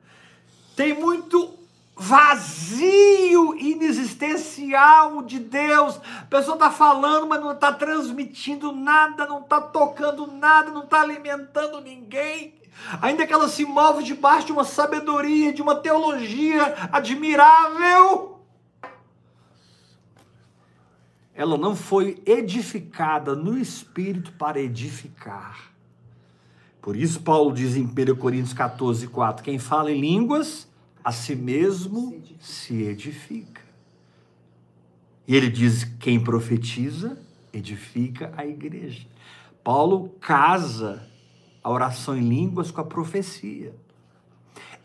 tem 0.76 0.94
muito 0.94 1.58
vazio 1.96 3.58
inexistencial 3.58 5.22
de 5.24 5.40
Deus. 5.40 5.98
A 6.24 6.26
pessoa 6.26 6.56
está 6.56 6.70
falando, 6.70 7.28
mas 7.28 7.40
não 7.40 7.54
está 7.54 7.72
transmitindo 7.72 8.74
nada, 8.74 9.26
não 9.26 9.40
está 9.40 9.62
tocando 9.62 10.28
nada, 10.28 10.70
não 10.70 10.84
está 10.84 11.00
alimentando 11.00 11.80
ninguém. 11.80 12.56
Ainda 13.02 13.26
que 13.26 13.32
ela 13.32 13.48
se 13.48 13.64
move 13.64 14.04
debaixo 14.04 14.48
de 14.48 14.52
uma 14.52 14.66
sabedoria, 14.66 15.54
de 15.54 15.62
uma 15.62 15.76
teologia 15.76 16.90
admirável, 16.92 18.42
ela 21.34 21.58
não 21.58 21.74
foi 21.74 22.22
edificada 22.26 23.34
no 23.34 23.58
espírito 23.58 24.34
para 24.34 24.60
edificar. 24.60 25.77
Por 26.82 26.96
isso, 26.96 27.22
Paulo 27.22 27.54
diz 27.54 27.76
em 27.76 27.84
1 27.84 28.16
Coríntios 28.16 28.54
14, 28.54 29.08
4: 29.08 29.44
quem 29.44 29.60
fala 29.60 29.92
em 29.92 30.00
línguas, 30.00 30.68
a 31.04 31.12
si 31.12 31.36
mesmo 31.36 32.22
se 32.40 32.84
edifica. 32.84 33.62
E 35.28 35.36
ele 35.36 35.50
diz: 35.50 35.84
quem 35.84 36.20
profetiza, 36.20 37.18
edifica 37.52 38.34
a 38.38 38.46
igreja. 38.46 39.06
Paulo 39.64 40.10
casa 40.22 41.06
a 41.64 41.70
oração 41.70 42.16
em 42.16 42.28
línguas 42.28 42.72
com 42.72 42.80
a 42.80 42.86
profecia. 42.86 43.76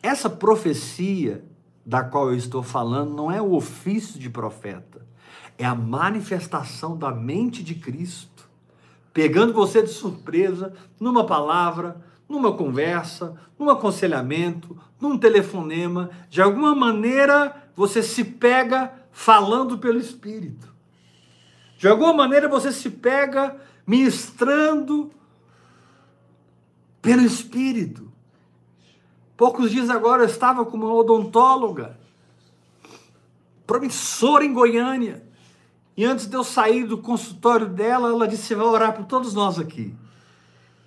Essa 0.03 0.29
profecia 0.29 1.45
da 1.87 2.03
qual 2.03 2.31
eu 2.31 2.37
estou 2.37 2.63
falando 2.63 3.15
não 3.15 3.31
é 3.31 3.41
o 3.41 3.53
ofício 3.53 4.19
de 4.19 4.29
profeta, 4.29 5.07
é 5.57 5.65
a 5.65 5.75
manifestação 5.75 6.97
da 6.97 7.13
mente 7.13 7.63
de 7.63 7.77
Cristo, 7.77 8.32
pegando 9.13 9.53
você 9.53 9.83
de 9.83 9.91
surpresa 9.91 10.73
numa 10.99 11.27
palavra, 11.27 12.03
numa 12.29 12.53
conversa, 12.53 13.37
num 13.59 13.69
aconselhamento, 13.69 14.77
num 15.01 15.19
telefonema, 15.19 16.11
de 16.31 16.41
alguma 16.41 16.75
maneira 16.75 17.71
você 17.77 18.03
se 18.03 18.25
pega 18.25 18.93
falando 19.11 19.79
pelo 19.79 19.99
Espírito. 19.99 20.73
De 21.77 21.89
alguma 21.89 22.13
maneira 22.13 22.49
você 22.49 22.73
se 22.73 22.89
pega 22.89 23.57
ministrando 23.87 25.11
pelo 27.03 27.23
Espírito. 27.23 28.11
Poucos 29.37 29.71
dias 29.71 29.91
agora 29.91 30.23
eu 30.23 30.27
estava 30.27 30.65
com 30.65 30.77
uma 30.77 30.95
odontóloga, 30.95 31.99
promissora 33.67 34.45
em 34.45 34.53
Goiânia. 34.53 35.32
E 35.97 36.05
antes 36.05 36.27
de 36.27 36.37
eu 36.37 36.45
sair 36.45 36.87
do 36.87 36.99
consultório 36.99 37.69
dela, 37.69 38.09
ela 38.09 38.27
disse: 38.27 38.45
Você 38.45 38.55
vai 38.55 38.67
orar 38.67 38.95
por 38.95 39.05
todos 39.05 39.35
nós 39.35 39.59
aqui. 39.59 39.95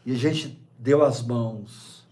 E 0.06 0.12
a 0.12 0.16
gente 0.16 0.60
deu 0.80 1.03
as 1.03 1.22
mãos. 1.26 2.06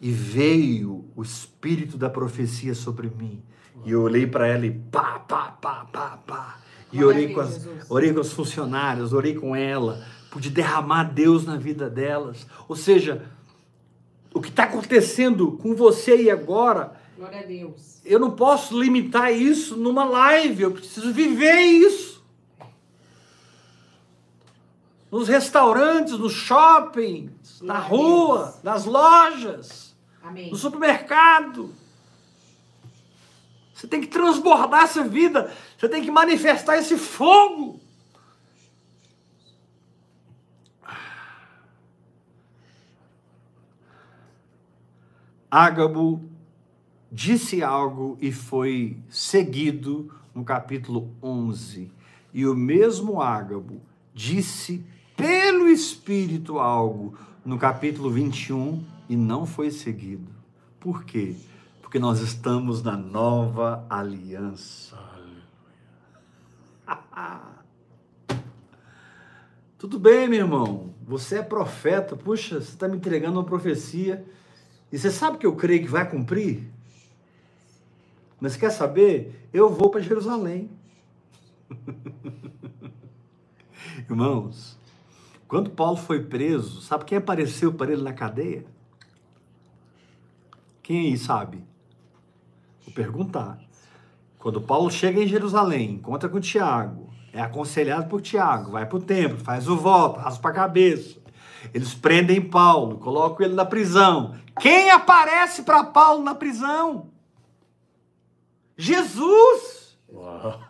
E 0.00 0.10
veio 0.10 1.04
o 1.14 1.22
espírito 1.22 1.98
da 1.98 2.08
profecia 2.08 2.74
sobre 2.74 3.10
mim. 3.10 3.42
E 3.84 3.92
eu 3.92 4.02
olhei 4.02 4.26
para 4.26 4.46
ela 4.46 4.66
e 4.66 4.70
pá, 4.70 5.18
pá, 5.18 5.52
pá, 5.52 5.86
pá, 5.90 6.18
pá. 6.26 6.58
E 6.92 7.04
orei 7.04 7.32
com, 7.32 7.40
as, 7.40 7.68
orei 7.88 8.12
com 8.12 8.20
as 8.20 8.32
funcionárias, 8.32 9.12
orei 9.12 9.34
com 9.34 9.54
ela. 9.54 10.04
Pude 10.30 10.50
derramar 10.50 11.04
Deus 11.04 11.44
na 11.44 11.56
vida 11.56 11.88
delas. 11.88 12.46
Ou 12.68 12.76
seja, 12.76 13.24
o 14.34 14.40
que 14.40 14.48
está 14.48 14.64
acontecendo 14.64 15.52
com 15.52 15.74
você 15.74 16.22
e 16.22 16.30
agora 16.30 16.99
Glória 17.20 17.40
a 17.40 17.42
Deus. 17.42 18.00
eu 18.02 18.18
não 18.18 18.30
posso 18.30 18.80
limitar 18.80 19.30
isso 19.30 19.76
numa 19.76 20.04
live, 20.04 20.62
eu 20.62 20.70
preciso 20.70 21.12
viver 21.12 21.60
isso. 21.60 22.24
Nos 25.10 25.28
restaurantes, 25.28 26.14
nos 26.14 26.32
shoppings, 26.32 27.60
na 27.60 27.74
Glória 27.74 27.84
a 27.84 27.86
rua, 27.86 28.60
nas 28.62 28.86
lojas, 28.86 29.94
Amém. 30.22 30.50
no 30.50 30.56
supermercado. 30.56 31.74
Você 33.74 33.86
tem 33.86 34.00
que 34.00 34.06
transbordar 34.06 34.84
essa 34.84 35.04
vida, 35.04 35.54
você 35.78 35.90
tem 35.90 36.02
que 36.02 36.10
manifestar 36.10 36.78
esse 36.78 36.96
fogo. 36.96 37.78
Ágabo 45.50 46.29
disse 47.10 47.62
algo 47.62 48.16
e 48.20 48.30
foi 48.30 48.96
seguido 49.08 50.10
no 50.34 50.44
capítulo 50.44 51.10
11. 51.22 51.90
E 52.32 52.46
o 52.46 52.54
mesmo 52.54 53.20
Ágabo 53.20 53.80
disse 54.14 54.84
pelo 55.16 55.68
Espírito 55.68 56.58
algo 56.58 57.14
no 57.44 57.58
capítulo 57.58 58.10
21 58.10 58.84
e 59.08 59.16
não 59.16 59.44
foi 59.44 59.70
seguido. 59.70 60.30
Por 60.78 61.04
quê? 61.04 61.34
Porque 61.82 61.98
nós 61.98 62.20
estamos 62.20 62.82
na 62.82 62.96
nova 62.96 63.84
aliança. 63.90 64.96
Tudo 69.76 69.98
bem, 69.98 70.28
meu 70.28 70.40
irmão. 70.40 70.94
Você 71.06 71.38
é 71.38 71.42
profeta. 71.42 72.14
Puxa, 72.14 72.60
você 72.60 72.68
está 72.68 72.86
me 72.86 72.96
entregando 72.96 73.38
uma 73.38 73.44
profecia. 73.44 74.24
E 74.92 74.98
você 74.98 75.10
sabe 75.10 75.38
que 75.38 75.46
eu 75.46 75.56
creio 75.56 75.82
que 75.82 75.88
vai 75.88 76.08
cumprir? 76.08 76.70
Mas 78.40 78.56
quer 78.56 78.70
saber? 78.70 79.48
Eu 79.52 79.68
vou 79.68 79.90
para 79.90 80.00
Jerusalém. 80.00 80.70
Irmãos, 84.08 84.78
quando 85.46 85.70
Paulo 85.70 85.96
foi 85.96 86.24
preso, 86.24 86.80
sabe 86.80 87.04
quem 87.04 87.18
apareceu 87.18 87.72
para 87.72 87.92
ele 87.92 88.02
na 88.02 88.12
cadeia? 88.12 88.64
Quem 90.82 91.08
aí 91.08 91.18
sabe? 91.18 91.62
Vou 92.84 92.94
perguntar. 92.94 93.58
Quando 94.38 94.60
Paulo 94.60 94.90
chega 94.90 95.22
em 95.22 95.28
Jerusalém, 95.28 95.92
encontra 95.92 96.28
com 96.28 96.40
Tiago, 96.40 97.10
é 97.32 97.40
aconselhado 97.40 98.08
por 98.08 98.22
Tiago, 98.22 98.72
vai 98.72 98.86
para 98.86 98.96
o 98.96 99.02
templo, 99.02 99.38
faz 99.38 99.68
o 99.68 99.76
voto, 99.76 100.18
raspa 100.18 100.48
a 100.48 100.52
cabeça. 100.52 101.20
Eles 101.74 101.92
prendem 101.92 102.40
Paulo, 102.40 102.98
colocam 102.98 103.44
ele 103.44 103.54
na 103.54 103.66
prisão. 103.66 104.34
Quem 104.58 104.90
aparece 104.90 105.62
para 105.62 105.84
Paulo 105.84 106.22
na 106.22 106.34
prisão? 106.34 107.10
Jesus! 108.80 109.98
Uau. 110.12 110.60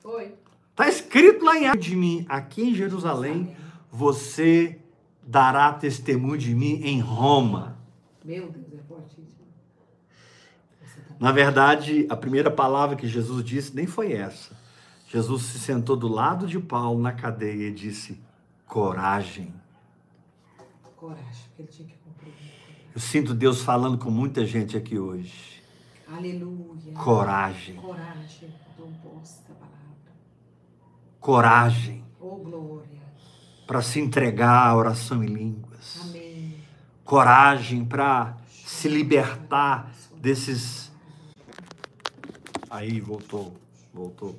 Foi. 0.00 0.34
Está 0.70 0.88
escrito 0.88 1.44
lá 1.44 1.58
em 1.58 1.78
de 1.78 1.94
mim, 1.94 2.24
aqui 2.28 2.62
em 2.62 2.74
Jerusalém, 2.74 3.54
você 3.90 4.80
dará 5.22 5.72
testemunho 5.74 6.38
de 6.38 6.54
mim 6.54 6.80
em 6.82 7.00
Roma. 7.00 7.76
Meu 8.24 8.50
Deus, 8.50 8.66
é 8.72 8.82
fortíssimo. 8.88 9.46
Tá- 10.80 11.14
Na 11.20 11.32
verdade, 11.32 12.06
a 12.08 12.16
primeira 12.16 12.50
palavra 12.50 12.96
que 12.96 13.06
Jesus 13.06 13.44
disse 13.44 13.76
nem 13.76 13.86
foi 13.86 14.12
essa. 14.12 14.58
Jesus 15.08 15.42
se 15.42 15.58
sentou 15.58 15.96
do 15.96 16.08
lado 16.08 16.46
de 16.46 16.58
Paulo 16.58 17.00
na 17.00 17.12
cadeia 17.12 17.68
e 17.68 17.72
disse: 17.72 18.18
coragem. 18.66 19.52
Coragem, 20.96 21.24
porque 21.48 21.62
ele 21.62 21.68
tinha 21.68 21.88
que 21.88 21.94
cumprir. 21.98 22.32
Eu 22.94 23.00
sinto 23.00 23.34
Deus 23.34 23.60
falando 23.62 23.98
com 23.98 24.10
muita 24.10 24.46
gente 24.46 24.76
aqui 24.76 24.98
hoje. 24.98 25.49
Aleluia. 26.12 26.92
Coragem, 26.94 27.76
Coragem. 27.76 28.50
Coragem 31.20 32.04
Oh, 32.18 32.36
glória. 32.36 33.00
para 33.66 33.80
se 33.82 34.00
entregar 34.00 34.66
à 34.68 34.74
oração 34.76 35.22
em 35.22 35.26
línguas. 35.28 36.00
Amém. 36.02 36.56
Coragem 37.04 37.84
para 37.84 38.36
se 38.48 38.88
libertar 38.88 39.90
desses. 40.16 40.90
Aí, 42.68 43.00
voltou, 43.00 43.56
voltou. 43.92 44.38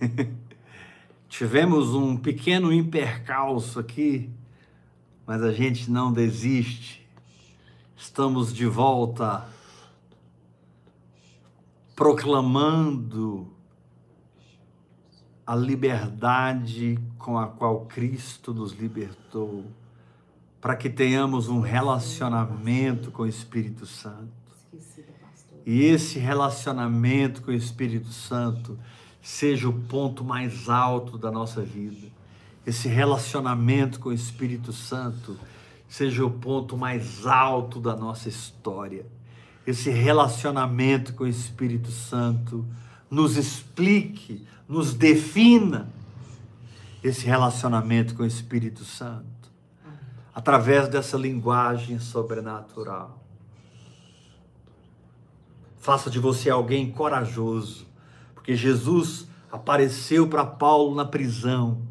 Tivemos 1.28 1.94
um 1.94 2.16
pequeno 2.16 2.72
impercalço 2.72 3.78
aqui, 3.78 4.30
mas 5.26 5.42
a 5.42 5.52
gente 5.52 5.90
não 5.90 6.12
desiste. 6.12 7.01
Estamos 8.04 8.52
de 8.52 8.66
volta 8.66 9.46
proclamando 11.94 13.46
a 15.46 15.54
liberdade 15.54 16.98
com 17.16 17.38
a 17.38 17.46
qual 17.46 17.86
Cristo 17.86 18.52
nos 18.52 18.72
libertou, 18.72 19.64
para 20.60 20.74
que 20.74 20.90
tenhamos 20.90 21.48
um 21.48 21.60
relacionamento 21.60 23.12
com 23.12 23.22
o 23.22 23.26
Espírito 23.26 23.86
Santo. 23.86 24.32
E 25.64 25.84
esse 25.84 26.18
relacionamento 26.18 27.40
com 27.40 27.52
o 27.52 27.54
Espírito 27.54 28.08
Santo 28.08 28.76
seja 29.22 29.68
o 29.68 29.80
ponto 29.80 30.24
mais 30.24 30.68
alto 30.68 31.16
da 31.16 31.30
nossa 31.30 31.62
vida. 31.62 32.08
Esse 32.66 32.88
relacionamento 32.88 34.00
com 34.00 34.08
o 34.08 34.12
Espírito 34.12 34.72
Santo 34.72 35.38
seja 35.92 36.24
o 36.24 36.30
ponto 36.30 36.74
mais 36.74 37.26
alto 37.26 37.78
da 37.78 37.94
nossa 37.94 38.26
história. 38.26 39.04
Esse 39.66 39.90
relacionamento 39.90 41.12
com 41.12 41.24
o 41.24 41.28
Espírito 41.28 41.90
Santo 41.90 42.66
nos 43.10 43.36
explique, 43.36 44.46
nos 44.66 44.94
defina 44.94 45.90
esse 47.04 47.26
relacionamento 47.26 48.14
com 48.14 48.22
o 48.22 48.26
Espírito 48.26 48.86
Santo 48.86 49.52
através 50.34 50.88
dessa 50.88 51.18
linguagem 51.18 51.98
sobrenatural. 51.98 53.22
Faça 55.76 56.08
de 56.08 56.18
você 56.18 56.48
alguém 56.48 56.90
corajoso, 56.90 57.86
porque 58.34 58.56
Jesus 58.56 59.28
apareceu 59.50 60.26
para 60.26 60.46
Paulo 60.46 60.94
na 60.94 61.04
prisão. 61.04 61.82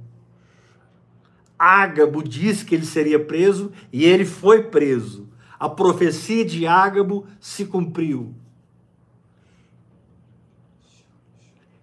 Ágabo 1.62 2.24
disse 2.24 2.66
que 2.66 2.74
ele 2.74 2.88
seria 2.88 3.24
preso 3.24 3.72
e 3.94 4.04
ele 4.04 4.26
foi 4.26 4.64
preso. 4.64 5.30
A 5.60 5.70
profecia 5.70 6.44
de 6.44 6.66
Ágabo 6.66 7.28
se 7.40 7.66
cumpriu. 7.66 8.34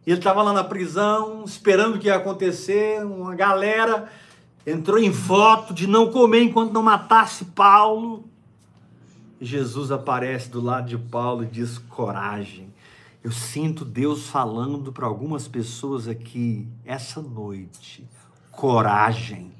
Ele 0.04 0.16
estava 0.16 0.42
lá 0.42 0.52
na 0.52 0.64
prisão, 0.64 1.44
esperando 1.44 1.94
o 1.94 1.98
que 2.00 2.08
ia 2.08 2.16
acontecer. 2.16 3.04
Uma 3.04 3.36
galera 3.36 4.10
entrou 4.66 4.98
em 4.98 5.10
voto 5.10 5.72
de 5.72 5.86
não 5.86 6.10
comer 6.10 6.42
enquanto 6.42 6.72
não 6.72 6.82
matasse 6.82 7.44
Paulo. 7.44 8.28
Jesus 9.40 9.92
aparece 9.92 10.50
do 10.50 10.60
lado 10.60 10.88
de 10.88 10.98
Paulo 10.98 11.44
e 11.44 11.46
diz: 11.46 11.78
coragem. 11.78 12.74
Eu 13.22 13.30
sinto 13.30 13.84
Deus 13.84 14.26
falando 14.26 14.92
para 14.92 15.06
algumas 15.06 15.46
pessoas 15.46 16.08
aqui 16.08 16.66
essa 16.84 17.22
noite. 17.22 18.04
Coragem. 18.50 19.57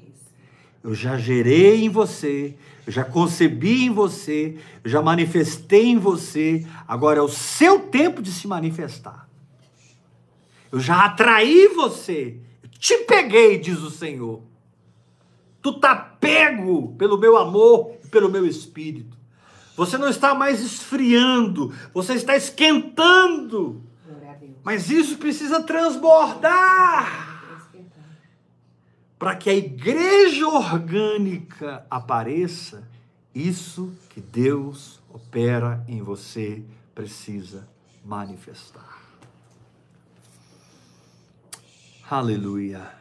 Eu 0.83 0.93
já 0.93 1.17
gerei 1.17 1.83
em 1.83 1.89
você, 1.89 2.55
eu 2.87 2.93
já 2.93 3.03
concebi 3.03 3.85
em 3.85 3.89
você, 3.89 4.57
eu 4.83 4.89
já 4.89 5.01
manifestei 5.01 5.87
em 5.87 5.97
você. 5.97 6.65
Agora 6.87 7.19
é 7.19 7.21
o 7.21 7.27
seu 7.27 7.79
tempo 7.79 8.21
de 8.21 8.31
se 8.31 8.47
manifestar. 8.47 9.27
Eu 10.71 10.79
já 10.79 11.05
atraí 11.05 11.67
você, 11.67 12.37
eu 12.63 12.69
te 12.69 12.97
peguei, 12.99 13.57
diz 13.57 13.79
o 13.79 13.89
Senhor. 13.89 14.41
Tu 15.61 15.73
tá 15.79 15.95
pego 15.95 16.95
pelo 16.97 17.17
meu 17.17 17.37
amor 17.37 17.95
e 18.03 18.07
pelo 18.07 18.29
meu 18.29 18.45
espírito. 18.45 19.17
Você 19.75 19.97
não 19.97 20.09
está 20.09 20.33
mais 20.33 20.61
esfriando, 20.61 21.73
você 21.93 22.13
está 22.13 22.35
esquentando. 22.35 23.83
Mas 24.63 24.89
isso 24.89 25.17
precisa 25.17 25.61
transbordar. 25.63 27.28
Para 29.19 29.35
que 29.35 29.49
a 29.49 29.53
igreja 29.53 30.47
orgânica 30.47 31.85
apareça. 31.91 32.87
Isso 33.35 33.93
que 34.09 34.21
Deus 34.21 35.01
opera 35.13 35.83
em 35.89 36.01
você 36.01 36.63
precisa 36.95 37.67
manifestar. 38.03 38.97
Aleluia. 42.09 42.97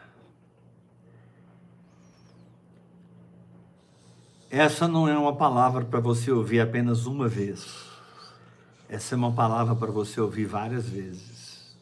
Essa 4.51 4.89
não 4.89 5.07
é 5.09 5.17
uma 5.17 5.37
palavra 5.37 5.85
para 5.85 6.01
você 6.01 6.33
ouvir 6.33 6.61
apenas 6.61 7.07
uma 7.07 7.29
vez. 7.29 7.87
Essa 8.89 9.15
é 9.15 9.17
uma 9.17 9.33
palavra 9.33 9.75
para 9.77 9.91
você 9.91 10.21
ouvir 10.21 10.47
várias 10.47 10.89
vezes. 10.89 11.77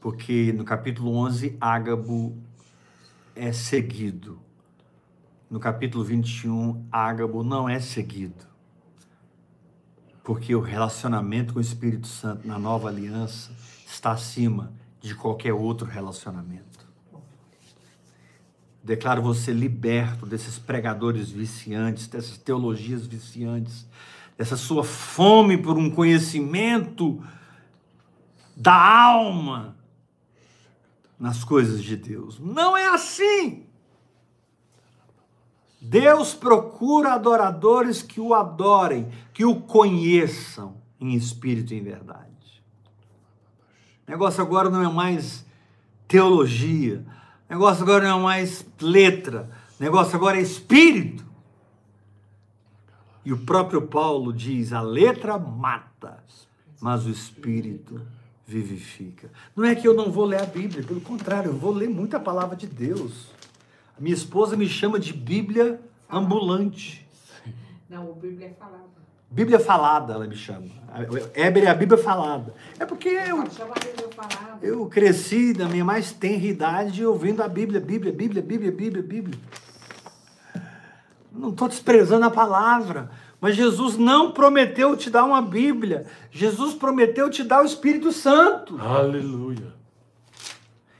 Porque 0.00 0.52
no 0.52 0.64
capítulo 0.64 1.14
11, 1.16 1.56
Ágabo 1.60 2.36
é 3.34 3.52
seguido. 3.52 4.40
No 5.50 5.60
capítulo 5.60 6.04
21, 6.04 6.86
Ágabo 6.90 7.42
não 7.42 7.68
é 7.68 7.78
seguido. 7.78 8.46
Porque 10.24 10.54
o 10.54 10.60
relacionamento 10.60 11.52
com 11.52 11.58
o 11.58 11.62
Espírito 11.62 12.06
Santo 12.06 12.46
na 12.46 12.58
nova 12.58 12.88
aliança 12.88 13.52
está 13.86 14.12
acima 14.12 14.72
de 15.00 15.14
qualquer 15.14 15.52
outro 15.52 15.86
relacionamento. 15.86 16.86
Declaro 18.82 19.22
você 19.22 19.52
liberto 19.52 20.26
desses 20.26 20.58
pregadores 20.58 21.30
viciantes, 21.30 22.06
dessas 22.08 22.38
teologias 22.38 23.06
viciantes, 23.06 23.86
dessa 24.36 24.56
sua 24.56 24.82
fome 24.82 25.56
por 25.56 25.76
um 25.76 25.90
conhecimento 25.90 27.22
da 28.56 28.74
alma 28.74 29.76
nas 31.22 31.44
coisas 31.44 31.84
de 31.84 31.96
Deus. 31.96 32.40
Não 32.40 32.76
é 32.76 32.88
assim. 32.88 33.64
Deus 35.80 36.34
procura 36.34 37.14
adoradores 37.14 38.02
que 38.02 38.20
o 38.20 38.34
adorem, 38.34 39.08
que 39.32 39.44
o 39.44 39.60
conheçam 39.60 40.74
em 41.00 41.14
espírito 41.14 41.72
e 41.72 41.78
em 41.78 41.82
verdade. 41.82 42.64
O 44.04 44.10
negócio 44.10 44.42
agora 44.42 44.68
não 44.68 44.82
é 44.82 44.92
mais 44.92 45.46
teologia, 46.08 47.06
o 47.48 47.52
negócio 47.52 47.84
agora 47.84 48.08
não 48.08 48.18
é 48.18 48.22
mais 48.22 48.66
letra, 48.80 49.48
o 49.78 49.82
negócio 49.82 50.16
agora 50.16 50.38
é 50.38 50.42
espírito. 50.42 51.24
E 53.24 53.32
o 53.32 53.38
próprio 53.38 53.82
Paulo 53.82 54.32
diz: 54.32 54.72
a 54.72 54.80
letra 54.80 55.38
mata, 55.38 56.20
mas 56.80 57.06
o 57.06 57.10
espírito 57.10 58.04
vivifica. 58.52 59.30
Não 59.56 59.64
é 59.64 59.74
que 59.74 59.86
eu 59.86 59.94
não 59.94 60.10
vou 60.10 60.24
ler 60.24 60.40
a 60.40 60.46
Bíblia, 60.46 60.84
pelo 60.84 61.00
contrário, 61.00 61.50
eu 61.50 61.56
vou 61.56 61.72
ler 61.72 61.88
muita 61.88 62.20
palavra 62.20 62.56
de 62.56 62.66
Deus. 62.66 63.32
A 63.96 64.00
minha 64.00 64.14
esposa 64.14 64.56
me 64.56 64.68
chama 64.68 64.98
de 64.98 65.12
Bíblia 65.12 65.80
ambulante. 66.10 67.06
Não, 67.88 68.10
o 68.10 68.14
Bíblia 68.14 68.48
é 68.48 68.50
falada. 68.50 68.82
Bíblia 69.30 69.58
falada, 69.58 70.12
ela 70.12 70.26
me 70.26 70.36
chama. 70.36 70.66
Éber 71.34 71.64
é 71.64 71.68
a 71.68 71.74
Bíblia 71.74 71.96
falada. 71.96 72.54
É 72.78 72.84
porque 72.84 73.08
eu, 73.08 73.42
eu 74.60 74.86
cresci 74.86 75.54
na 75.56 75.66
minha 75.66 75.84
mais 75.84 76.12
tenra 76.12 76.44
idade 76.44 77.04
ouvindo 77.04 77.42
a 77.42 77.48
Bíblia, 77.48 77.80
Bíblia, 77.80 78.12
Bíblia, 78.12 78.42
Bíblia, 78.42 78.70
Bíblia, 78.70 79.02
Bíblia. 79.02 79.40
Não 81.32 81.48
estou 81.48 81.66
desprezando 81.66 82.26
a 82.26 82.30
palavra, 82.30 83.10
mas 83.42 83.56
Jesus 83.56 83.98
não 83.98 84.30
prometeu 84.30 84.96
te 84.96 85.10
dar 85.10 85.24
uma 85.24 85.42
Bíblia. 85.42 86.06
Jesus 86.30 86.74
prometeu 86.74 87.28
te 87.28 87.42
dar 87.42 87.60
o 87.60 87.66
Espírito 87.66 88.12
Santo. 88.12 88.80
Aleluia. 88.80 89.74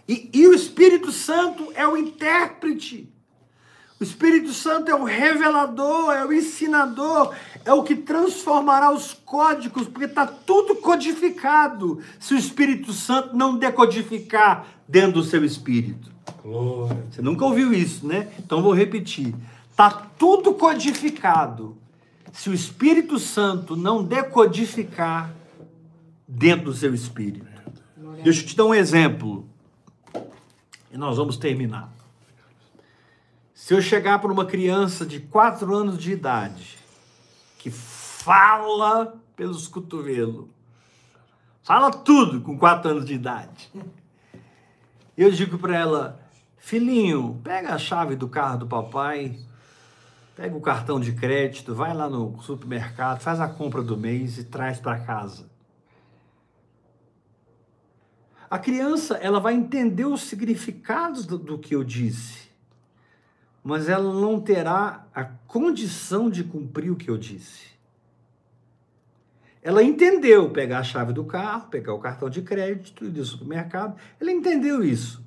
E, 0.09 0.28
e 0.34 0.49
o 0.49 0.53
Espírito 0.53 1.12
Santo 1.12 1.68
é 1.72 1.86
o 1.86 1.97
intérprete. 1.97 3.09
O 4.01 4.03
Espírito 4.03 4.53
Santo 4.53 4.90
é 4.90 4.95
o 4.97 5.05
revelador, 5.05 6.11
é 6.11 6.26
o 6.26 6.32
ensinador, 6.32 7.32
é 7.64 7.72
o 7.72 7.84
que 7.84 7.95
transformará 7.95 8.90
os 8.90 9.14
códigos, 9.14 9.86
porque 9.86 10.07
está 10.07 10.26
tudo 10.26 10.74
codificado. 10.74 12.03
Se 12.18 12.34
o 12.34 12.36
Espírito 12.36 12.93
Santo 12.93 13.36
não 13.36 13.57
decodificar 13.57 14.66
dentro 14.88 15.12
do 15.12 15.22
seu 15.22 15.45
espírito. 15.45 16.11
Glória. 16.43 17.05
Você 17.09 17.22
nunca 17.22 17.45
ouviu 17.45 17.72
isso, 17.72 18.05
né? 18.05 18.32
Então 18.40 18.61
vou 18.61 18.72
repetir. 18.72 19.32
Está 19.70 19.88
tudo 20.18 20.55
codificado. 20.55 21.80
Se 22.33 22.51
o 22.51 22.55
Espírito 22.55 23.18
Santo 23.18 23.76
não 23.76 24.03
decodificar 24.03 25.33
dentro 26.26 26.66
do 26.66 26.74
seu 26.74 26.95
espírito. 26.95 27.47
Deixa 28.24 28.41
eu 28.41 28.47
te 28.47 28.57
dar 28.57 28.64
um 28.64 28.74
exemplo. 28.74 29.47
E 30.91 30.97
nós 30.97 31.16
vamos 31.16 31.37
terminar. 31.37 31.93
Se 33.55 33.74
eu 33.74 33.83
chegar 33.83 34.18
para 34.18 34.33
uma 34.33 34.47
criança 34.47 35.05
de 35.07 35.20
4 35.20 35.74
anos 35.74 35.99
de 35.99 36.12
idade, 36.12 36.78
que 37.59 37.70
fala 37.70 39.14
pelos 39.37 39.68
cotovelos, 39.68 40.47
fala 41.62 41.91
tudo 41.91 42.41
com 42.41 42.59
4 42.59 42.91
anos 42.91 43.05
de 43.05 43.14
idade, 43.14 43.70
eu 45.16 45.30
digo 45.30 45.59
para 45.59 45.76
ela: 45.76 46.20
filhinho, 46.57 47.41
pega 47.45 47.74
a 47.74 47.78
chave 47.78 48.16
do 48.16 48.28
carro 48.28 48.59
do 48.59 48.66
papai, 48.66 49.39
pega 50.35 50.57
o 50.57 50.61
cartão 50.61 50.99
de 50.99 51.12
crédito, 51.12 51.74
vai 51.74 51.95
lá 51.95 52.09
no 52.09 52.41
supermercado, 52.43 53.20
faz 53.20 53.41
a 53.41 53.49
compra 53.49 53.83
do 53.83 53.97
mês 53.97 54.39
e 54.39 54.45
traz 54.45 54.80
para 54.80 54.99
casa. 55.01 55.51
A 58.51 58.59
criança, 58.59 59.16
ela 59.16 59.41
vai 59.41 59.55
entender 59.55 60.05
os 60.05 60.22
significados 60.22 61.24
do, 61.24 61.39
do 61.39 61.59
que 61.59 61.74
eu 61.74 61.83
disse, 61.83 62.51
mas 63.64 63.89
ela 63.89 64.12
não 64.12 64.41
terá 64.41 65.07
a 65.14 65.24
condição 65.24 66.28
de 66.28 66.45
cumprir 66.45 66.91
o 66.91 66.97
que 66.97 67.09
eu 67.09 67.16
disse. 67.16 67.72
Ela 69.62 69.83
entendeu 69.83 70.51
pegar 70.51 70.80
a 70.80 70.85
chave 70.85 71.12
do 71.12 71.24
carro, 71.24 71.68
pegar 71.68 71.95
o 71.95 72.01
cartão 72.01 72.28
de 72.28 72.43
crédito 72.43 73.09
do 73.09 73.24
supermercado. 73.24 73.97
Ela 74.20 74.33
entendeu 74.33 74.83
isso. 74.83 75.24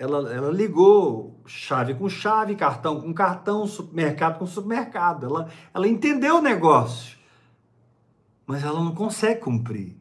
Ela, 0.00 0.32
ela 0.32 0.50
ligou 0.50 1.38
chave 1.44 1.94
com 1.94 2.08
chave, 2.08 2.56
cartão 2.56 3.02
com 3.02 3.12
cartão, 3.12 3.66
supermercado 3.66 4.38
com 4.38 4.46
supermercado. 4.46 5.26
Ela, 5.26 5.50
ela 5.74 5.86
entendeu 5.86 6.38
o 6.38 6.40
negócio, 6.40 7.18
mas 8.46 8.64
ela 8.64 8.82
não 8.82 8.94
consegue 8.94 9.42
cumprir. 9.42 9.94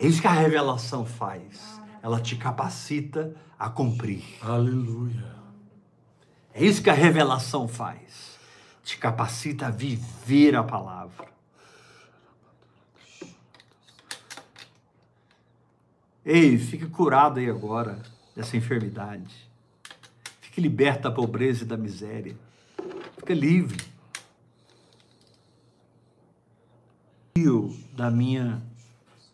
É 0.00 0.08
isso 0.08 0.20
que 0.20 0.26
a 0.26 0.32
revelação 0.32 1.06
faz. 1.06 1.80
Ela 2.02 2.20
te 2.20 2.34
capacita 2.34 3.36
a 3.56 3.70
cumprir. 3.70 4.24
Aleluia. 4.42 5.36
É 6.52 6.64
isso 6.64 6.82
que 6.82 6.90
a 6.90 6.92
revelação 6.92 7.68
faz. 7.68 8.36
Te 8.82 8.98
capacita 8.98 9.68
a 9.68 9.70
viver 9.70 10.56
a 10.56 10.64
palavra. 10.64 11.28
Ei, 16.24 16.58
fique 16.58 16.86
curado 16.86 17.38
aí 17.38 17.48
agora 17.48 18.15
dessa 18.36 18.56
enfermidade. 18.56 19.34
Fique 20.42 20.60
liberto 20.60 21.04
da 21.04 21.10
pobreza 21.10 21.64
e 21.64 21.66
da 21.66 21.78
miséria. 21.78 22.36
Fique 23.18 23.34
livre. 23.34 23.82
Da 27.92 28.10
minha 28.10 28.62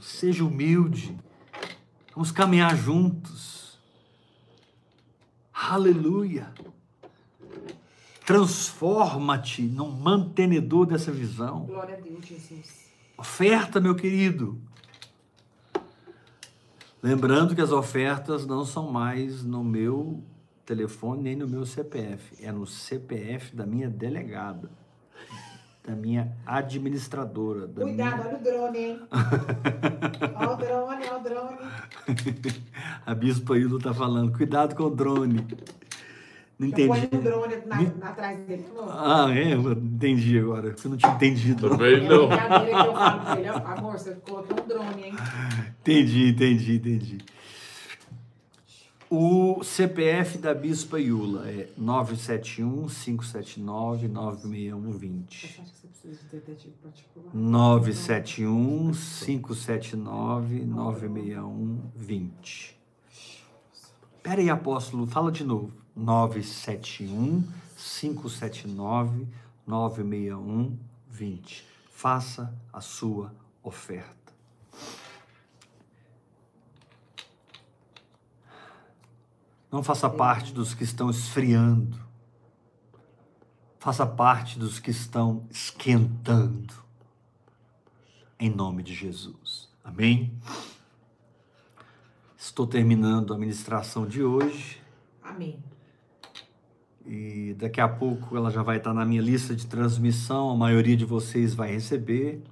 Seja 0.01 0.45
humilde. 0.45 1.17
Vamos 2.15 2.31
caminhar 2.31 2.77
juntos. 2.77 3.77
Aleluia. 5.53 6.53
Transforma-te 8.29 9.63
num 9.63 9.91
mantenedor 9.91 10.85
dessa 10.85 11.11
visão. 11.11 11.61
Glória 11.61 11.97
a 11.97 11.99
Deus, 11.99 12.27
Jesus. 12.27 12.91
Oferta, 13.17 13.81
meu 13.81 13.95
querido. 13.95 14.61
Lembrando 17.03 17.55
que 17.55 17.63
as 17.63 17.73
ofertas 17.73 18.45
não 18.45 18.67
são 18.67 18.93
mais 18.93 19.43
no 19.43 19.65
meu 19.65 20.23
telefone 20.67 21.23
nem 21.23 21.37
no 21.37 21.49
meu 21.49 21.65
CPF, 21.65 22.45
é 22.45 22.53
no 22.53 22.67
CPF 22.67 23.57
da 23.57 23.65
minha 23.65 23.89
delegada, 23.89 24.71
da 25.83 25.97
minha 25.97 26.37
administradora. 26.45 27.67
Da 27.67 27.81
Cuidado, 27.81 28.15
minha... 28.15 28.29
olha 28.29 28.37
o 28.37 28.43
drone, 28.43 28.79
hein? 28.79 29.01
olha 30.37 30.51
o 30.51 30.57
drone, 30.57 31.05
olha 31.07 31.17
o 31.17 31.23
drone. 31.23 31.59
A 33.07 33.15
Bispo 33.15 33.57
Hildo 33.57 33.79
está 33.79 33.95
falando, 33.95 34.37
cuidado 34.37 34.77
com 34.77 34.83
o 34.83 34.91
drone. 34.91 35.47
Não 36.59 36.67
entendi. 36.67 36.89
Põe 36.89 37.09
um 37.13 37.23
drone 37.23 37.57
na, 37.67 37.83
na, 37.83 38.09
atrás 38.09 38.41
dele. 38.41 38.67
Ah, 38.91 39.27
é? 39.31 39.55
Eu 39.55 39.73
entendi 39.73 40.39
agora. 40.39 40.75
Eu 40.83 40.91
não 40.91 40.97
tinha 40.97 41.13
entendido. 41.13 41.71
Também 41.71 42.09
não. 42.09 42.25
É 42.25 42.37
brincadeira 42.37 42.83
que 42.83 42.89
eu 42.89 42.95
falo 42.95 43.21
pra 43.21 43.39
ele. 43.39 43.49
Amor, 43.49 43.93
você 43.93 44.15
colocou 44.17 44.61
um 44.61 44.67
drone, 44.67 45.05
hein? 45.05 45.15
Entendi, 45.81 46.31
entendi, 46.31 46.77
entendi. 46.77 47.19
O 49.11 49.63
CPF 49.63 50.37
da 50.37 50.53
Bispa 50.53 51.01
Iula 51.01 51.49
é 51.49 51.69
971 51.79 52.89
579 52.89 54.09
96120. 54.09 55.63
971 57.33 58.93
579 58.93 60.65
96120. 60.65 62.77
Pera 64.23 64.41
aí, 64.43 64.51
apóstolo, 64.51 65.07
fala 65.07 65.33
de 65.33 65.45
novo. 65.45 65.73
971 65.99 67.45
579 67.77 69.27
96120. 69.67 71.67
Faça 71.91 72.55
a 72.73 72.81
sua 72.81 73.35
oferta. 73.63 74.33
Não 79.71 79.83
faça 79.83 80.09
parte 80.09 80.55
dos 80.55 80.73
que 80.73 80.85
estão 80.85 81.11
esfriando. 81.11 81.99
Faça 83.79 84.07
parte 84.07 84.59
dos 84.59 84.79
que 84.79 84.91
estão 84.91 85.47
esquentando. 85.51 86.73
Em 88.39 88.49
nome 88.49 88.83
de 88.83 88.95
Jesus. 88.95 89.69
Amém? 89.85 90.33
Estou 92.37 92.67
terminando 92.67 93.35
a 93.35 93.39
ministração 93.39 94.07
de 94.07 94.23
hoje. 94.23 94.81
Amém. 95.23 95.63
E 97.11 97.55
daqui 97.55 97.81
a 97.81 97.89
pouco 97.89 98.37
ela 98.37 98.51
já 98.51 98.63
vai 98.63 98.77
estar 98.77 98.93
na 98.93 99.03
minha 99.03 99.23
lista 99.23 99.57
de 99.57 99.67
transmissão, 99.67 100.51
a 100.51 100.55
maioria 100.55 100.95
de 100.95 101.07
vocês 101.07 101.55
vai 101.55 101.73
receber. 101.73 102.43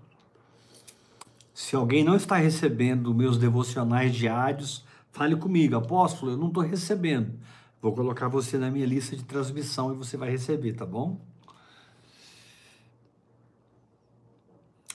Se 1.53 1.77
alguém 1.77 2.03
não 2.03 2.17
está 2.17 2.37
recebendo 2.37 3.15
meus 3.15 3.37
devocionais 3.37 4.15
diários, 4.15 4.83
fale 5.13 5.37
comigo, 5.37 5.77
apóstolo, 5.77 6.33
eu 6.33 6.39
não 6.39 6.49
estou 6.49 6.63
recebendo. 6.63 7.39
Vou 7.83 7.93
colocar 7.93 8.29
você 8.29 8.57
na 8.57 8.71
minha 8.71 8.87
lista 8.87 9.15
de 9.15 9.25
transmissão 9.25 9.93
e 9.93 9.97
você 9.97 10.17
vai 10.17 10.31
receber, 10.31 10.73
tá 10.73 10.87
bom? 10.87 11.21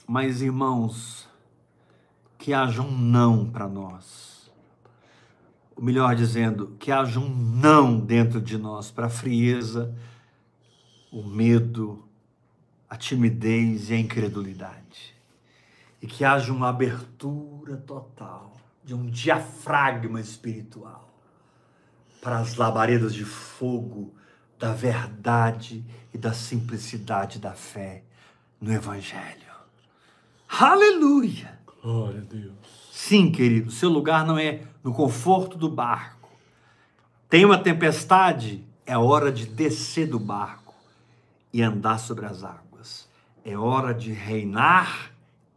Mas 0.08 0.42
irmãos, 0.42 1.28
que 2.36 2.52
haja 2.52 2.82
um 2.82 2.98
não 2.98 3.48
para 3.48 3.68
nós 3.68 4.31
ou 5.82 5.86
melhor 5.86 6.14
dizendo, 6.14 6.76
que 6.78 6.92
haja 6.92 7.18
um 7.18 7.28
não 7.28 7.98
dentro 7.98 8.40
de 8.40 8.56
nós 8.56 8.92
para 8.92 9.06
a 9.06 9.10
frieza, 9.10 9.92
o 11.10 11.24
medo, 11.24 12.08
a 12.88 12.96
timidez 12.96 13.90
e 13.90 13.94
a 13.94 13.98
incredulidade. 13.98 15.12
E 16.00 16.06
que 16.06 16.24
haja 16.24 16.52
uma 16.52 16.68
abertura 16.68 17.76
total 17.76 18.56
de 18.84 18.94
um 18.94 19.10
diafragma 19.10 20.20
espiritual 20.20 21.12
para 22.20 22.38
as 22.38 22.54
labaredas 22.54 23.12
de 23.12 23.24
fogo 23.24 24.14
da 24.60 24.72
verdade 24.72 25.84
e 26.14 26.18
da 26.18 26.32
simplicidade 26.32 27.40
da 27.40 27.54
fé 27.54 28.04
no 28.60 28.72
Evangelho. 28.72 29.50
Aleluia! 30.48 31.58
Glória 31.82 32.20
a 32.20 32.24
Deus. 32.24 32.54
Sim, 32.92 33.32
querido, 33.32 33.72
seu 33.72 33.88
lugar 33.88 34.24
não 34.24 34.38
é 34.38 34.60
no 34.82 34.92
conforto 34.92 35.56
do 35.56 35.68
barco. 35.68 36.28
Tem 37.28 37.44
uma 37.44 37.58
tempestade, 37.58 38.64
é 38.84 38.96
hora 38.96 39.32
de 39.32 39.46
descer 39.46 40.06
do 40.06 40.18
barco 40.18 40.74
e 41.52 41.62
andar 41.62 41.98
sobre 41.98 42.26
as 42.26 42.44
águas. 42.44 43.08
É 43.44 43.56
hora 43.56 43.94
de 43.94 44.12
reinar 44.12 45.12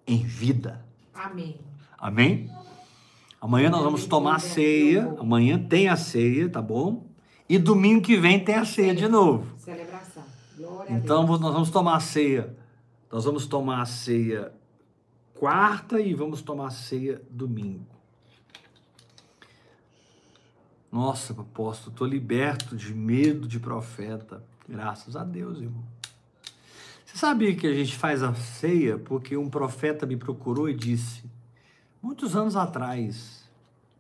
em 0.07 0.23
vida. 0.23 0.86
Amém. 1.13 1.59
Amém? 1.97 2.50
Amanhã 3.41 3.70
nós 3.70 3.83
vamos 3.83 4.05
tomar 4.05 4.36
a 4.36 4.39
ceia. 4.39 5.16
Amanhã 5.20 5.59
tem 5.59 5.87
a 5.87 5.95
ceia, 5.95 6.50
tá 6.50 6.62
bom? 6.62 7.05
E 7.47 7.58
domingo 7.59 8.01
que 8.01 8.17
vem 8.17 8.43
tem 8.43 8.55
a 8.55 8.66
ceia 8.66 8.95
de 8.95 9.08
novo. 9.08 9.45
Celebração. 9.58 10.24
Então 10.89 11.25
nós 11.25 11.54
vamos 11.54 11.70
tomar 11.70 11.97
a 11.97 12.00
ceia. 12.00 12.55
Nós 13.12 13.25
vamos 13.25 13.45
tomar 13.45 13.82
a 13.82 13.86
ceia 13.86 14.51
quarta 15.36 16.00
e 16.00 16.13
vamos 16.13 16.41
tomar 16.41 16.71
ceia 16.71 17.21
domingo. 17.29 17.95
Nossa, 20.96 21.34
apóstolo, 21.34 21.92
estou 21.92 22.08
liberto 22.08 22.74
de 22.74 22.96
medo 22.96 23.50
de 23.50 23.59
profeta. 23.59 24.42
Graças 24.66 25.17
a 25.17 25.26
Deus, 25.26 25.59
irmão. 25.59 25.84
Você 27.05 27.17
sabia 27.17 27.54
que 27.54 27.67
a 27.67 27.74
gente 27.74 27.97
faz 27.97 28.24
a 28.24 28.34
ceia 28.34 28.97
porque 28.97 29.36
um 29.36 29.50
profeta 29.50 30.05
me 30.05 30.16
procurou 30.16 30.70
e 30.70 30.74
disse, 30.74 31.30
muitos 32.01 32.34
anos 32.34 32.55
atrás, 32.55 33.43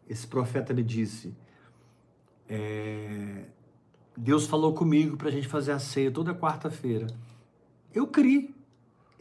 esse 0.07 0.25
profeta 0.25 0.73
me 0.73 0.81
disse, 0.81 1.35
é, 2.47 3.43
Deus 4.15 4.47
falou 4.47 4.73
comigo 4.73 5.17
para 5.17 5.27
a 5.27 5.31
gente 5.33 5.49
fazer 5.49 5.73
a 5.73 5.79
ceia 5.79 6.09
toda 6.09 6.33
quarta-feira. 6.33 7.07
Eu 7.93 8.07
criei 8.07 8.55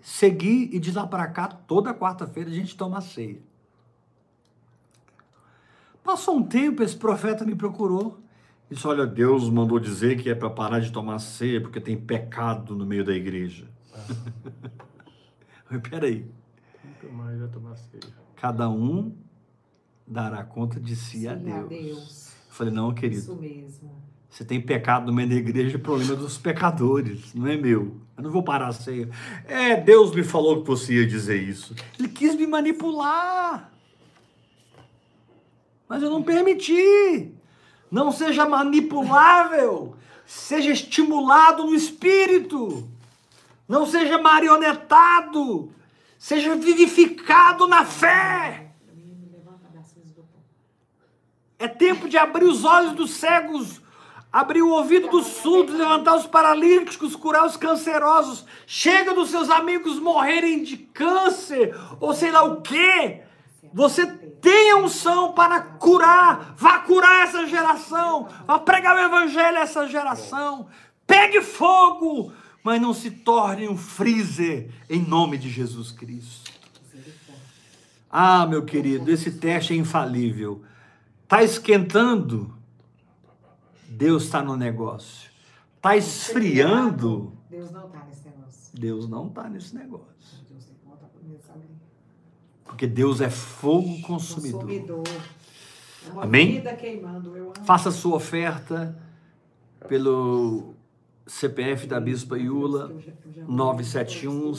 seguir 0.00 0.72
e 0.72 0.78
de 0.78 0.92
lá 0.92 1.08
para 1.08 1.26
cá, 1.26 1.48
toda 1.48 1.92
quarta-feira 1.92 2.48
a 2.48 2.54
gente 2.54 2.76
toma 2.76 3.00
ceia. 3.00 3.42
Passou 6.04 6.36
um 6.36 6.42
tempo, 6.42 6.82
esse 6.82 6.94
profeta 6.94 7.46
me 7.46 7.54
procurou. 7.54 8.20
Disse: 8.70 8.86
Olha, 8.86 9.06
Deus 9.06 9.48
mandou 9.48 9.80
dizer 9.80 10.22
que 10.22 10.28
é 10.28 10.34
para 10.34 10.50
parar 10.50 10.80
de 10.80 10.92
tomar 10.92 11.18
ceia 11.18 11.60
porque 11.62 11.80
tem 11.80 11.96
pecado 11.96 12.76
no 12.76 12.84
meio 12.84 13.04
da 13.04 13.14
igreja. 13.14 13.66
Mas 15.70 15.80
peraí. 15.88 16.26
Nunca 16.84 17.16
mais 17.16 17.38
vai 17.38 17.48
tomar 17.48 17.74
ceia. 17.76 18.12
Cada 18.36 18.68
um 18.68 19.16
dará 20.06 20.44
conta 20.44 20.78
de 20.78 20.94
si 20.94 21.20
Sim, 21.20 21.28
a 21.28 21.34
Deus. 21.34 21.56
a 21.56 21.66
Deus. 21.66 22.32
Eu 22.48 22.54
falei: 22.54 22.72
Não, 22.72 22.92
querido. 22.92 23.22
Isso 23.22 23.36
mesmo. 23.36 24.04
Você 24.28 24.44
tem 24.44 24.60
pecado 24.60 25.06
no 25.06 25.12
meio 25.12 25.28
da 25.28 25.36
igreja, 25.36 25.76
o 25.76 25.80
problema 25.80 26.14
é 26.14 26.16
dos 26.16 26.36
pecadores, 26.36 27.32
não 27.34 27.46
é 27.46 27.56
meu. 27.56 28.00
Eu 28.16 28.22
não 28.24 28.32
vou 28.32 28.42
parar 28.42 28.66
a 28.66 28.72
ceia. 28.72 29.08
É, 29.46 29.80
Deus 29.80 30.12
me 30.12 30.24
falou 30.24 30.60
que 30.60 30.66
você 30.66 30.94
ia 30.94 31.06
dizer 31.06 31.40
isso. 31.40 31.72
Ele 31.96 32.08
quis 32.08 32.34
me 32.34 32.44
manipular. 32.44 33.72
Mas 35.88 36.02
eu 36.02 36.10
não 36.10 36.22
permiti. 36.22 37.32
Não 37.90 38.10
seja 38.10 38.46
manipulável. 38.48 39.96
Seja 40.26 40.70
estimulado 40.70 41.64
no 41.64 41.74
espírito. 41.74 42.88
Não 43.68 43.86
seja 43.86 44.18
marionetado. 44.18 45.72
Seja 46.18 46.54
vivificado 46.54 47.66
na 47.66 47.84
fé. 47.84 48.64
É 51.58 51.68
tempo 51.68 52.08
de 52.08 52.18
abrir 52.18 52.44
os 52.44 52.64
olhos 52.64 52.92
dos 52.92 53.12
cegos, 53.12 53.80
abrir 54.30 54.60
o 54.60 54.70
ouvido 54.70 55.08
dos 55.08 55.26
surdos, 55.26 55.74
levantar 55.74 56.16
os 56.16 56.26
paralíticos, 56.26 57.16
curar 57.16 57.46
os 57.46 57.56
cancerosos. 57.56 58.44
Chega 58.66 59.14
dos 59.14 59.30
seus 59.30 59.48
amigos 59.48 59.98
morrerem 59.98 60.62
de 60.62 60.76
câncer 60.76 61.74
ou 62.00 62.12
sei 62.12 62.30
lá 62.30 62.42
o 62.42 62.60
quê. 62.60 63.22
Você 63.72 64.06
tem 64.44 64.72
a 64.72 64.76
unção 64.76 65.32
para 65.32 65.58
curar. 65.58 66.54
Vá 66.54 66.80
curar 66.80 67.26
essa 67.26 67.46
geração. 67.46 68.28
Vá 68.46 68.58
pregar 68.58 68.94
o 68.94 68.98
evangelho 69.00 69.56
a 69.56 69.62
essa 69.62 69.88
geração. 69.88 70.68
Pegue 71.06 71.40
fogo, 71.40 72.30
mas 72.62 72.78
não 72.78 72.92
se 72.92 73.10
torne 73.10 73.66
um 73.66 73.76
freezer 73.76 74.70
em 74.90 75.00
nome 75.00 75.38
de 75.38 75.48
Jesus 75.48 75.90
Cristo. 75.90 76.52
Ah, 78.10 78.46
meu 78.46 78.66
querido, 78.66 79.10
esse 79.10 79.30
teste 79.30 79.72
é 79.72 79.76
infalível. 79.76 80.62
Está 81.22 81.42
esquentando, 81.42 82.54
Deus 83.88 84.24
está 84.24 84.42
no 84.42 84.56
negócio. 84.56 85.30
Está 85.76 85.96
esfriando, 85.96 87.32
Deus 87.48 87.70
não 87.70 87.86
está 87.86 88.04
nesse 88.04 88.28
negócio. 88.28 88.78
Deus 88.78 89.08
não 89.08 89.26
está 89.28 89.48
nesse 89.48 89.74
negócio. 89.74 90.38
Deus 90.50 90.64
tem 90.64 90.74
que 90.74 90.86
voltar 90.86 91.06
para 91.06 91.22
mim, 91.22 91.38
sabe? 91.46 91.62
Porque 92.74 92.88
Deus 92.88 93.20
é 93.20 93.30
fogo 93.30 94.00
consumidor. 94.02 94.62
Consumidor. 94.62 95.04
É 95.06 96.20
Amém? 96.22 96.60
Faça 97.64 97.92
sua 97.92 98.16
oferta 98.16 98.98
pelo 99.88 100.74
CPF 101.24 101.86
da 101.86 102.00
Bispa 102.00 102.36
Iula, 102.36 102.90
Eu 102.90 103.00
já- 103.00 103.12
eu 103.24 103.32
já- 103.32 103.44
971 103.44 104.52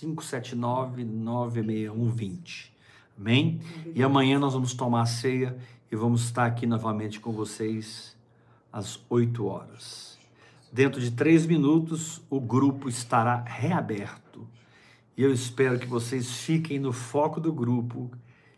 579 0.00 1.04
96120. 1.04 2.72
Amém? 3.18 3.60
E 3.94 4.02
amanhã 4.02 4.38
nós 4.38 4.54
vamos 4.54 4.72
tomar 4.72 5.02
a 5.02 5.06
ceia 5.06 5.54
e 5.90 5.94
vamos 5.94 6.24
estar 6.24 6.46
aqui 6.46 6.66
novamente 6.66 7.20
com 7.20 7.32
vocês 7.32 8.16
às 8.72 8.98
8 9.10 9.44
horas. 9.46 10.18
Dentro 10.72 10.98
de 11.02 11.10
três 11.10 11.44
minutos, 11.44 12.22
o 12.30 12.40
grupo 12.40 12.88
estará 12.88 13.44
reaberto. 13.46 14.21
E 15.16 15.22
eu 15.22 15.32
espero 15.32 15.78
que 15.78 15.86
vocês 15.86 16.30
fiquem 16.30 16.78
no 16.78 16.92
foco 16.92 17.40
do 17.40 17.52
grupo, 17.52 18.10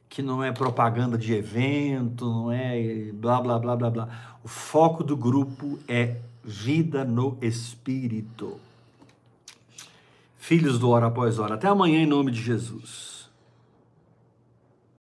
que 0.09 0.23
não 0.23 0.43
é 0.43 0.53
propaganda 0.53 1.19
de 1.19 1.33
evento, 1.35 2.25
não 2.25 2.53
é 2.53 3.11
blá 3.13 3.41
blá 3.41 3.59
blá 3.59 3.77
blá 3.77 3.91
blá. 3.91 4.39
O 4.45 4.49
foco 4.49 5.03
do 5.03 5.17
grupo 5.17 5.79
é 5.89 6.19
vida 6.45 7.05
no 7.05 7.37
espírito. 7.41 8.61
Filhos 10.37 10.79
do 10.79 10.91
hora 10.91 11.07
após 11.07 11.39
hora. 11.39 11.55
Até 11.55 11.67
amanhã 11.67 12.03
em 12.03 12.07
nome 12.07 12.31
de 12.31 12.41
Jesus. 12.41 13.14